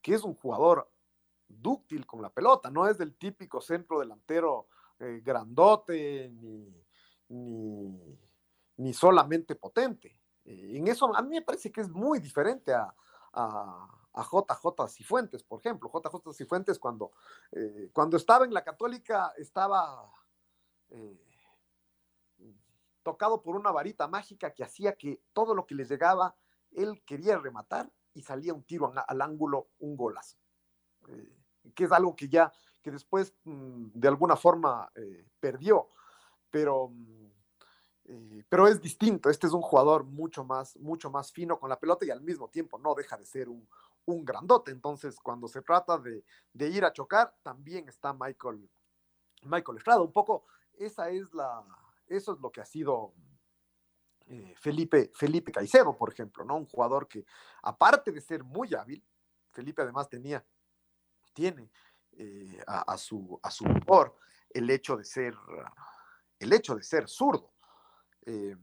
que 0.03 0.15
es 0.15 0.25
un 0.25 0.35
jugador 0.35 0.91
dúctil 1.61 2.07
con 2.07 2.23
la 2.23 2.31
pelota, 2.31 2.71
no 2.71 2.89
es 2.89 2.99
del 2.99 3.17
típico 3.17 3.61
centro 3.61 4.01
delantero 4.01 4.69
eh, 4.99 5.21
grandote 5.25 6.31
ni, 6.31 8.19
ni, 8.77 8.93
solamente 8.95 9.57
potente. 9.57 10.17
Eh, 10.45 10.75
en 10.77 10.87
eso 10.87 11.15
a 11.15 11.23
mí 11.23 11.31
me 11.31 11.43
parece 11.43 11.73
que 11.73 11.81
es 11.81 11.89
muy 11.89 12.21
diferente 12.21 12.73
a, 12.73 12.95
a, 13.33 13.89
JJ 14.15 14.89
Cifuentes, 14.89 15.43
por 15.43 15.59
ejemplo. 15.59 15.91
JJ 15.93 16.33
Cifuentes 16.35 16.79
cuando, 16.79 17.13
eh, 17.51 17.91
cuando 17.93 18.17
estaba 18.17 18.45
en 18.45 18.55
la 18.55 18.63
católica 18.63 19.33
estaba 19.37 20.09
tocado 23.03 23.43
por 23.43 23.57
una 23.57 23.71
varita 23.71 24.07
mágica 24.07 24.53
que 24.53 24.63
hacía 24.63 24.95
que 24.95 25.23
todo 25.33 25.55
lo 25.55 25.67
que 25.67 25.75
le 25.75 25.87
llegaba, 25.87 26.37
él 26.71 27.03
quería 27.07 27.39
rematar 27.39 27.91
y 28.13 28.23
salía 28.23 28.53
un 28.53 28.63
tiro 28.63 28.93
al, 28.95 29.23
ángulo, 29.23 29.71
un 29.79 29.97
golazo 29.97 30.37
que 31.75 31.85
es 31.85 31.93
algo 31.93 32.15
que 32.17 32.29
ya, 32.29 32.53
que 32.83 32.91
después 32.91 33.35
mm, 33.45 33.89
de 33.95 34.09
alguna 34.09 34.37
forma 34.37 34.91
eh, 34.95 35.27
perdió, 35.41 35.89
pero, 36.51 36.89
mm, 36.89 37.27
eh, 38.05 38.45
pero 38.49 38.67
es 38.67 38.81
distinto, 38.81 39.31
este 39.31 39.47
es 39.47 39.53
un 39.53 39.63
jugador 39.63 40.05
mucho 40.05 40.45
más, 40.45 40.77
mucho 40.77 41.11
más 41.11 41.33
fino 41.33 41.59
con 41.59 41.71
la 41.71 41.79
pelota 41.79 42.05
y 42.05 42.11
al 42.11 42.23
mismo 42.23 42.49
tiempo 42.49 42.79
no 42.79 42.95
deja 42.95 43.17
de 43.17 43.25
ser 43.25 43.49
un, 43.49 43.69
un 44.05 44.25
grandote, 44.25 44.71
entonces 44.71 45.17
cuando 45.21 45.49
se 45.49 45.63
trata 45.63 45.99
de, 45.99 46.25
de, 46.53 46.69
ir 46.69 46.85
a 46.85 46.93
chocar, 46.93 47.35
también 47.43 47.89
está 47.89 48.13
Michael, 48.13 48.69
Michael 49.43 49.79
Estrada, 49.79 50.01
un 50.01 50.13
poco, 50.13 50.45
esa 50.75 51.11
es 51.11 51.33
la, 51.33 51.65
eso 52.09 52.33
es 52.33 52.41
lo 52.41 52.51
que 52.51 52.61
ha 52.61 52.67
sido 52.67 53.15
eh, 54.27 54.55
Felipe, 54.57 55.11
Felipe 55.15 55.53
Caicedo, 55.53 55.97
por 55.97 56.11
ejemplo, 56.11 56.45
¿no? 56.45 56.57
Un 56.57 56.67
jugador 56.67 57.09
que, 57.09 57.25
aparte 57.63 58.13
de 58.13 58.21
ser 58.21 58.45
muy 58.45 58.75
hábil, 58.75 59.05
Felipe 59.51 59.83
además 59.83 60.09
tenía 60.09 60.45
tiene 61.33 61.71
eh, 62.13 62.63
a, 62.67 62.97
su, 62.99 63.39
a 63.43 63.51
su 63.51 63.65
favor 63.65 64.17
el 64.51 64.69
hecho 64.69 64.97
de 64.97 65.05
ser, 65.05 65.35
el 66.39 66.53
hecho 66.53 66.75
de 66.75 66.83
ser 66.83 67.09
zurdo. 67.09 67.55
Eh, 68.27 68.55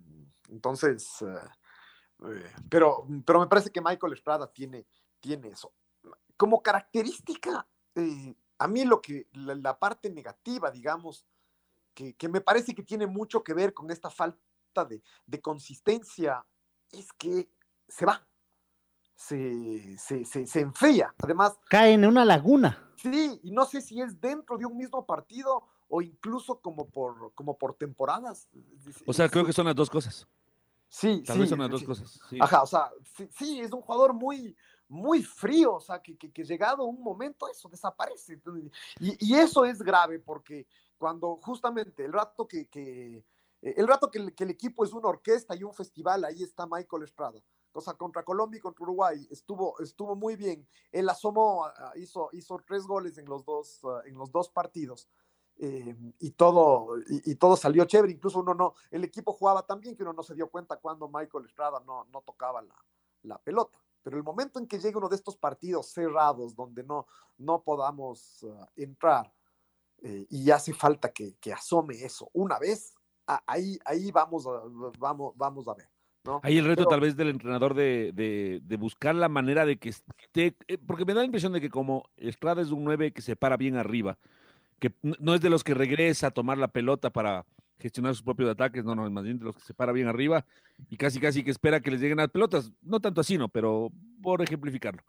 entonces, 0.49 1.07
eh, 1.21 2.53
pero, 2.69 3.07
pero 3.25 3.39
me 3.39 3.47
parece 3.47 3.71
que 3.71 3.81
Michael 3.81 4.13
Estrada 4.13 4.51
tiene, 4.51 4.85
tiene 5.19 5.49
eso. 5.49 5.73
Como 6.37 6.61
característica, 6.61 7.67
a 8.59 8.67
mí 8.67 8.85
lo 8.85 9.01
que, 9.01 9.27
la, 9.33 9.77
parte 9.77 10.09
negativa, 10.09 10.69
digamos, 10.71 11.25
que, 11.93 12.15
me 12.29 12.39
parece 12.39 12.73
que 12.75 12.83
tiene 12.83 13.07
mucho 13.07 13.43
que 13.43 13.53
ver 13.53 13.73
con 13.73 13.89
esta 13.91 14.09
falta 14.09 14.85
de, 14.87 15.01
de 15.25 15.41
consistencia, 15.41 16.45
es 16.91 17.11
que 17.13 17.49
se 17.87 18.05
va, 18.05 18.28
se, 19.19 19.97
se, 19.97 20.45
se, 20.47 20.59
enfría. 20.61 21.13
Además. 21.21 21.59
Cae 21.69 21.91
en 21.91 22.05
una 22.05 22.23
laguna. 22.23 22.89
Sí, 22.95 23.37
y 23.43 23.51
no 23.51 23.65
sé 23.65 23.81
si 23.81 24.01
es 24.01 24.19
dentro 24.21 24.57
de 24.57 24.65
un 24.65 24.77
mismo 24.77 25.05
partido 25.05 25.65
o 25.89 26.01
incluso 26.01 26.61
como 26.61 26.87
por, 26.87 27.33
como 27.33 27.57
por 27.57 27.75
temporadas. 27.75 28.47
O 29.05 29.11
sea, 29.11 29.27
creo 29.27 29.45
que 29.45 29.51
son 29.51 29.65
las 29.65 29.75
dos 29.75 29.89
cosas. 29.89 30.25
Sí, 30.87 31.21
Tal 31.25 31.37
vez 31.37 31.49
son 31.49 31.59
las 31.59 31.69
dos 31.69 31.83
cosas. 31.83 32.19
Ajá, 32.39 32.63
o 32.63 32.65
sea, 32.65 32.91
sí, 33.37 33.59
es 33.59 33.73
un 33.73 33.81
jugador 33.81 34.13
muy, 34.13 34.55
muy 34.87 35.21
frío, 35.21 35.75
o 35.75 35.81
sea, 35.81 36.01
que, 36.01 36.17
que, 36.17 36.43
llegado 36.45 36.85
un 36.85 37.03
momento 37.03 37.49
eso 37.49 37.67
desaparece. 37.67 38.41
Y, 39.01 39.35
eso 39.35 39.65
es 39.65 39.81
grave 39.81 40.19
porque 40.19 40.65
cuando 40.97 41.35
justamente 41.43 42.05
el 42.05 42.13
rato 42.13 42.47
que, 42.47 42.67
que 42.67 43.23
el 43.61 43.85
rato 43.85 44.09
que 44.09 44.19
el, 44.19 44.49
equipo 44.49 44.85
es 44.85 44.93
una 44.93 45.09
orquesta 45.09 45.55
y 45.57 45.63
un 45.63 45.73
festival, 45.73 46.23
ahí 46.23 46.41
está 46.41 46.65
Michael 46.65 47.03
Estrada. 47.03 47.41
O 47.73 47.81
sea, 47.81 47.93
contra 47.93 48.23
Colombia 48.23 48.57
y 48.57 48.61
contra 48.61 48.83
Uruguay 48.83 49.27
estuvo, 49.29 49.79
estuvo 49.79 50.15
muy 50.15 50.35
bien. 50.35 50.67
Él 50.91 51.07
asomó, 51.09 51.67
hizo, 51.95 52.29
hizo 52.33 52.59
tres 52.65 52.85
goles 52.85 53.17
en 53.17 53.25
los 53.25 53.45
dos, 53.45 53.81
ah, 53.83 54.01
en 54.05 54.17
los 54.17 54.31
dos 54.31 54.49
partidos. 54.49 55.07
Eh, 55.61 55.93
y, 56.19 56.31
todo, 56.31 56.95
y, 57.07 57.35
todo 57.35 57.57
salió 57.57 57.85
chévere. 57.85 58.13
Incluso 58.13 58.39
uno 58.39 58.53
no, 58.53 58.73
el 58.91 59.03
equipo 59.03 59.33
jugaba 59.33 59.65
tan 59.65 59.79
bien 59.81 59.95
que 59.95 60.03
uno 60.03 60.13
no 60.13 60.23
se 60.23 60.33
dio 60.33 60.49
cuenta 60.49 60.77
cuando 60.77 61.09
Michael 61.09 61.45
Estrada 61.45 61.81
no, 61.85 62.05
no 62.05 62.21
tocaba 62.21 62.61
la, 62.61 62.75
la 63.23 63.37
pelota. 63.37 63.77
Pero 64.01 64.17
el 64.17 64.23
momento 64.23 64.59
en 64.59 64.67
que 64.67 64.79
llegue 64.79 64.97
uno 64.97 65.09
de 65.09 65.17
estos 65.17 65.35
partidos 65.35 65.87
cerrados 65.87 66.55
donde 66.55 66.83
no, 66.83 67.05
no 67.37 67.61
podamos 67.61 68.45
ah, 68.45 68.69
entrar 68.75 69.31
eh, 70.01 70.25
y 70.29 70.49
hace 70.49 70.73
falta 70.73 71.11
que, 71.11 71.35
que, 71.35 71.51
asome 71.51 72.03
eso 72.03 72.29
una 72.31 72.57
vez, 72.57 72.93
ahí, 73.45 73.77
ahí 73.83 74.11
vamos, 74.11 74.45
vamos, 74.97 75.33
vamos 75.35 75.67
a 75.67 75.73
ver. 75.73 75.89
¿No? 76.29 76.39
Ahí 76.43 76.57
el 76.57 76.65
reto 76.65 76.85
tal 76.85 76.99
vez 77.01 77.15
del 77.15 77.29
entrenador 77.29 77.73
de, 77.73 78.11
de, 78.13 78.61
de, 78.63 78.77
buscar 78.77 79.15
la 79.15 79.29
manera 79.29 79.65
de 79.65 79.77
que 79.77 79.89
esté, 79.89 80.55
eh, 80.67 80.77
porque 80.77 81.05
me 81.05 81.13
da 81.13 81.21
la 81.21 81.25
impresión 81.25 81.53
de 81.53 81.61
que 81.61 81.69
como 81.69 82.09
Estrada 82.17 82.61
es 82.61 82.69
un 82.69 82.83
9 82.83 83.11
que 83.11 83.21
se 83.21 83.35
para 83.35 83.57
bien 83.57 83.75
arriba, 83.75 84.17
que 84.79 84.93
no 85.01 85.33
es 85.33 85.41
de 85.41 85.49
los 85.49 85.63
que 85.63 85.73
regresa 85.73 86.27
a 86.27 86.31
tomar 86.31 86.57
la 86.57 86.67
pelota 86.67 87.09
para 87.09 87.45
gestionar 87.79 88.13
sus 88.13 88.23
propios 88.23 88.49
ataques, 88.49 88.83
no, 88.83 88.93
no, 88.93 89.05
es 89.05 89.11
más 89.11 89.23
bien 89.23 89.39
de 89.39 89.45
los 89.45 89.55
que 89.55 89.63
se 89.63 89.73
para 89.73 89.91
bien 89.91 90.07
arriba 90.07 90.45
y 90.89 90.97
casi 90.97 91.19
casi 91.19 91.43
que 91.43 91.51
espera 91.51 91.79
que 91.79 91.91
les 91.91 92.01
lleguen 92.01 92.17
las 92.17 92.29
pelotas, 92.29 92.71
no 92.81 92.99
tanto 92.99 93.21
así, 93.21 93.37
no, 93.37 93.49
pero 93.49 93.91
por 94.21 94.41
ejemplificarlo. 94.41 95.01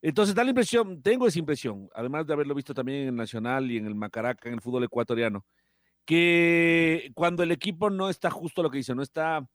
Entonces 0.00 0.34
da 0.34 0.42
la 0.42 0.50
impresión, 0.50 1.00
tengo 1.02 1.26
esa 1.26 1.38
impresión, 1.38 1.88
además 1.94 2.26
de 2.26 2.32
haberlo 2.32 2.54
visto 2.54 2.74
también 2.74 3.02
en 3.02 3.08
el 3.08 3.16
Nacional 3.16 3.70
y 3.70 3.76
en 3.76 3.86
el 3.86 3.94
Macaraca, 3.94 4.48
en 4.48 4.54
el 4.56 4.60
fútbol 4.60 4.84
ecuatoriano, 4.84 5.44
que 6.04 7.12
cuando 7.14 7.42
el 7.42 7.52
equipo 7.52 7.90
no 7.90 8.08
está 8.08 8.30
justo 8.30 8.62
lo 8.62 8.70
que 8.70 8.78
dice, 8.78 8.94
no 8.94 9.02
está 9.02 9.46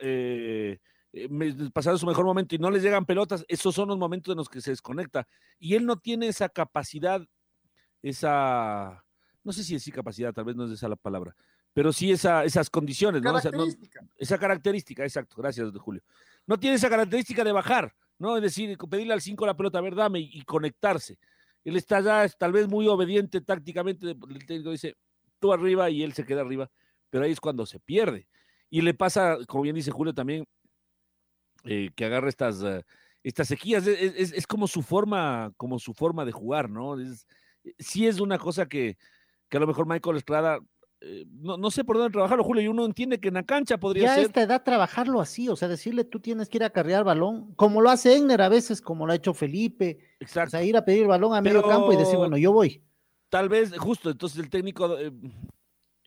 eh, 0.00 0.78
eh 1.12 1.28
pasando 1.72 1.98
su 1.98 2.06
mejor 2.06 2.24
momento 2.24 2.54
y 2.54 2.58
no 2.58 2.70
les 2.70 2.82
llegan 2.82 3.06
pelotas, 3.06 3.44
esos 3.48 3.74
son 3.74 3.88
los 3.88 3.98
momentos 3.98 4.32
en 4.32 4.38
los 4.38 4.48
que 4.48 4.60
se 4.60 4.70
desconecta. 4.70 5.28
Y 5.58 5.74
él 5.74 5.86
no 5.86 5.96
tiene 5.96 6.26
esa 6.26 6.48
capacidad 6.48 7.22
esa, 8.04 9.02
no 9.42 9.52
sé 9.52 9.64
si 9.64 9.74
es 9.74 9.90
capacidad, 9.90 10.32
tal 10.32 10.44
vez 10.44 10.54
no 10.54 10.66
es 10.66 10.72
esa 10.72 10.88
la 10.88 10.96
palabra, 10.96 11.34
pero 11.72 11.92
sí 11.92 12.12
esa, 12.12 12.44
esas 12.44 12.68
condiciones, 12.68 13.22
¿no? 13.22 13.36
Esa, 14.18 14.38
característica, 14.38 15.04
exacto, 15.04 15.36
gracias, 15.38 15.70
Julio. 15.78 16.02
No 16.46 16.58
tiene 16.58 16.76
esa 16.76 16.90
característica 16.90 17.42
de 17.42 17.52
bajar, 17.52 17.94
¿no? 18.18 18.36
Es 18.36 18.42
decir, 18.42 18.76
pedirle 18.90 19.14
al 19.14 19.22
5 19.22 19.46
la 19.46 19.56
pelota, 19.56 19.78
a 19.78 19.80
ver, 19.80 19.94
dame 19.94 20.20
y, 20.20 20.42
conectarse. 20.44 21.18
Él 21.64 21.76
está 21.76 22.00
ya 22.00 22.28
tal 22.28 22.52
vez 22.52 22.68
muy 22.68 22.86
obediente 22.88 23.40
tácticamente, 23.40 24.10
el 24.10 24.46
técnico 24.46 24.70
dice, 24.70 24.96
tú 25.38 25.50
arriba 25.50 25.88
y 25.88 26.02
él 26.02 26.12
se 26.12 26.26
queda 26.26 26.42
arriba, 26.42 26.70
pero 27.08 27.24
ahí 27.24 27.32
es 27.32 27.40
cuando 27.40 27.64
se 27.64 27.80
pierde. 27.80 28.28
Y 28.74 28.80
le 28.80 28.92
pasa, 28.92 29.38
como 29.46 29.62
bien 29.62 29.76
dice 29.76 29.92
Julio 29.92 30.12
también, 30.12 30.48
eh, 31.62 31.90
que 31.94 32.06
agarra 32.06 32.28
estas, 32.28 32.60
eh, 32.64 32.82
estas 33.22 33.46
sequías, 33.46 33.86
es, 33.86 34.32
es, 34.32 34.46
como 34.48 34.66
su 34.66 34.82
forma, 34.82 35.52
como 35.56 35.78
su 35.78 35.94
forma 35.94 36.24
de 36.24 36.32
jugar, 36.32 36.68
¿no? 36.68 36.98
Es, 36.98 37.24
sí 37.78 38.08
es 38.08 38.18
una 38.18 38.36
cosa 38.36 38.66
que, 38.66 38.98
a 39.52 39.58
lo 39.60 39.68
mejor 39.68 39.86
Michael 39.86 40.16
Estrada, 40.16 40.58
eh, 41.02 41.24
no, 41.30 41.70
sé 41.70 41.84
por 41.84 41.98
dónde 41.98 42.14
trabajarlo, 42.14 42.42
Julio, 42.42 42.64
y 42.64 42.66
uno 42.66 42.84
entiende 42.84 43.20
que 43.20 43.28
en 43.28 43.34
la 43.34 43.44
cancha 43.44 43.78
podría 43.78 44.08
ser. 44.08 44.16
Ya 44.16 44.22
a 44.22 44.26
esta 44.26 44.42
edad 44.42 44.64
trabajarlo 44.64 45.20
así, 45.20 45.48
o 45.48 45.54
sea, 45.54 45.68
decirle 45.68 46.02
tú 46.02 46.18
tienes 46.18 46.48
que 46.48 46.58
ir 46.58 46.64
a 46.64 46.70
cargar 46.70 47.04
balón, 47.04 47.54
como 47.54 47.80
lo 47.80 47.90
hace 47.90 48.16
Egner 48.16 48.42
a 48.42 48.48
veces, 48.48 48.82
como 48.82 49.06
lo 49.06 49.12
ha 49.12 49.16
hecho 49.16 49.34
Felipe. 49.34 50.00
Exacto. 50.18 50.48
O 50.48 50.50
sea, 50.50 50.64
ir 50.64 50.76
a 50.76 50.84
pedir 50.84 51.06
balón 51.06 51.32
a 51.32 51.40
medio 51.40 51.62
campo 51.62 51.92
y 51.92 51.96
decir, 51.96 52.16
bueno, 52.16 52.36
yo 52.36 52.50
voy. 52.50 52.82
Tal 53.28 53.48
vez, 53.48 53.72
justo, 53.78 54.10
entonces 54.10 54.40
el 54.40 54.50
técnico 54.50 54.98
eh, 54.98 55.12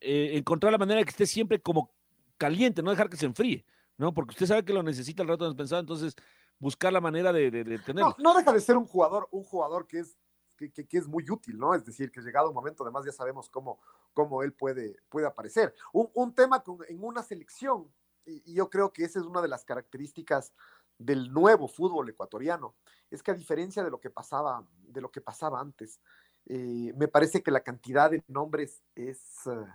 eh, 0.02 0.32
encontrar 0.34 0.74
la 0.74 0.78
manera 0.78 1.00
de 1.00 1.06
que 1.06 1.12
esté 1.12 1.26
siempre 1.26 1.62
como 1.62 1.96
caliente, 2.38 2.82
no 2.82 2.92
dejar 2.92 3.10
que 3.10 3.18
se 3.18 3.26
enfríe, 3.26 3.66
¿no? 3.98 4.14
Porque 4.14 4.32
usted 4.32 4.46
sabe 4.46 4.66
que 4.66 4.74
lo 4.74 4.84
necesita 4.84 5.24
el 5.24 5.30
rato 5.30 5.56
pensado, 5.56 5.82
entonces 5.82 6.16
buscar 6.60 6.92
la 6.94 7.02
manera 7.02 7.32
de, 7.32 7.52
tenerlo. 7.86 8.16
No, 8.18 8.34
no 8.34 8.34
deja 8.38 8.52
de 8.52 8.62
ser 8.62 8.78
un 8.78 8.86
jugador, 8.86 9.28
un 9.32 9.44
jugador 9.44 9.88
que 9.88 10.00
es 10.00 10.18
que, 10.58 10.98
es 10.98 11.08
muy 11.08 11.30
útil, 11.30 11.58
¿no? 11.58 11.74
Es 11.76 11.86
decir, 11.86 12.12
que 12.12 12.22
llegado 12.22 12.50
un 12.50 12.56
momento, 12.56 12.84
además 12.84 13.06
ya 13.06 13.12
sabemos 13.12 13.50
cómo, 13.50 13.80
cómo 14.14 14.44
él 14.44 14.54
puede, 14.54 14.98
puede 15.10 15.28
aparecer. 15.28 15.74
Un, 15.94 16.34
tema 16.34 16.64
en 16.88 17.04
una 17.04 17.22
selección, 17.24 17.92
y, 18.26 18.54
yo 18.54 18.70
creo 18.70 18.92
que 18.92 19.04
esa 19.04 19.20
es 19.20 19.26
una 19.26 19.42
de 19.42 19.48
las 19.48 19.64
características 19.64 20.54
del 20.98 21.32
nuevo 21.32 21.68
fútbol 21.68 22.10
ecuatoriano, 22.10 22.76
es 23.12 23.22
que 23.22 23.32
a 23.32 23.36
diferencia 23.36 23.84
de 23.84 23.92
lo 23.92 24.00
que 24.00 24.10
pasaba, 24.10 24.66
de 24.80 25.02
lo 25.02 25.12
que 25.12 25.22
pasaba 25.22 25.62
antes, 25.62 26.02
eh, 26.48 26.94
me 26.96 27.08
parece 27.08 27.44
que 27.44 27.52
la 27.52 27.62
cantidad 27.62 28.10
de 28.10 28.24
nombres 28.28 28.84
es, 28.96 29.46
eh, 29.46 29.66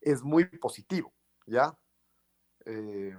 es 0.00 0.22
muy 0.22 0.44
positivo, 0.46 1.12
¿ya? 1.46 1.76
Eh, 2.66 3.16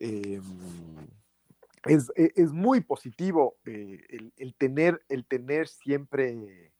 e, 0.00 0.40
es, 1.84 2.52
muy 2.52 2.80
positivo 2.80 3.56
eh, 3.64 4.30
el, 4.36 4.54
tener, 4.54 5.02
el 5.08 5.24
tener 5.24 5.68
siempre, 5.68 6.72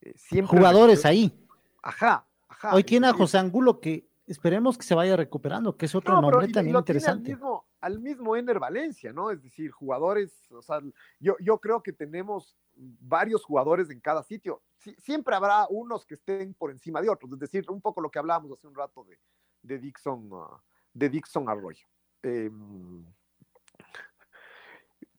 eh, 0.00 0.14
siempre 0.16 0.58
jugadores 0.58 1.04
ahí. 1.04 1.36
Ajá, 1.82 2.26
ajá. 2.48 2.74
Hoy 2.74 2.84
tiene 2.84 3.08
a 3.08 3.12
José 3.12 3.38
Angulo 3.38 3.80
que 3.80 4.08
esperemos 4.26 4.78
que 4.78 4.84
se 4.84 4.94
vaya 4.94 5.16
recuperando, 5.16 5.76
que 5.76 5.86
es 5.86 5.94
otro 5.94 6.20
nombre 6.20 6.48
también 6.48 6.76
interesante. 6.76 7.32
Al 7.32 7.38
mismo, 7.38 7.65
al 7.80 8.00
mismo 8.00 8.36
Ener 8.36 8.58
Valencia, 8.58 9.12
¿no? 9.12 9.30
Es 9.30 9.42
decir, 9.42 9.70
jugadores, 9.70 10.50
o 10.50 10.62
sea, 10.62 10.80
yo, 11.20 11.36
yo 11.40 11.58
creo 11.58 11.82
que 11.82 11.92
tenemos 11.92 12.56
varios 12.76 13.44
jugadores 13.44 13.90
en 13.90 14.00
cada 14.00 14.22
sitio. 14.22 14.62
siempre 14.98 15.34
habrá 15.34 15.66
unos 15.68 16.04
que 16.04 16.14
estén 16.14 16.54
por 16.54 16.70
encima 16.70 17.00
de 17.00 17.08
otros, 17.08 17.32
es 17.32 17.38
decir, 17.38 17.64
un 17.70 17.80
poco 17.80 18.00
lo 18.00 18.10
que 18.10 18.18
hablábamos 18.18 18.52
hace 18.52 18.66
un 18.66 18.74
rato 18.74 19.04
de, 19.04 19.18
de 19.62 19.78
Dixon, 19.78 20.32
uh, 20.32 20.60
de 20.92 21.08
Dixon 21.08 21.48
Arroyo. 21.48 21.86
Em, 22.22 23.04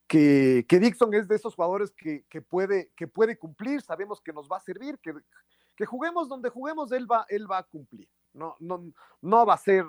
que, 0.08 0.66
que, 0.68 0.80
Dixon 0.80 1.14
es 1.14 1.28
de 1.28 1.36
esos 1.36 1.56
jugadores 1.56 1.92
que, 1.92 2.26
que, 2.30 2.42
puede, 2.42 2.92
que 2.96 3.08
puede 3.08 3.38
cumplir, 3.38 3.82
sabemos 3.82 4.22
que 4.22 4.34
nos 4.34 4.48
va 4.48 4.58
a 4.58 4.62
servir, 4.62 5.00
que, 5.00 5.14
que 5.76 5.86
juguemos 5.86 6.30
donde 6.30 6.50
juguemos, 6.50 6.92
él 6.92 7.10
va, 7.10 7.26
él 7.30 7.50
va 7.50 7.60
a 7.60 7.64
cumplir. 7.64 8.08
No, 8.38 8.56
no, 8.60 8.92
no 9.22 9.46
va 9.46 9.56
a 9.56 9.58
ser 9.58 9.86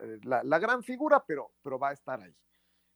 eh, 0.00 0.18
la, 0.24 0.42
la, 0.42 0.58
gran 0.58 0.82
figura, 0.82 1.24
pero, 1.24 1.52
pero 1.62 1.78
va 1.78 1.90
a 1.90 1.92
estar 1.92 2.20
ahí. 2.20 2.34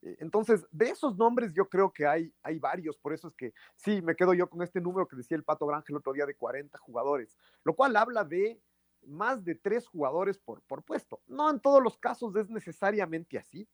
Eh, 0.03 0.17
entonces, 0.21 0.67
de 0.71 0.91
esos 0.91 1.17
nombres 1.17 1.53
yo 1.53 1.69
creo 1.69 1.93
que 1.93 2.07
hay, 2.07 2.33
hay 2.43 2.59
varios, 2.59 2.97
por 2.99 3.13
eso 3.13 3.29
es 3.29 3.35
que 3.35 3.53
sí, 3.77 4.03
me 4.03 4.17
quedo 4.17 4.35
yo 4.35 4.49
con 4.49 4.63
este 4.63 4.81
número 4.81 5.07
que 5.07 5.17
decía 5.17 5.37
el 5.37 5.45
Pato 5.45 5.67
Granja 5.67 5.87
el 5.89 5.97
otro 5.97 6.13
día 6.13 6.27
de 6.27 6.35
40 6.35 6.77
jugadores, 6.79 7.37
lo 7.65 7.75
cual 7.75 7.97
habla 7.97 8.25
de 8.25 8.61
más 9.07 9.45
de 9.45 9.55
tres 9.55 9.87
jugadores 9.87 10.39
por, 10.39 10.63
por 10.63 10.83
puesto. 10.83 11.21
No 11.27 11.49
en 11.51 11.61
todos 11.61 11.83
los 11.83 11.97
casos 11.97 12.35
es 12.37 12.51
necesariamente 12.51 13.39
así, 13.39 13.69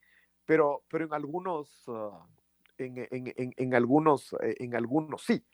pero, 0.45 0.85
pero 0.89 1.05
en 1.07 1.15
algunos... 1.15 1.85
Ah, 1.89 2.27
en, 2.79 3.75
algunos, 3.75 4.33
eh, 4.41 4.57
en 4.59 4.75
algunos 4.75 5.23
sí. 5.23 5.45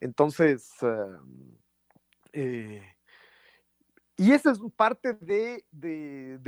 Entonces, 0.00 0.70
em, 0.82 1.56
eh, 2.32 2.95
y 4.16 4.32
esa 4.32 4.50
es 4.50 4.58
parte 4.74 5.14
de, 5.14 5.64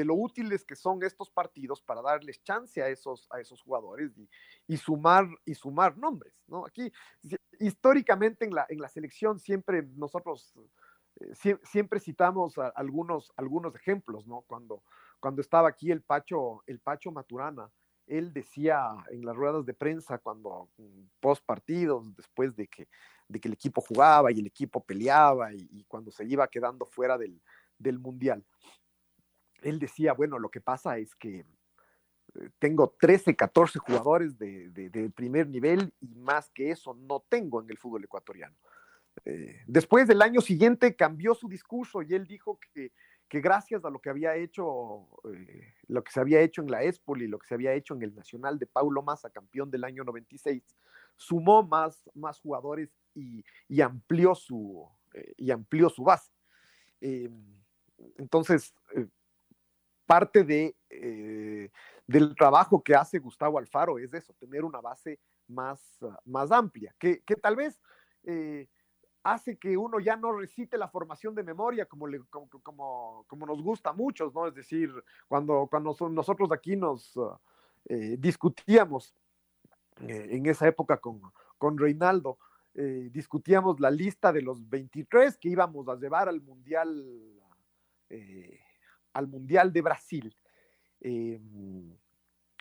lo 0.05 0.15
útiles 0.15 0.65
que 0.65 0.75
son 0.75 1.03
estos 1.03 1.31
partidos 1.31 1.83
para 1.83 2.01
darles 2.01 2.43
chance 2.43 2.83
a 2.83 2.89
esos, 2.89 3.27
a 3.31 3.41
esos 3.41 3.61
jugadores 3.61 4.13
y, 4.67 4.77
sumar, 4.77 5.27
y 5.45 5.55
sumar 5.55 5.97
nombres. 5.99 6.33
¿no? 6.47 6.65
Aquí, 6.65 6.91
históricamente 7.61 8.47
en 8.47 8.55
la, 8.55 8.67
en 8.69 8.81
la 8.81 8.89
selección 8.89 9.39
siempre 9.39 9.83
nosotros 9.97 10.55
eh, 11.21 11.59
siempre 11.65 12.01
citamos 12.01 12.55
algunos, 12.75 13.33
algunos 13.37 13.75
ejemplos, 13.75 14.27
¿no? 14.27 14.43
Cuando, 14.43 14.83
cuando 15.21 15.41
estaba 15.41 15.69
aquí 15.69 15.91
el 15.91 16.03
Pacho, 16.03 16.63
el 16.67 16.79
Pacho 16.79 17.11
Maturana, 17.11 17.71
él 18.07 18.33
decía 18.33 18.81
en 19.11 19.25
las 19.25 19.37
ruedas 19.37 19.67
de 19.67 19.75
prensa 19.75 20.19
cuando 20.19 20.69
mm, 20.79 21.03
post 21.21 21.45
partidos, 21.45 22.15
después 22.17 22.55
de 22.57 22.69
que, 22.69 22.89
de 23.29 23.41
que 23.41 23.49
el 23.49 23.55
equipo 23.55 23.81
jugaba 23.81 24.33
y 24.33 24.39
el 24.41 24.47
equipo 24.47 24.83
peleaba 24.83 25.53
y, 25.53 25.85
cuando 25.85 26.11
se 26.11 26.25
iba 26.25 26.49
quedando 26.49 26.87
fuera 26.87 27.19
del, 27.19 27.41
mundial, 27.99 28.45
él 29.63 29.79
decía, 29.79 30.13
bueno, 30.13 30.39
lo 30.39 30.51
que 30.51 30.61
pasa 30.61 30.99
es 30.99 31.15
que 31.15 31.45
tengo 32.59 32.95
13, 33.01 33.37
14 33.37 33.79
jugadores 33.79 34.39
de, 34.39 35.11
primer 35.15 35.49
nivel 35.49 35.93
y 36.01 36.15
más 36.15 36.51
que 36.51 36.71
eso 36.71 36.95
no 36.95 37.25
tengo 37.29 37.63
en 37.63 37.71
el 37.71 37.79
fútbol 37.79 38.05
ecuatoriano. 38.05 38.57
Eh, 39.25 39.63
después 39.67 40.07
del 40.07 40.23
año 40.23 40.41
siguiente 40.41 40.95
cambió 40.95 41.35
su 41.35 41.49
discurso 41.49 42.03
y 42.03 42.15
él 42.15 42.27
dijo 42.27 42.61
que, 42.73 42.93
que 43.29 43.41
gracias 43.41 43.85
a 43.85 43.91
lo 43.91 43.99
que 44.01 44.11
había 44.11 44.37
hecho, 44.37 45.09
eh, 45.33 45.75
lo 45.89 46.05
que 46.05 46.13
se 46.13 46.21
había 46.21 46.41
hecho 46.41 46.63
en 46.63 46.71
la 46.71 46.83
Espoli, 46.83 47.27
lo 47.27 47.39
que 47.39 47.49
se 47.49 47.55
había 47.55 47.73
hecho 47.73 47.95
en 47.95 48.03
el 48.03 48.15
Nacional 48.15 48.59
de 48.59 48.67
Paulo 48.67 49.03
Massa, 49.03 49.31
campeón 49.31 49.71
del 49.71 49.85
año 49.85 50.05
96, 50.05 50.63
sumó 51.17 51.65
más, 51.65 52.09
más 52.15 52.39
jugadores 52.39 52.91
y, 53.15 53.45
y 53.69 53.81
amplió, 53.81 54.35
su, 54.35 54.89
eh, 55.15 55.35
y 55.37 55.51
amplió 55.51 55.91
su 55.91 56.05
base. 56.05 56.31
Entonces, 58.17 58.75
parte 60.07 60.45
de, 60.45 60.75
del 62.07 62.35
trabajo 62.35 62.83
que 62.83 62.95
hace 62.95 63.19
Gustavo 63.19 63.59
Alfaro 63.59 63.99
es 63.99 64.13
eso, 64.15 64.35
tener 64.35 64.65
una 64.65 64.81
base 64.81 65.19
más, 65.47 65.99
más 66.25 66.51
amplia, 66.51 66.95
que, 66.99 67.21
que 67.21 67.35
tal 67.37 67.57
vez 67.57 67.81
hace 69.23 69.59
que 69.59 69.77
uno 69.77 70.01
ya 70.01 70.17
no 70.17 70.33
recite 70.33 70.79
la 70.79 70.89
formación 70.89 71.35
de 71.35 71.43
memoria 71.43 71.87
como, 71.87 72.07
le, 72.07 72.21
como, 72.63 73.25
como, 73.27 73.47
nos 73.47 73.63
gusta 73.63 73.91
a 73.91 73.93
muchos, 73.93 74.35
¿no? 74.35 74.47
Es 74.47 74.55
decir, 74.55 74.93
cuando, 75.27 75.69
cuando 75.71 75.95
nosotros 76.11 76.51
aquí 76.53 76.77
nos 76.77 77.17
ah, 77.17 77.39
eh, 77.87 78.17
discutíamos 78.19 79.15
eh, 80.01 80.29
en 80.31 80.47
esa 80.47 80.67
época 80.69 80.99
con, 80.99 81.21
con 81.59 81.79
Reinaldo, 81.79 82.39
eh, 82.75 83.09
discutíamos 83.13 83.81
la 83.81 83.91
lista 83.91 84.33
de 84.33 84.43
los 84.43 84.69
23 84.69 85.37
que 85.37 85.49
íbamos 85.49 85.89
a 85.89 85.97
llevar 85.97 86.29
al 86.29 86.41
Mundial, 86.41 87.05
al 89.13 89.29
mundial 89.29 89.73
de 89.73 89.83
Brasil. 89.83 90.37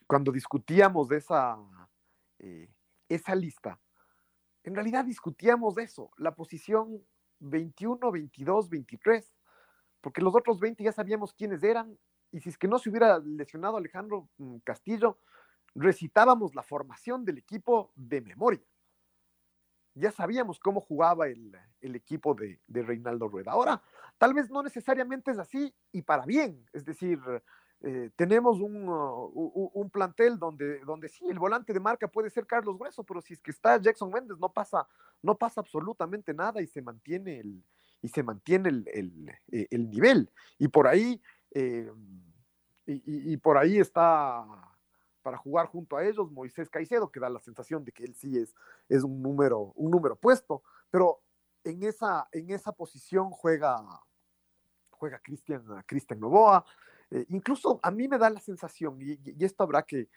cuando 0.07 0.31
discutíamos 0.31 1.11
esa, 1.11 1.57
esa 3.09 3.35
lista, 3.35 3.79
en 4.63 4.75
realidad 4.75 5.05
discutíamos 5.05 5.75
de 5.75 5.83
eso, 5.83 6.11
la 6.17 6.35
posición 6.35 7.01
21, 7.39 8.11
22, 8.11 8.69
23, 8.69 9.33
porque 10.01 10.21
los 10.21 10.35
otros 10.35 10.59
20 10.59 10.83
ya 10.83 10.91
sabíamos 10.91 11.33
quiénes 11.33 11.63
eran, 11.63 11.97
y 12.31 12.41
si 12.41 12.49
es 12.49 12.57
que 12.57 12.67
no 12.67 12.77
se 12.77 12.89
hubiera 12.89 13.19
lesionado 13.19 13.77
Alejandro 13.77 14.29
mm, 14.37 14.57
Castillo, 14.65 15.19
recitábamos 15.73 16.55
la 16.55 16.63
formación 16.63 17.23
del 17.23 17.37
equipo 17.37 17.91
de 17.95 18.21
memoria. 18.21 18.61
Ya 19.99 20.11
sabíamos 20.11 20.59
cómo 20.59 20.81
jugaba 20.81 21.27
el, 21.27 21.55
equipo 21.81 22.33
de, 22.33 22.59
de 22.67 22.83
Reinaldo 22.83 23.27
Rueda. 23.27 23.51
Ahora, 23.51 23.81
tal 24.17 24.33
vez 24.33 24.49
no 24.49 24.61
necesariamente 24.63 25.31
es 25.31 25.39
así 25.39 25.73
y 25.91 26.01
para 26.01 26.25
bien, 26.25 26.65
es 26.73 26.85
decir, 26.85 27.19
eh, 27.81 28.09
tenemos 28.15 28.59
uh, 28.59 29.71
un, 29.73 29.89
plantel 29.91 30.39
donde, 30.39 30.79
donde 30.79 31.09
sí, 31.09 31.25
el 31.29 31.37
volante 31.37 31.73
de 31.73 31.79
marca 31.79 32.07
puede 32.07 32.31
ser 32.31 32.47
Carlos 32.47 32.77
Grueso, 32.77 33.03
pero 33.03 33.21
si 33.21 33.33
es 33.33 33.41
que 33.41 33.51
está 33.51 33.77
Jackson 33.77 34.09
Méndez, 34.11 34.37
no 34.39 34.51
pasa, 34.51 34.87
no 35.21 35.37
pasa 35.37 35.61
absolutamente 35.61 36.33
nada 36.33 36.59
y 36.59 36.67
se 36.67 36.81
mantiene 36.81 37.39
el, 37.39 37.63
y 38.01 38.07
se 38.07 38.23
mantiene 38.23 38.69
el, 38.69 39.31
eh, 39.51 39.67
nivel. 39.77 40.31
Y 40.57 40.69
por 40.69 40.87
ahí, 40.87 41.21
eh, 41.51 41.91
y, 42.87 43.37
por 43.37 43.57
ahí 43.57 43.77
está 43.79 44.43
para 45.27 45.37
jugar 45.37 45.67
junto 45.67 45.97
a 45.97 46.05
ellos 46.05 46.31
Moisés 46.31 46.69
Caicedo, 46.69 47.11
que 47.11 47.19
da 47.19 47.29
la 47.29 47.41
sensación 47.41 47.83
de 47.83 47.91
que 47.91 48.05
él 48.05 48.15
sí 48.15 48.37
es, 48.37 48.55
es 48.87 49.03
un, 49.03 49.21
número, 49.21 49.73
un 49.75 49.91
número 49.91 50.15
puesto, 50.15 50.63
pero 50.89 51.21
en 51.65 51.83
esa, 51.83 52.29
en 52.31 52.49
esa 52.49 52.71
posición 52.71 53.29
juega, 53.31 53.75
juega 54.89 55.19
Cristian, 55.19 55.65
Cristian 55.85 56.21
Novoa, 56.21 56.63
eh, 57.11 57.25
incluso 57.27 57.77
a 57.83 57.91
mí 57.91 58.07
me 58.07 58.17
da 58.17 58.29
la 58.29 58.39
sensación, 58.39 58.99
y, 59.01 59.19
esto 59.43 59.63
habrá 59.63 59.83
que, 59.83 60.07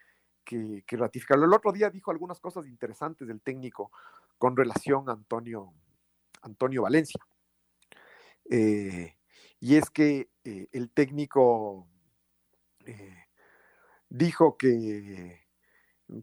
ratificarlo. 0.87 1.45
El 1.45 1.55
otro 1.55 1.73
día 1.73 1.91
dijo 1.91 2.13
algunas 2.13 2.39
cosas 2.39 2.69
interesantes 2.69 3.27
del 3.27 3.41
técnico 3.41 3.91
con 4.39 4.57
relación 4.57 5.09
a 5.09 5.15
Antonio, 5.15 5.75
Antonio 6.43 6.83
Valencia. 6.83 7.21
Eh, 8.49 9.17
y 9.59 9.75
es 9.75 9.91
que 9.91 10.31
eh, 10.45 10.69
el 10.71 10.89
técnico 10.93 11.89
dijo 14.11 14.59
que, 14.59 15.41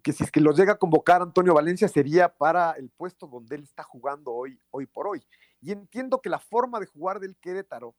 que 0.03 0.13
si 0.13 0.23
es 0.23 0.31
que 0.31 0.41
lo 0.41 0.51
llega 0.51 0.73
a 0.73 0.77
convocar 0.77 1.21
Antonio 1.21 1.53
Valencia 1.53 1.87
sería 1.87 2.29
para 2.29 2.73
el 2.73 2.89
puesto 2.89 3.25
donde 3.25 3.55
él 3.55 3.63
está 3.63 3.81
jugando 3.81 4.31
hoy, 4.31 4.59
hoy 4.69 4.85
por 4.85 5.07
hoy. 5.07 5.25
Y 5.61 5.71
entiendo 5.71 6.21
que 6.21 6.29
la 6.29 6.39
forma 6.39 6.79
de 6.79 6.85
jugar 6.85 7.19
del 7.19 7.35
Querétaro 7.37 7.95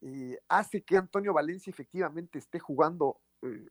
eh, 0.00 0.38
hace 0.48 0.82
que 0.82 0.96
Antonio 0.96 1.34
Valencia 1.34 1.70
efectivamente 1.70 2.38
esté 2.38 2.58
jugando 2.58 3.20
eh, 3.42 3.66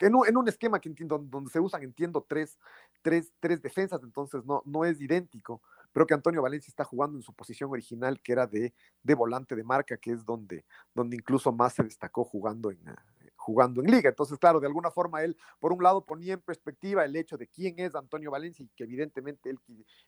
en, 0.00 0.36
un, 0.36 0.48
esquema 0.48 0.80
que 0.80 0.88
entiendo, 0.88 1.18
donde 1.18 1.50
se 1.50 1.60
usan, 1.60 1.82
entiendo, 1.82 2.24
tres, 2.26 2.58
tres, 3.02 3.32
tres 3.38 3.60
defensas, 3.60 4.02
entonces 4.02 4.44
no, 4.44 4.62
no 4.64 4.84
es 4.84 5.00
idéntico, 5.00 5.60
pero 5.92 6.06
que 6.06 6.14
Antonio 6.14 6.42
Valencia 6.42 6.70
está 6.70 6.84
jugando 6.84 7.18
en 7.18 7.22
su 7.22 7.34
posición 7.34 7.70
original, 7.70 8.20
que 8.20 8.32
era 8.32 8.46
de, 8.46 8.72
de 9.02 9.14
volante 9.14 9.54
de 9.54 9.62
marca, 9.62 9.96
que 9.96 10.12
es 10.12 10.24
donde, 10.24 10.64
donde 10.94 11.16
incluso 11.16 11.52
más 11.52 11.74
se 11.74 11.82
destacó 11.82 12.24
jugando 12.24 12.70
en, 12.70 12.80
jugando 13.44 13.82
en 13.82 13.90
liga. 13.90 14.08
Entonces, 14.08 14.38
claro, 14.38 14.58
de 14.58 14.66
alguna 14.66 14.90
forma 14.90 15.22
él, 15.22 15.36
por 15.60 15.72
un 15.72 15.82
lado, 15.82 16.06
ponía 16.06 16.32
en 16.32 16.40
perspectiva 16.40 17.04
el 17.04 17.14
hecho 17.14 17.36
de 17.36 17.46
quién 17.46 17.78
es 17.78 17.94
Antonio 17.94 18.30
Valencia 18.30 18.64
y 18.64 18.70
que 18.74 18.84
evidentemente 18.84 19.50
él, 19.50 19.58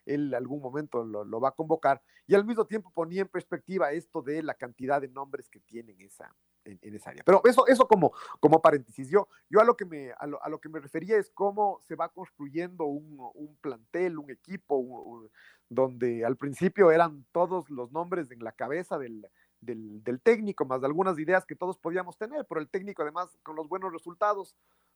él 0.07 0.35
algún 0.35 0.63
momento 0.63 1.05
lo, 1.05 1.41
va 1.41 1.51
a 1.51 1.53
convocar, 1.53 2.01
y 2.27 2.35
al 2.35 2.47
mismo 2.47 2.65
tiempo 2.65 2.91
ponía 2.91 3.23
en 3.23 3.29
perspectiva 3.29 3.93
esto 3.93 4.23
de 4.23 4.43
la 4.43 4.55
cantidad 4.55 5.03
de 5.03 5.09
nombres 5.09 5.51
que 5.51 5.61
tienen 5.61 6.01
esa, 6.01 6.35
en, 6.65 6.79
esa 6.95 7.11
área. 7.11 7.23
Pero 7.27 7.43
eso, 7.45 7.67
eso 7.67 7.87
como, 7.87 8.13
como 8.41 8.63
paréntesis, 8.63 9.11
yo, 9.11 9.29
a, 9.61 9.65
lo 9.65 9.77
que 9.77 9.85
me, 9.85 10.13
a, 10.13 10.49
lo, 10.49 10.59
que 10.59 10.71
me 10.71 10.81
refería 10.81 11.19
es 11.19 11.31
cómo 11.31 11.79
se 11.83 11.95
va 11.95 12.09
construyendo 12.09 12.87
un, 12.87 13.19
un 13.35 13.57
plantel, 13.61 14.19
un 14.19 14.31
equipo, 14.31 15.29
donde 15.69 16.25
al 16.25 16.37
principio 16.37 16.91
eran 16.91 17.27
todos 17.33 17.69
los 17.69 17.93
nombres 17.93 18.31
en 18.31 18.43
la 18.43 18.53
cabeza 18.53 18.99
del 18.99 19.27
del, 19.61 20.21
técnico, 20.23 20.65
más 20.65 20.81
de 20.81 20.87
algunas 20.87 21.19
ideas 21.19 21.45
que 21.45 21.57
todos 21.57 21.79
podíamos 21.79 22.17
tener, 22.17 22.47
pero 22.47 22.61
el 22.61 22.69
técnico 22.69 23.03
además 23.03 23.37
con 23.43 23.57
los 23.57 23.69
buenos 23.69 23.93
resultados 23.93 24.55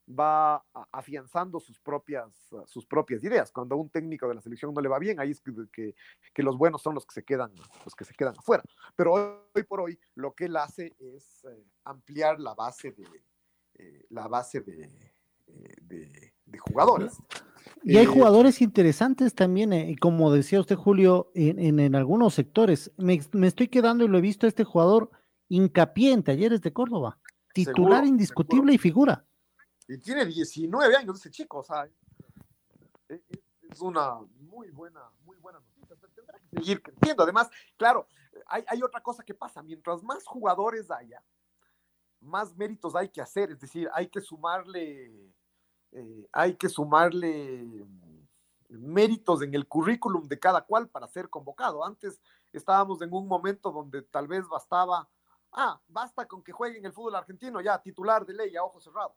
va 0.08 0.64
afianzando 0.90 1.60
sus 1.60 1.78
propias, 1.78 2.32
sus 2.66 2.86
propias 2.86 3.22
ideas. 3.22 3.52
Cuando 3.52 3.74
a 3.74 3.78
un 3.78 3.90
técnico 3.90 4.28
de 4.28 4.34
la 4.34 4.40
selección 4.40 4.74
no 4.74 4.80
le 4.80 4.88
va 4.88 4.98
bien, 4.98 5.20
ahí 5.20 5.30
es 5.30 5.40
que, 5.40 5.94
que, 6.34 6.42
los 6.42 6.58
buenos 6.58 6.82
son 6.82 6.94
los 6.94 7.06
que 7.06 7.14
se 7.14 7.22
quedan, 7.22 7.52
los 7.84 7.94
que 7.94 8.04
se 8.04 8.14
quedan 8.14 8.34
afuera. 8.36 8.62
Pero 8.96 9.12
hoy, 9.54 9.62
por 9.64 9.80
hoy 9.80 9.98
lo 10.14 10.34
que 10.34 10.46
él 10.46 10.56
hace 10.56 10.94
es 10.98 11.44
eh, 11.44 11.64
ampliar 11.84 12.40
la 12.40 12.54
base 12.54 12.92
de, 12.92 13.24
eh, 13.74 14.06
la 14.10 14.26
base 14.26 14.60
de, 14.60 15.12
eh, 15.46 16.32
de 16.44 16.58
jugadores. 16.58 17.18
Y 17.82 17.96
hay 17.96 18.04
eh, 18.04 18.06
jugadores 18.06 18.60
interesantes 18.60 19.34
también, 19.34 19.72
eh, 19.72 19.96
como 20.00 20.32
decía 20.32 20.60
usted, 20.60 20.76
Julio, 20.76 21.30
en, 21.34 21.94
algunos 21.94 22.34
sectores. 22.34 22.92
Me, 22.96 23.20
estoy 23.46 23.68
quedando 23.68 24.04
y 24.04 24.08
lo 24.08 24.18
he 24.18 24.20
visto 24.20 24.46
este 24.46 24.64
jugador 24.64 25.10
hincapié 25.48 26.12
en 26.12 26.22
Talleres 26.22 26.60
de 26.60 26.72
Córdoba. 26.72 27.18
Titular 27.54 28.04
indiscutible 28.04 28.74
y 28.74 28.78
figura. 28.78 29.24
Y 29.88 29.98
tiene 29.98 30.24
19 30.24 30.96
años 30.96 31.18
ese 31.18 31.30
chico, 31.30 31.58
o 31.58 31.64
sea, 31.64 31.84
e, 33.08 33.14
e, 33.14 33.42
es 33.68 33.80
una 33.80 34.20
muy 34.38 34.70
buena, 34.70 35.00
muy 35.24 35.36
buena 35.38 35.58
noticia. 35.58 35.96
Tendrá 36.14 36.38
que 36.38 36.56
seguir 36.58 36.82
creciendo. 36.82 37.22
Además, 37.24 37.50
claro, 37.76 38.06
hay, 38.46 38.62
hay 38.68 38.82
otra 38.82 39.02
cosa 39.02 39.24
que 39.24 39.34
pasa. 39.34 39.62
Mientras 39.62 40.02
más 40.02 40.24
jugadores 40.24 40.90
haya, 40.90 41.24
más 42.20 42.54
méritos 42.56 42.94
hay 42.94 43.08
que 43.08 43.20
hacer. 43.20 43.50
Es 43.50 43.60
decir, 43.60 43.88
hay 43.92 44.08
que 44.08 44.20
sumarle 44.20 45.32
eh, 45.92 46.28
hay 46.32 46.54
que 46.54 46.68
sumarle 46.68 47.86
méritos 48.68 49.42
en 49.42 49.54
el 49.54 49.66
currículum 49.66 50.28
de 50.28 50.38
cada 50.38 50.64
cual 50.64 50.88
para 50.88 51.08
ser 51.08 51.28
convocado. 51.28 51.84
Antes 51.84 52.20
estábamos 52.52 53.02
en 53.02 53.12
un 53.12 53.26
momento 53.26 53.70
donde 53.70 54.02
tal 54.02 54.28
vez 54.28 54.46
bastaba, 54.48 55.08
ah, 55.52 55.80
basta 55.88 56.26
con 56.26 56.42
que 56.42 56.52
juegue 56.52 56.78
en 56.78 56.86
el 56.86 56.92
fútbol 56.92 57.16
argentino, 57.16 57.60
ya 57.60 57.82
titular 57.82 58.24
de 58.24 58.34
ley, 58.34 58.56
a 58.56 58.64
ojo 58.64 58.80
cerrado. 58.80 59.16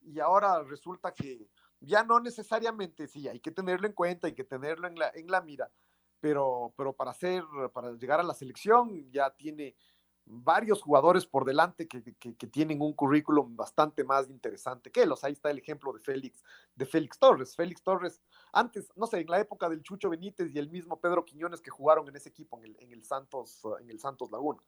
Y 0.00 0.20
ahora 0.20 0.62
resulta 0.62 1.12
que 1.12 1.48
ya 1.80 2.04
no 2.04 2.20
necesariamente, 2.20 3.08
sí, 3.08 3.28
hay 3.28 3.40
que 3.40 3.50
tenerlo 3.50 3.86
en 3.86 3.92
cuenta, 3.92 4.26
hay 4.28 4.34
que 4.34 4.44
tenerlo 4.44 4.86
en 4.86 4.96
la, 4.96 5.10
en 5.14 5.28
la 5.28 5.40
mira, 5.40 5.70
pero, 6.20 6.72
pero 6.76 6.92
para, 6.92 7.10
hacer, 7.10 7.44
para 7.72 7.92
llegar 7.92 8.20
a 8.20 8.24
la 8.24 8.34
selección 8.34 9.10
ya 9.10 9.30
tiene 9.30 9.74
varios 10.24 10.82
jugadores 10.82 11.26
por 11.26 11.44
delante 11.44 11.88
que, 11.88 12.00
tienen 12.48 12.80
un 12.80 12.92
currículum 12.92 13.56
bastante 13.56 14.04
más 14.04 14.28
interesante 14.30 14.90
que 14.90 15.02
él. 15.02 15.12
ahí 15.22 15.32
está 15.32 15.50
el 15.50 15.58
ejemplo 15.58 15.92
de 15.92 16.00
Félix, 16.00 16.42
de 16.74 16.86
Félix 16.86 17.18
Torres. 17.18 17.56
Félix 17.56 17.82
Torres, 17.82 18.22
antes, 18.52 18.90
no 18.96 19.06
sé, 19.06 19.20
en 19.20 19.28
la 19.28 19.40
época 19.40 19.68
del 19.68 19.82
Chucho 19.82 20.10
Benítez 20.10 20.54
y 20.54 20.58
el 20.58 20.70
mismo 20.70 21.00
Pedro 21.00 21.24
Quiñones 21.24 21.60
que 21.60 21.70
jugaron 21.70 22.08
en 22.08 22.16
ese 22.16 22.28
equipo, 22.28 22.60
en 22.62 22.92
el, 22.92 23.04
Santos, 23.04 23.62
en 23.80 23.90
el 23.90 23.98
Santos 23.98 24.30
Laguna. 24.30 24.62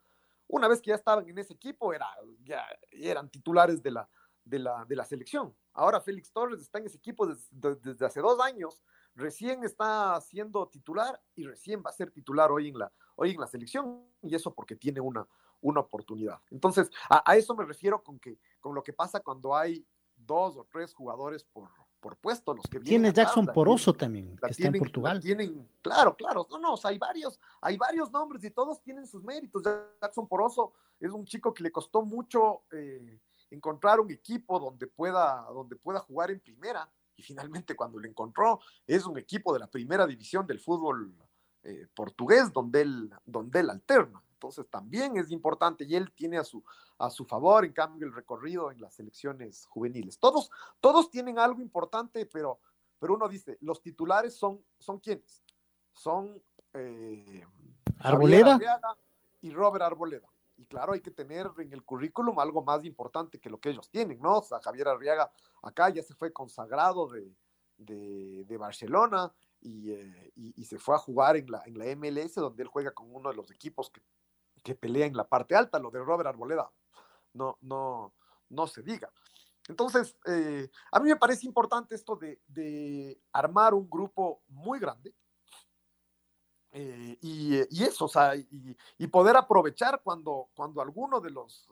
Una 0.48 0.68
vez 0.68 0.80
que 0.80 0.90
ya 0.90 0.96
estaban 0.96 1.28
en 1.28 1.38
ese 1.38 1.55
equipo, 1.55 1.92
era, 1.92 2.07
ya 2.42 2.64
eran 2.90 3.30
titulares 3.30 3.82
de 3.82 3.92
la, 3.92 4.09
de 4.44 4.59
la, 4.59 4.84
de 4.84 4.96
la 4.96 5.05
selección. 5.05 5.55
Ahora 5.72 6.00
Félix 6.00 6.32
Torres 6.32 6.61
está 6.61 6.78
en 6.78 6.86
ese 6.86 6.98
equipo 6.98 7.26
desde, 7.26 7.76
desde 7.76 8.07
hace 8.07 8.20
dos 8.20 8.38
años, 8.40 8.82
recién 9.14 9.64
está 9.64 10.20
siendo 10.20 10.68
titular 10.68 11.20
y 11.34 11.44
recién 11.44 11.82
va 11.84 11.90
a 11.90 11.94
ser 11.94 12.11
titular 12.11 12.50
hoy 12.50 12.68
en 12.68 12.78
la, 12.78 12.92
hoy 13.16 13.30
en 13.30 13.40
la 13.40 13.46
selección, 13.46 14.05
y 14.22 14.34
eso 14.34 14.52
porque 14.55 14.76
tiene 14.76 15.00
una, 15.00 15.26
una 15.64 15.80
oportunidad. 15.80 16.40
Entonces, 16.50 16.90
a, 17.08 17.36
eso 17.36 17.54
me 17.54 17.64
refiero 17.64 18.02
con, 18.02 18.18
que, 18.18 18.38
con 18.60 18.74
lo 18.74 18.82
que 18.82 18.92
pasa 18.92 19.20
cuando 19.20 19.56
hay 19.56 19.84
dos 20.14 20.56
o 20.56 20.66
tres 20.70 20.94
jugadores 20.94 21.42
por, 21.42 21.70
por 22.00 22.16
puesto. 22.18 22.54
Los 22.54 22.66
que 22.66 22.80
Tiene 22.80 23.12
Jackson 23.12 23.46
Poroso 23.46 23.94
también, 23.94 24.36
que 24.36 24.50
está 24.50 24.68
en 24.68 24.78
Portugal. 24.78 25.20
Tienen, 25.20 25.66
claro, 25.80 26.14
claro. 26.14 26.46
No, 26.50 26.58
no, 26.58 26.74
hay 26.84 26.98
varios, 26.98 27.40
hay 27.62 27.78
varios 27.78 28.10
nombres 28.12 28.44
y 28.44 28.50
todos 28.50 28.82
tienen 28.82 29.06
sus 29.06 29.24
méritos. 29.24 29.62
Jackson 30.00 30.28
Poroso 30.28 30.74
es 31.00 31.10
un 31.10 31.24
chico 31.24 31.54
que 31.54 31.62
le 31.62 31.72
costó 31.72 32.02
mucho 32.02 32.64
eh, 32.70 33.18
encontrar 33.50 34.00
un 34.00 34.10
equipo 34.10 34.60
donde 34.60 34.86
pueda, 34.86 35.46
donde 35.50 35.76
pueda 35.76 36.00
jugar 36.00 36.30
en 36.30 36.40
primera. 36.40 36.88
Y 37.16 37.22
finalmente 37.22 37.74
cuando 37.74 37.98
lo 37.98 38.06
encontró, 38.06 38.60
es 38.86 39.06
un 39.06 39.16
equipo 39.16 39.54
de 39.54 39.60
la 39.60 39.66
primera 39.68 40.06
división 40.06 40.46
del 40.46 40.60
fútbol 40.60 41.14
eh, 41.62 41.86
portugués 41.94 42.52
donde 42.52 42.82
él, 42.82 43.10
donde 43.24 43.60
él 43.60 43.70
alterna. 43.70 44.22
Entonces 44.45 44.70
también 44.70 45.16
es 45.16 45.30
importante 45.30 45.84
y 45.84 45.97
él 45.97 46.12
tiene 46.12 46.36
a 46.36 46.45
su, 46.45 46.62
a 46.99 47.09
su 47.09 47.24
favor, 47.24 47.64
en 47.64 47.72
cambio, 47.72 48.07
el 48.07 48.12
recorrido 48.12 48.70
en 48.70 48.78
las 48.78 49.01
elecciones 49.01 49.64
juveniles. 49.64 50.18
Todos, 50.18 50.51
todos 50.80 51.11
tienen 51.11 51.38
algo 51.38 51.62
importante, 51.62 52.26
pero, 52.26 52.61
pero 52.99 53.14
uno 53.14 53.26
dice, 53.26 53.57
los 53.62 53.80
titulares 53.80 54.34
son, 54.34 54.62
son 54.78 54.99
quiénes? 55.01 55.42
Son 55.95 56.42
eh, 56.74 57.42
Arboleda 58.01 58.59
y 59.40 59.51
Robert 59.51 59.82
Arboleda. 59.82 60.28
Y 60.59 60.66
claro, 60.66 60.92
hay 60.92 61.01
que 61.01 61.11
tener 61.11 61.51
en 61.57 61.72
el 61.72 61.82
currículum 61.82 62.38
algo 62.38 62.62
más 62.62 62.84
importante 62.84 63.40
que 63.40 63.49
lo 63.49 63.59
que 63.59 63.70
ellos 63.70 63.88
tienen, 63.88 64.20
¿no? 64.20 64.40
O 64.40 64.42
sea, 64.42 64.61
Javier 64.61 64.88
Arriaga 64.88 65.32
acá 65.62 65.88
ya 65.88 66.03
se 66.03 66.14
fue 66.14 66.34
consagrado 66.34 67.09
de, 67.09 67.34
de, 67.78 68.45
de 68.45 68.57
Barcelona 68.59 69.32
y, 69.62 69.90
eh, 69.92 70.32
y, 70.36 70.61
y, 70.61 70.64
se 70.66 70.78
fue 70.78 70.95
a 70.95 70.99
jugar 70.99 71.36
en 71.36 71.51
la, 71.51 71.62
en 71.64 71.78
la 71.78 71.86
MLS, 71.97 72.34
donde 72.34 72.62
él 72.62 72.68
juega 72.68 72.90
con 72.90 73.12
uno 73.14 73.30
de 73.30 73.36
los 73.36 73.51
equipos 73.51 73.88
que 73.88 74.03
que 74.64 74.74
pelea 74.74 75.06
en 75.06 75.16
la 75.16 75.28
parte 75.28 75.54
alta, 75.54 75.78
lo 75.78 75.90
de 75.90 76.00
Robert 76.00 76.26
Arboleda, 76.26 76.68
no, 77.34 77.58
no, 77.60 78.14
no 78.48 78.66
se 78.66 78.82
diga. 78.82 79.12
Entonces, 79.68 80.16
eh, 80.26 80.68
a 80.90 81.00
mí 81.00 81.08
me 81.08 81.16
parece 81.16 81.46
importante 81.46 81.94
esto 81.94 82.16
de, 82.16 83.20
armar 83.32 83.74
un 83.74 83.88
grupo 83.88 84.42
muy 84.48 84.78
grande 84.78 85.14
eh, 86.72 87.16
y, 87.20 87.82
eso, 87.82 88.06
o 88.06 88.08
sea, 88.08 88.34
y, 88.34 89.06
poder 89.06 89.36
aprovechar 89.36 90.00
cuando, 90.02 90.48
cuando 90.54 90.80
alguno 90.80 91.20
de 91.20 91.30
los, 91.30 91.68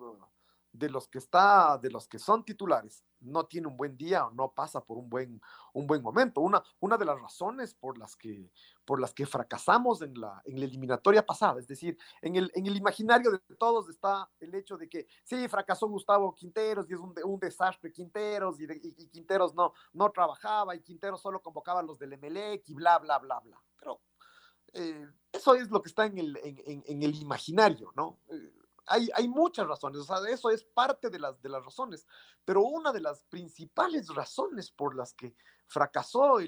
de 0.73 0.89
los 0.89 1.07
que 1.07 1.19
está, 1.19 1.79
de 1.79 1.91
los 1.91 2.09
que 2.09 2.19
son 2.19 2.45
titulares, 2.45 3.05
no 3.21 3.45
tiene 3.47 3.69
un 3.69 3.77
buen 3.77 3.97
día 3.97 4.27
o 4.27 4.31
no 4.33 4.53
pasa 4.53 4.83
por 4.83 4.99
un 4.99 5.09
buen, 5.09 5.41
un 5.75 5.87
buen 5.87 6.03
momento. 6.03 6.41
Una, 6.41 6.63
una 6.81 6.97
de 6.97 7.05
las 7.05 7.21
razones 7.21 7.75
por 7.75 7.99
las 7.99 8.17
que, 8.17 8.51
por 8.85 9.01
las 9.01 9.13
que 9.13 9.27
fracasamos 9.27 10.03
en 10.03 10.19
la, 10.19 10.41
en 10.45 10.59
la 10.59 10.65
eliminatoria 10.65 11.25
pasada, 11.25 11.61
es 11.61 11.69
decir, 11.69 11.97
en 12.23 12.37
el, 12.37 12.51
en 12.55 12.67
el 12.67 12.77
imaginario 12.77 13.31
de 13.31 13.57
todos 13.57 13.89
está 13.89 14.29
el 14.41 14.55
hecho 14.55 14.77
de 14.77 14.89
que 14.89 15.07
sí, 15.25 15.47
fracasó 15.47 15.87
Gustavo 15.89 16.35
Quinteros 16.35 16.91
y 16.91 16.95
es 16.95 17.01
un, 17.01 17.15
un 17.25 17.39
desastre 17.39 17.93
Quinteros 17.93 18.59
y, 18.61 18.65
y, 18.65 19.09
Quinteros 19.09 19.55
no, 19.55 19.75
no 19.93 20.11
trabajaba 20.11 20.75
y 20.75 20.81
Quinteros 20.81 21.21
solo 21.21 21.41
convocaba 21.43 21.81
a 21.81 21.85
los 21.85 21.99
del 21.99 22.15
Emelec 22.15 22.69
y 22.69 22.75
bla, 22.75 22.99
bla, 22.99 23.19
bla, 23.19 23.41
bla. 23.41 23.61
Pero 23.79 24.01
eh, 24.73 25.07
eso 25.31 25.55
es 25.55 25.71
lo 25.71 25.83
que 25.83 25.91
está 25.91 26.07
en 26.07 26.19
el, 26.19 26.37
en, 26.43 26.83
en 26.87 27.03
el 27.03 27.15
imaginario, 27.15 27.93
¿no? 27.95 28.19
Eh, 28.31 28.53
hay, 28.87 29.29
muchas 29.29 29.67
razones, 29.67 30.01
o 30.01 30.05
sea, 30.05 30.19
eso 30.29 30.51
es 30.51 30.65
parte 30.65 31.09
de 31.09 31.19
las, 31.19 31.41
de 31.41 31.49
las 31.49 31.65
razones, 31.65 32.07
pero 32.45 32.63
una 32.63 32.93
de 32.93 33.01
las 33.01 33.25
principales 33.25 34.09
razones 34.09 34.71
por 34.71 34.95
las 34.95 35.15
que 35.15 35.35
fracasó 35.67 36.39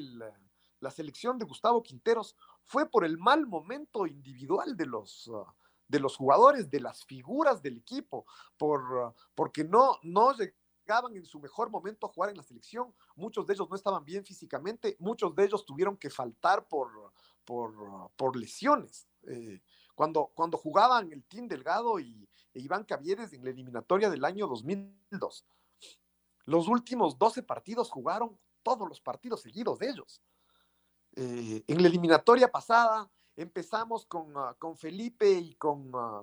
la 0.81 0.91
selección 0.91 1.39
de 1.39 1.45
Gustavo 1.45 1.83
Quinteros 1.83 2.37
fue 2.65 2.89
por 2.89 3.05
el 3.05 3.19
mal 3.19 3.47
momento 3.47 4.07
individual 4.07 4.77
de 4.77 4.87
los, 4.87 5.31
ah, 5.33 5.55
de 5.89 6.01
los 6.01 6.17
jugadores, 6.17 6.71
de 6.71 6.81
las 6.81 7.05
figuras 7.05 7.63
del 7.63 7.79
equipo, 7.79 8.27
por, 8.57 8.83
ah, 9.03 9.15
porque 9.35 9.65
no, 9.65 9.99
no 10.03 10.35
llegaban 10.35 11.17
en 11.17 11.25
su 11.25 11.39
mejor 11.41 11.71
momento 11.71 12.07
a 12.07 12.11
jugar 12.11 12.31
en 12.31 12.37
la 12.37 12.43
selección, 12.43 12.95
muchos 13.17 13.47
de 13.47 13.55
ellos 13.55 13.69
no 13.71 13.77
estaban 13.77 14.05
bien 14.05 14.25
físicamente, 14.25 14.97
muchos 14.99 15.35
de 15.35 15.45
ellos 15.45 15.65
tuvieron 15.65 15.97
que 15.97 16.11
faltar 16.11 16.67
por, 16.69 16.91
por, 17.45 18.11
por 18.17 18.37
lesiones. 18.37 19.07
Eh, 19.23 19.63
cuando, 19.95 20.31
cuando 20.35 20.59
jugaban 20.59 21.13
el 21.13 21.25
Team 21.25 21.49
Delgado 21.49 21.99
y 21.99 22.29
e 22.53 22.61
Iván 22.61 22.85
Cavieres 22.85 23.33
en 23.33 23.45
la 23.45 23.51
eliminatoria 23.51 24.11
del 24.11 24.25
año 24.25 24.47
2002. 24.47 25.45
Los 26.47 26.69
últimos 26.69 27.19
12 27.19 27.43
partidos 27.43 27.91
jugaron 27.91 28.39
todos 28.63 28.89
los 28.89 29.01
partidos 29.01 29.43
seguidos 29.43 29.79
de 29.79 29.89
ellos. 29.91 30.23
Eh, 31.17 31.65
en 31.67 31.83
la 31.83 31.89
eliminatoria 31.89 32.51
pasada 32.51 33.11
empezamos 33.37 34.07
con, 34.07 34.33
ah, 34.37 34.55
con 34.59 34.77
Felipe 34.77 35.31
y 35.31 35.55
con, 35.55 35.91
ah, 35.95 36.23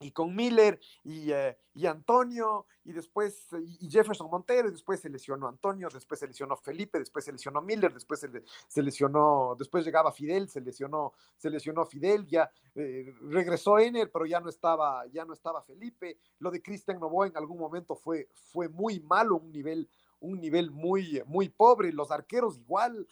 y 0.00 0.10
con 0.10 0.34
Miller 0.34 0.80
y, 1.02 1.30
eh, 1.30 1.56
y, 1.74 1.86
Antonio, 1.86 2.66
y 2.84 2.92
después 2.92 3.48
y 3.80 3.88
Jefferson 3.88 4.28
Montero, 4.30 4.68
y 4.68 4.72
después 4.72 5.00
se 5.00 5.08
lesionó 5.08 5.48
Antonio, 5.48 5.88
después 5.92 6.20
se 6.20 6.26
lesionó 6.26 6.56
Felipe, 6.56 6.98
después 6.98 7.24
se 7.24 7.32
lesionó 7.32 7.62
Miller, 7.62 7.92
después 7.92 8.20
se, 8.20 8.82
lesionó, 8.82 9.56
después 9.58 9.84
llegaba 9.84 10.12
Fidel, 10.12 10.48
se 10.48 10.60
lesionó, 10.60 11.12
se 11.36 11.50
lesionó 11.50 11.86
Fidel, 11.86 12.26
ya 12.26 12.50
eh, 12.74 13.14
regresó 13.22 13.78
Ener, 13.78 14.10
pero 14.10 14.26
ya 14.26 14.40
no 14.40 14.48
estaba, 14.48 15.06
ya 15.06 15.24
no 15.24 15.32
estaba 15.32 15.62
Felipe. 15.62 16.18
Lo 16.38 16.50
de 16.50 16.62
Cristian 16.62 16.98
Novoa 16.98 17.26
en 17.26 17.36
algún 17.36 17.58
momento 17.58 17.96
fue, 17.96 18.28
fue 18.32 18.68
muy 18.68 19.00
malo, 19.00 19.36
un 19.36 19.52
nivel, 19.52 19.88
un 20.20 20.40
nivel 20.40 20.70
muy, 20.70 21.22
muy 21.26 21.48
pobre. 21.48 21.92
Los 21.92 22.10
arqueros 22.10 22.58
igual, 22.58 23.06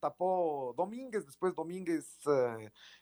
tapó 0.00 0.74
Domínguez, 0.76 1.26
después 1.26 1.54
Domínguez 1.54 2.18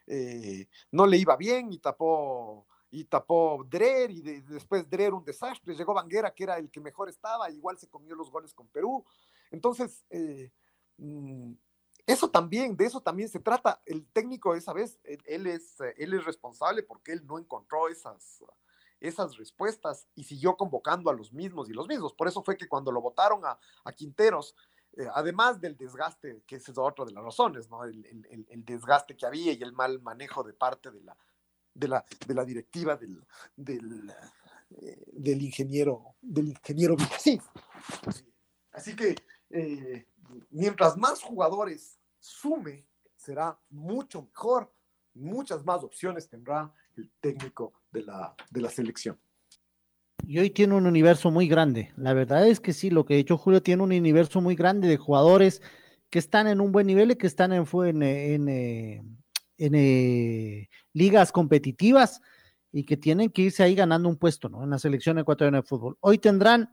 eh, 0.06 0.68
no 0.90 1.06
le 1.06 1.16
iba 1.16 1.36
bien 1.36 1.72
y 1.72 1.78
tapó 1.78 2.66
y 2.90 3.04
tapó 3.04 3.64
Drer 3.68 4.10
y 4.10 4.20
después 4.20 4.88
Drer 4.88 5.12
un 5.12 5.24
desastre, 5.24 5.74
llegó 5.74 5.94
Banguera 5.94 6.32
que 6.32 6.44
era 6.44 6.58
el 6.58 6.70
que 6.70 6.80
mejor 6.80 7.08
estaba, 7.08 7.50
igual 7.50 7.78
se 7.78 7.88
comió 7.88 8.14
los 8.14 8.30
goles 8.30 8.54
con 8.54 8.68
Perú. 8.68 9.04
Entonces, 9.50 10.04
eh, 10.10 10.50
mm, 10.98 11.52
eso 12.06 12.30
también, 12.30 12.76
de 12.76 12.86
eso 12.86 13.00
también 13.00 13.28
se 13.28 13.40
trata. 13.40 13.82
El 13.84 14.06
técnico 14.06 14.54
esa 14.54 14.72
vez, 14.72 14.98
él, 15.02 15.46
es, 15.46 15.76
él 15.96 16.14
es 16.14 16.24
responsable 16.24 16.82
porque 16.82 17.12
él 17.12 17.26
no 17.26 17.38
encontró 17.38 17.88
esas, 17.88 18.44
esas 19.00 19.36
respuestas 19.36 20.06
y 20.14 20.22
siguió 20.22 20.56
convocando 20.56 21.10
a 21.10 21.14
los 21.14 21.32
mismos 21.32 21.68
y 21.68 21.72
los 21.72 21.88
mismos. 21.88 22.14
Por 22.14 22.28
eso 22.28 22.42
fue 22.44 22.56
que 22.56 22.68
cuando 22.68 22.92
lo 22.92 23.00
votaron 23.00 23.42
a, 23.44 23.58
Quinteros, 23.92 24.54
eh, 24.92 25.08
además 25.14 25.60
del 25.60 25.76
desgaste, 25.76 26.42
que 26.46 26.56
ese 26.56 26.70
es 26.70 26.78
otro 26.78 27.04
de 27.04 27.12
las 27.12 27.24
razones, 27.24 27.68
¿no? 27.68 27.84
El, 27.84 28.06
el, 28.48 28.64
desgaste 28.64 29.16
que 29.16 29.26
había 29.26 29.52
y 29.52 29.62
el 29.62 29.72
mal 29.72 30.00
manejo 30.00 30.44
de 30.44 30.52
parte 30.52 30.92
de 30.92 31.02
la, 31.02 31.16
de 31.76 31.88
la, 31.88 32.04
de 32.26 32.34
la 32.34 32.44
directiva 32.44 32.96
del, 32.96 33.22
del, 33.54 34.12
eh, 34.70 35.04
del 35.12 35.42
ingeniero, 35.42 36.16
del 36.20 36.48
ingeniero 36.48 36.96
Así 38.72 38.96
que 38.96 39.14
eh, 39.50 40.06
mientras 40.50 40.96
más 40.96 41.22
jugadores 41.22 41.98
sume, 42.18 42.86
será 43.16 43.58
mucho 43.70 44.22
mejor, 44.22 44.72
muchas 45.14 45.64
más 45.64 45.82
opciones 45.82 46.28
tendrá 46.28 46.72
el 46.96 47.10
técnico 47.20 47.72
de 47.90 48.02
la, 48.02 48.34
de 48.50 48.60
la 48.60 48.70
selección. 48.70 49.18
Y 50.26 50.38
hoy 50.38 50.50
tiene 50.50 50.74
un 50.74 50.86
universo 50.86 51.30
muy 51.30 51.46
grande. 51.46 51.92
La 51.96 52.12
verdad 52.12 52.48
es 52.48 52.58
que 52.58 52.72
sí, 52.72 52.90
lo 52.90 53.04
que 53.04 53.14
ha 53.14 53.18
hecho 53.18 53.38
Julio 53.38 53.62
tiene 53.62 53.82
un 53.82 53.92
universo 53.92 54.40
muy 54.40 54.56
grande 54.56 54.88
de 54.88 54.96
jugadores 54.96 55.62
que 56.10 56.18
están 56.18 56.48
en 56.48 56.60
un 56.60 56.72
buen 56.72 56.86
nivel 56.86 57.12
y 57.12 57.16
que 57.16 57.26
están 57.26 57.52
en, 57.52 57.64
en, 57.64 58.02
en, 58.02 58.48
eh, 58.48 59.02
en 59.58 59.74
eh, 59.74 60.68
ligas 60.92 61.32
competitivas 61.32 62.20
y 62.72 62.84
que 62.84 62.96
tienen 62.96 63.30
que 63.30 63.42
irse 63.42 63.62
ahí 63.62 63.74
ganando 63.74 64.08
un 64.08 64.16
puesto, 64.16 64.48
¿no? 64.48 64.64
En 64.64 64.70
la 64.70 64.78
selección 64.78 65.18
ecuatoriana 65.18 65.58
de 65.58 65.62
fútbol. 65.62 65.96
Hoy 66.00 66.18
tendrán 66.18 66.70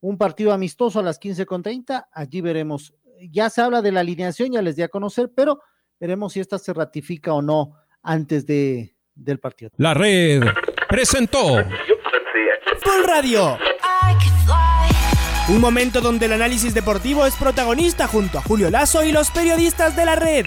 un 0.00 0.18
partido 0.18 0.52
amistoso 0.52 1.00
a 1.00 1.02
las 1.02 1.20
15.30, 1.20 2.08
allí 2.12 2.40
veremos. 2.40 2.94
Ya 3.30 3.48
se 3.48 3.62
habla 3.62 3.80
de 3.80 3.92
la 3.92 4.00
alineación, 4.00 4.52
ya 4.52 4.62
les 4.62 4.76
di 4.76 4.82
a 4.82 4.88
conocer, 4.88 5.32
pero 5.34 5.60
veremos 5.98 6.34
si 6.34 6.40
esta 6.40 6.58
se 6.58 6.72
ratifica 6.72 7.32
o 7.32 7.40
no 7.40 7.74
antes 8.02 8.46
de, 8.46 8.94
del 9.14 9.38
partido. 9.38 9.70
La 9.78 9.94
red 9.94 10.42
presentó 10.88 11.56
Full 11.56 13.04
Radio. 13.06 13.58
Un 15.48 15.60
momento 15.60 16.00
donde 16.00 16.26
el 16.26 16.32
análisis 16.32 16.74
deportivo 16.74 17.24
es 17.24 17.34
protagonista 17.36 18.08
junto 18.08 18.38
a 18.38 18.42
Julio 18.42 18.68
Lazo 18.68 19.04
y 19.04 19.12
los 19.12 19.30
periodistas 19.30 19.96
de 19.96 20.04
la 20.04 20.16
red. 20.16 20.46